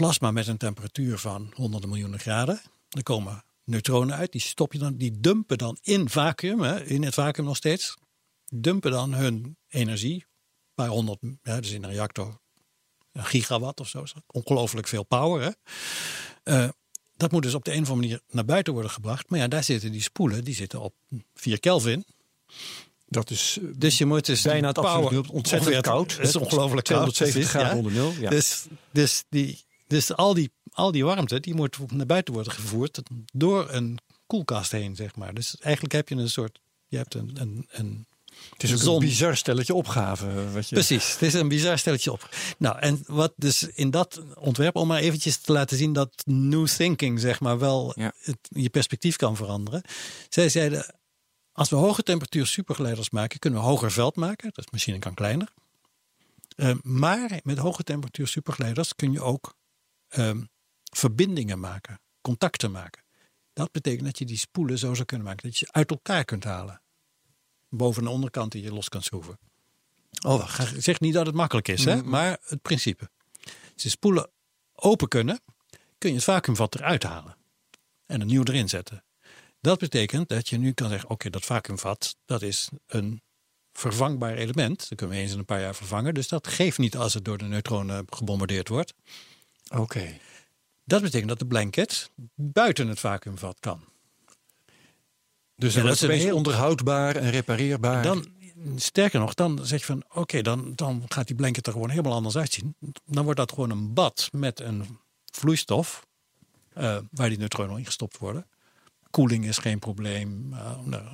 [0.00, 2.60] plasma met een temperatuur van honderden miljoenen graden.
[2.88, 7.02] Er komen neutronen uit, die stop je dan, die dumpen dan in vacuüm, hè, in
[7.02, 7.96] het vacuüm nog steeds,
[8.52, 10.26] dumpen dan hun energie,
[10.74, 12.40] honderd, ja, dus in een reactor
[13.12, 15.42] een gigawatt of zo, ongelooflijk veel power.
[15.42, 15.50] Hè?
[16.42, 16.68] Eh,
[17.16, 19.30] dat moet dus op de een of andere manier naar buiten worden gebracht.
[19.30, 20.94] Maar ja, daar zitten die spoelen, die zitten op
[21.34, 22.04] 4 Kelvin.
[23.06, 25.24] Dat is eh, Dus je moet dus bijna het power- nul.
[25.30, 26.16] Ontzettend koud.
[26.16, 27.14] Het is ongelooflijk koud.
[27.14, 27.76] 270 precies, graden ja.
[27.76, 28.12] onder nul.
[28.22, 28.30] Ja.
[28.30, 33.00] Dus, dus, die, dus al, die, al die warmte die moet naar buiten worden gevoerd
[33.32, 35.34] door een koelkast heen, zeg maar.
[35.34, 36.60] Dus eigenlijk heb je een soort.
[36.88, 37.30] Je hebt een.
[37.40, 38.06] een, een
[38.52, 38.94] het is ook zon.
[38.94, 40.50] een bizar stelletje opgave.
[40.50, 42.28] Wat je, Precies, het is een bizar stelletje op.
[42.58, 46.66] Nou, en wat dus in dat ontwerp, om maar eventjes te laten zien dat new
[46.66, 48.12] thinking, zeg maar, wel Ja.
[48.20, 49.82] het, je perspectief kan veranderen.
[50.28, 50.94] Zij zeiden,
[51.52, 54.50] als we hoge temperatuur supergeleiders maken, kunnen we hoger veld maken.
[54.52, 55.52] Dus de machine kan kleiner.
[56.56, 59.54] Eh, maar met hoge temperatuur supergeleiders kun je ook
[60.10, 60.42] ehm,
[60.82, 63.04] verbindingen maken, contacten maken.
[63.52, 66.24] Dat betekent dat je die spoelen zo zou kunnen maken dat je ze uit elkaar
[66.24, 66.82] kunt halen.
[67.68, 69.38] Boven en onderkant die je los kan schroeven.
[70.26, 72.02] Oh, zeg niet dat het makkelijk is, hè?
[72.02, 73.10] maar het principe.
[73.74, 74.30] Als je spoelen
[74.74, 75.40] open kunnen,
[75.98, 77.36] kun je het vacuümvat eruit halen.
[78.06, 79.04] En een nieuw erin zetten.
[79.60, 83.22] Dat betekent dat je nu kan zeggen, oké, dat vacuümvat, dat is een
[83.72, 84.88] vervangbaar element.
[84.88, 86.14] Dat kunnen we eens in een paar jaar vervangen.
[86.14, 88.94] Dus dat geeft niet als het door de neutronen gebombardeerd wordt.
[89.70, 90.18] Oké.
[90.84, 93.84] Dat betekent dat de blanket buiten het vacuümvat kan.
[95.56, 98.02] Dus Ja, dat is een heel- onderhoudbaar en repareerbaar.
[98.02, 98.26] Dan,
[98.76, 102.12] sterker nog, dan zeg je van oké, dan, dan gaat die blanket er gewoon helemaal
[102.12, 102.74] anders uitzien.
[103.04, 104.98] Dan wordt dat gewoon een bad met een
[105.32, 106.06] vloeistof
[106.72, 108.46] eh, waar die neutronen in gestopt worden.
[109.10, 110.52] Koeling is geen probleem.
[110.54, 111.04] eh, nou,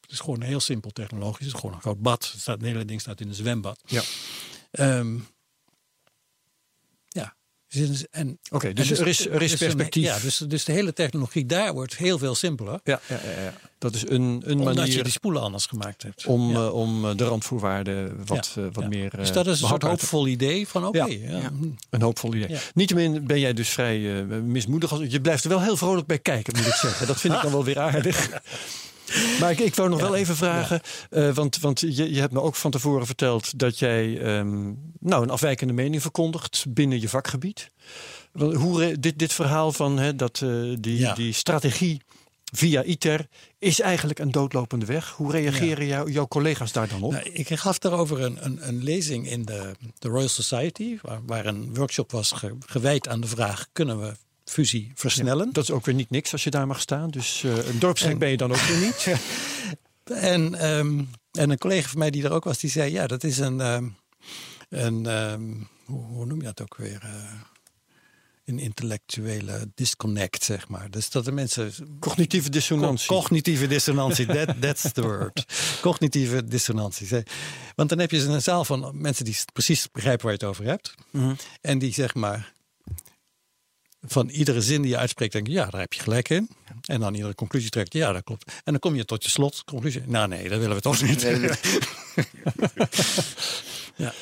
[0.00, 1.44] Het is gewoon heel simpel technologisch.
[1.46, 2.30] Het is gewoon een groot bad.
[2.32, 3.80] Het, staat, het hele ding staat in een zwembad.
[3.86, 4.02] Ja.
[4.70, 5.20] Ehm, ja.
[7.70, 8.04] Dus-
[8.50, 10.04] Oké, dus er is, er is dus een- perspectief.
[10.04, 12.80] ja, dus, dus de hele technologie daar wordt heel veel simpeler.
[12.84, 13.52] ja, ja, ja, ja.
[13.78, 14.10] Dat is een,
[14.44, 16.26] een Omdat je manier die spoelen anders gemaakt hebt.
[16.26, 16.56] om, Ja.
[16.56, 19.10] eh, om eh, de randvoorwaarden wat, Ja, eh, wat meer.
[19.16, 21.04] Dus dat is een soort hoopvol idee van oké.
[21.04, 21.40] Ja.
[21.58, 21.68] hm.
[21.90, 22.56] Een hoopvol idee.
[22.74, 24.92] Niettemin ben jij dus vrij eh, mismoedig.
[24.92, 27.06] Als- Je blijft er wel heel vrolijk bij kijken, moet ik zeggen.
[27.06, 28.28] Dat vind ik dan wel weer aardig.
[29.40, 30.80] Maar ik, ik wou nog wel even vragen,
[31.10, 35.22] eh, want, want je, je hebt me ook van tevoren verteld dat jij ehm, nou,
[35.22, 37.70] een afwijkende mening verkondigt binnen je vakgebied.
[38.32, 40.50] Hoe dit, dit verhaal van hè, dat, eh,
[40.80, 41.14] die, Ja.
[41.14, 42.00] die strategie
[42.52, 43.26] via ITER
[43.58, 45.10] is eigenlijk een doodlopende weg.
[45.10, 47.12] Hoe reageren jou- jouw collega's daar dan op?
[47.12, 51.46] Nou, ik gaf daarover een, een, een lezing in de, de Royal Society, waar, waar
[51.46, 54.12] een workshop was ge- gewijd aan de vraag: kunnen we
[54.50, 55.52] fusie versnellen?
[55.52, 57.10] Dat is ook weer niet niks als je daar mag staan.
[57.10, 59.06] Dus eh, een dorpsgek En- ben je dan ook weer niet.
[60.14, 63.24] En, ehm, en een collega van mij die er ook was, die zei: ja, dat
[63.24, 63.88] is een, ehm,
[64.68, 65.42] een ehm,
[65.84, 66.98] hoe, hoe noem je dat ook weer?
[67.02, 67.32] Eh,
[68.44, 70.90] een intellectuele disconnect, zeg maar.
[70.90, 73.06] Dus dat de mensen Cognitieve dissonantie.
[73.06, 75.44] Co- cognitieve dissonantie, that, that's the word.
[75.80, 77.08] Cognitieve dissonantie.
[77.74, 80.64] Want dan heb je een zaal van mensen die precies begrijpen waar je het over
[80.64, 80.94] hebt.
[81.10, 81.34] Mhm.
[81.60, 82.52] En die zeg maar
[84.02, 86.50] van iedere zin die je uitspreekt denken, ja, daar heb je gelijk in.
[86.84, 88.44] En dan iedere conclusie trekt, ja, dat klopt.
[88.44, 90.02] En dan kom je tot je slot, conclusie.
[90.06, 91.22] Nou nee, dat willen we toch niet.
[91.22, 91.50] Nee,
[94.06, 94.12] ja.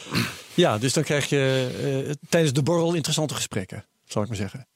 [0.54, 1.70] Ja, dus dan krijg je
[2.06, 4.66] eh, tijdens de borrel interessante gesprekken, zal ik maar zeggen.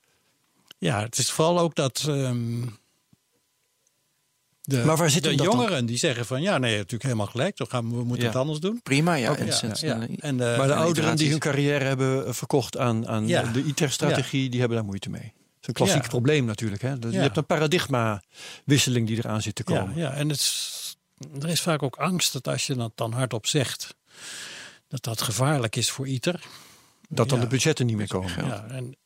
[0.78, 2.04] ja, het is vooral ook dat...
[2.08, 2.62] ehm,
[4.62, 5.46] de, Maar waar zit de dan?
[5.46, 7.56] jongeren die zeggen van ja, nee, natuurlijk helemaal gelijk.
[7.56, 8.28] Dan gaan we, we moeten Ja.
[8.30, 8.80] het anders doen.
[8.82, 9.30] Prima, ja.
[9.30, 12.78] Oké, en Ja, En de, maar de en ouderen die hun carrière hebben eh, verkocht
[12.78, 13.42] aan, aan Ja.
[13.42, 15.22] de ITER-strategie, die hebben daar moeite mee.
[15.22, 16.08] Dat is een klassiek Ja.
[16.08, 16.82] probleem natuurlijk.
[16.82, 16.98] Hè?
[16.98, 17.22] Dus Je Ja.
[17.22, 19.96] hebt een paradigma-wisseling die eraan zit te Ja, komen.
[19.96, 20.96] ja, en het is,
[21.40, 23.94] er is vaak ook angst dat als je dat dan hardop zegt,
[24.88, 26.40] dat dat gevaarlijk is voor ITER.
[27.08, 27.44] Dat dan Ja.
[27.44, 28.46] de budgetten niet meer komen.
[28.46, 28.96] Ja, en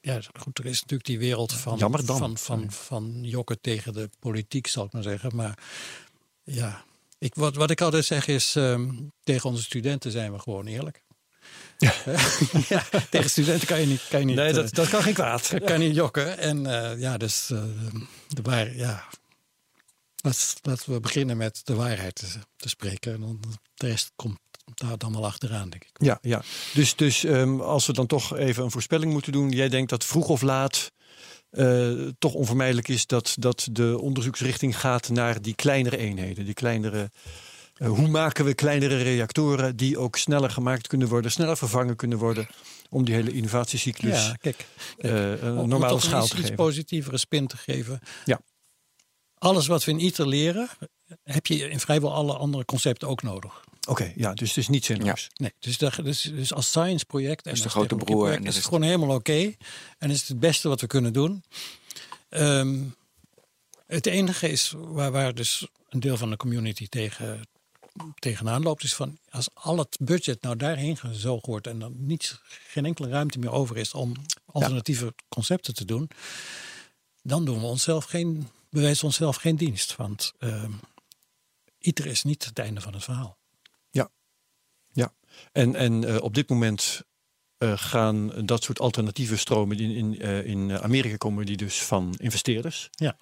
[0.00, 4.66] ja, goed, er is natuurlijk die wereld van, van, van, van jokken tegen de politiek,
[4.66, 5.36] zal ik maar zeggen.
[5.36, 5.58] Maar
[6.42, 6.84] ja,
[7.18, 8.90] ik, wat, wat ik altijd zeg is, ehm,
[9.22, 11.02] tegen onze studenten zijn we gewoon eerlijk.
[11.78, 11.92] Ja.
[13.10, 15.52] tegen studenten kan je niet, kan je niet, Nee, eh, dat, dat kan geen kwaad.
[15.64, 16.38] kan niet jokken.
[16.38, 17.62] En eh, ja, dus eh,
[18.28, 19.04] de waar, ja.
[20.16, 22.26] Laten, laten we beginnen met de waarheid te,
[22.56, 23.14] te spreken.
[23.14, 23.40] En dan
[23.74, 24.38] de rest komt
[24.78, 25.92] daar dan wel achteraan, denk ik.
[25.92, 26.42] Ja, ja.
[26.74, 29.50] Dus, dus ehm, als we dan toch even een voorspelling moeten doen.
[29.50, 30.92] Jij denkt dat vroeg of laat
[31.54, 36.44] eh, toch onvermijdelijk is dat, dat de onderzoeksrichting gaat naar die kleinere eenheden.
[36.44, 37.10] Die kleinere,
[37.74, 42.18] eh, hoe maken we kleinere reactoren die ook sneller gemaakt kunnen worden, sneller vervangen kunnen
[42.18, 42.46] worden.
[42.90, 44.66] Om die hele innovatiecyclus ja, kijk.
[44.98, 46.64] eh, een om normale een schaal iets, te iets geven.
[46.64, 48.00] positievere spin te geven.
[48.24, 48.40] Ja.
[49.38, 50.68] Alles wat we in ITER leren,
[51.22, 53.64] heb je in vrijwel alle andere concepten ook nodig.
[53.86, 55.28] Oké, ja, dus het is niet zinloos.
[55.34, 58.46] Nee, dus, daar- dus, dus als science project en Is de als grote broer en
[58.46, 59.54] is het gewoon helemaal oké.
[59.98, 61.44] En is het het beste wat we kunnen doen.
[62.28, 62.82] Ehm,
[63.86, 67.48] het enige is waar, waar dus een deel van de community tegen,
[68.18, 72.40] tegenaan loopt, is van als al het budget nou daarheen gezogen wordt en dan niets,
[72.68, 74.12] geen enkele ruimte meer over is om
[74.46, 76.10] alternatieve concepten te doen,
[77.22, 79.96] dan doen we onszelf geen, bewijzen we onszelf geen dienst.
[79.96, 80.72] Want ehm
[81.78, 83.38] ITER is niet het einde van het verhaal.
[85.52, 87.02] En, en eh, op dit moment
[87.58, 92.14] eh, gaan dat soort alternatieve stromen in, in, eh, in Amerika komen die dus van
[92.16, 92.88] investeerders.
[92.90, 93.18] Ja.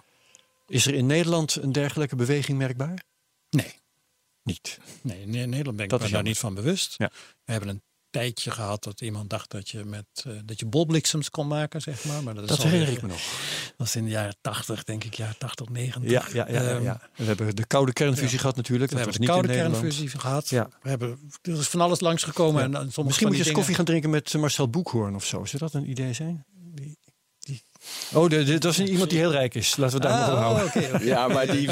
[0.66, 3.04] Is er in Nederland een dergelijke beweging merkbaar?
[3.50, 3.80] Nee.
[4.42, 4.78] Niet.
[5.02, 6.94] Nee, in Nederland ben ik me daar niet van bewust.
[6.98, 7.10] Ja.
[7.44, 7.82] We hebben een
[8.12, 12.04] tijdje gehad dat iemand dacht dat je met eh, dat je bolbliksems kon maken, zeg
[12.04, 12.22] maar.
[12.22, 13.20] maar dat, Dat herinner ik me nog.
[13.76, 16.10] Dat is in de jaren 80, denk ik, jaren 80, 90.
[16.10, 17.00] Ja, ja, ja, ja, Ehm, ja.
[17.16, 18.38] We hebben de koude kernfusie ja.
[18.38, 18.90] gehad natuurlijk.
[18.90, 20.48] We Dat hebben was de niet koude kernfusie gehad.
[20.48, 20.68] Ja.
[20.82, 22.62] We hebben, er is van alles langsgekomen.
[22.62, 25.44] En, dan sommige Misschien moet je eens koffie gaan drinken met Marcel Boekhoorn of zo.
[25.44, 26.44] Zou dat een idee zijn?
[28.12, 29.76] Oh, dat is iemand die heel rijk is.
[29.76, 30.42] Laten we daar maar op Ah,
[30.72, 30.94] houden.
[30.94, 31.04] oh.
[31.04, 31.68] Ja, maar die,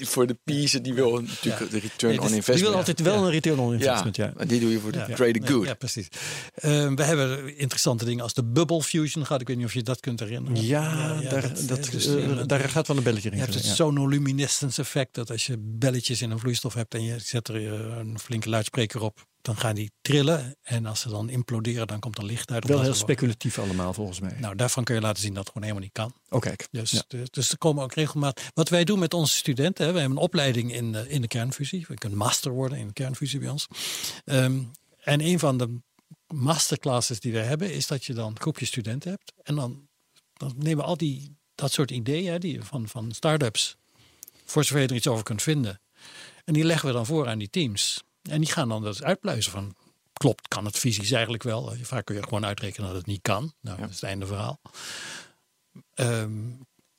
[0.00, 2.58] voor de piezen, die wil natuurlijk de return Nee, on investment.
[2.58, 4.16] Die wil altijd wel een return on investment.
[4.16, 4.32] Ja.
[4.36, 5.14] maar die doe je voor de Ja.
[5.14, 5.66] trade good.
[5.66, 6.08] Ja, precies.
[6.54, 9.40] Ehm, we hebben interessante dingen als de bubble fusion gehad.
[9.40, 10.62] Ik weet niet of je dat kunt herinneren.
[10.66, 13.36] Ja, daar, dat, dat, eh, dus, eh, daar gaat wel een belletje in.
[13.36, 13.74] Je hebt het ja.
[13.74, 15.14] sonoluminescence effect.
[15.14, 18.48] Dat als je belletjes in een vloeistof hebt en je zet er eh, een flinke
[18.48, 20.56] luidspreker op, dan gaan die trillen.
[20.62, 22.64] En als ze dan imploderen, dan komt er licht uit.
[22.66, 24.36] Wel heel speculatief allemaal volgens mij.
[24.38, 26.12] Nou, daarvan kun je laten zien dat het gewoon helemaal niet kan.
[26.28, 26.68] Oh kijk.
[26.70, 27.02] Dus, Ja.
[27.08, 28.50] dus, dus er komen ook regelmatig.
[28.54, 31.28] Wat wij doen met onze studenten, hè, we hebben een opleiding in, de- in de
[31.28, 31.84] kernfusie.
[31.88, 33.66] We kunnen master worden in de kernfusie bij ons.
[34.24, 34.62] Ehm,
[35.00, 35.78] en een van de
[36.34, 39.32] masterclasses die we hebben, is dat je dan een groepje studenten hebt.
[39.42, 39.88] En dan,
[40.32, 43.76] dan nemen we al die dat soort ideeën hè, die, van, van start-ups,
[44.44, 45.80] voor zover je er iets over kunt vinden.
[46.44, 48.02] En die leggen we dan voor aan die teams.
[48.30, 49.74] En die gaan dan dat uitpluizen van,
[50.12, 51.74] klopt, kan het fysisch eigenlijk wel.
[51.82, 53.52] Vaak kun je gewoon uitrekenen dat het niet kan.
[53.60, 54.60] Nou, dat is het einde verhaal.
[55.94, 56.50] Ehm,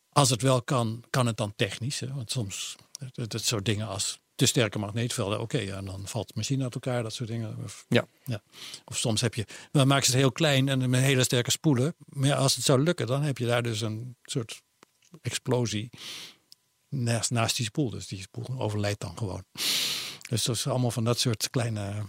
[0.09, 1.99] als het wel kan, kan het dan technisch.
[1.99, 2.13] Hè?
[2.13, 2.75] Want soms,
[3.11, 6.63] dat, dat soort dingen als te sterke magneetvelden, oké, ja, en dan valt de machine
[6.63, 7.57] uit elkaar, dat soort dingen.
[7.63, 8.07] Of, Ja.
[8.25, 8.41] ja.
[8.85, 11.95] Of soms heb je, dan maken ze het heel klein en met hele sterke spoelen.
[12.05, 14.61] Maar ja, als het zou lukken, dan heb je daar dus een soort
[15.21, 15.89] explosie
[16.89, 17.89] naast, naast die spoel.
[17.89, 19.43] Dus die spoel overlijdt dan gewoon.
[20.31, 22.05] Dus dat is allemaal van dat soort kleine.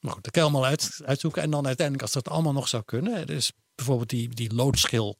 [0.00, 1.42] Maar goed, dat kan je allemaal uit, uitzoeken.
[1.42, 3.26] En dan uiteindelijk, als dat allemaal nog zou kunnen.
[3.26, 5.18] Dus bijvoorbeeld die, die loodschil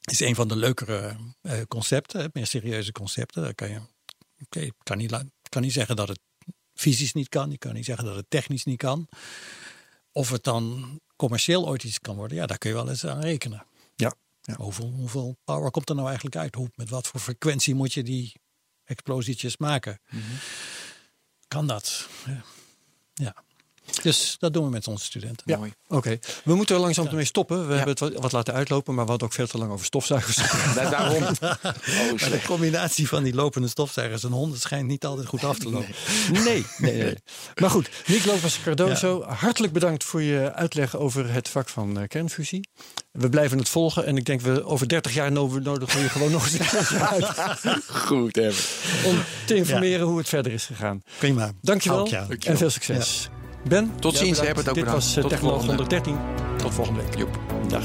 [0.00, 3.42] is een van de leukere eh, concepten, meer serieuze concepten.
[3.42, 3.68] Daar kan
[4.48, 6.20] je, kan niet, kan niet zeggen dat het
[6.74, 7.52] fysisch niet kan.
[7.52, 9.08] Ik kan niet zeggen dat het technisch niet kan.
[10.12, 13.20] Of het dan commercieel ooit iets kan worden, ja, daar kun je wel eens aan
[13.20, 13.66] rekenen.
[13.94, 14.14] Ja.
[14.42, 14.54] Ja.
[14.54, 16.54] Hoeveel, hoeveel power komt er nou eigenlijk uit?
[16.54, 18.32] Hoe, met wat voor frequentie moet je die
[18.84, 20.00] explosietjes maken?
[21.52, 22.08] Kan dat?
[23.14, 23.34] Ja.
[24.02, 24.10] Ja.
[24.10, 25.42] Dus dat doen we met onze studenten.
[25.46, 25.56] Ja.
[25.56, 25.72] Mooi.
[25.88, 27.56] Oké, we moeten er langzaam mee stoppen.
[27.66, 27.76] We Ja.
[27.76, 30.36] hebben het wat, wat laten uitlopen, maar we hadden ook veel te lang over stofzuigers.
[30.74, 31.22] Da- daarom.
[31.22, 35.70] Oh, de combinatie van die lopende stofzuigers en honden schijnt niet altijd goed af te
[35.70, 35.94] lopen.
[36.32, 37.14] Nee, nee, nee.
[37.60, 42.08] Maar goed, Nick Lopez Cardozo, hartelijk bedankt voor je uitleg over het vak van eh,
[42.08, 42.68] kernfusie.
[43.12, 46.08] We blijven het volgen en ik denk we over 30 jaar no- nodigen we je
[46.08, 46.60] gewoon nog eens
[47.12, 47.26] uit
[47.86, 48.60] Goed, hebben.
[49.04, 51.02] om te informeren hoe het verder is gegaan.
[51.18, 51.52] Prima.
[51.60, 52.26] Dankjewel ja.
[52.40, 53.28] en veel succes.
[53.62, 55.72] Ben, Tot jij ziens, ook Dit was de Technoloog volgende.
[55.72, 56.16] 113.
[56.56, 57.18] Tot volgende week.
[57.18, 57.38] Joep.
[57.68, 57.84] Dag.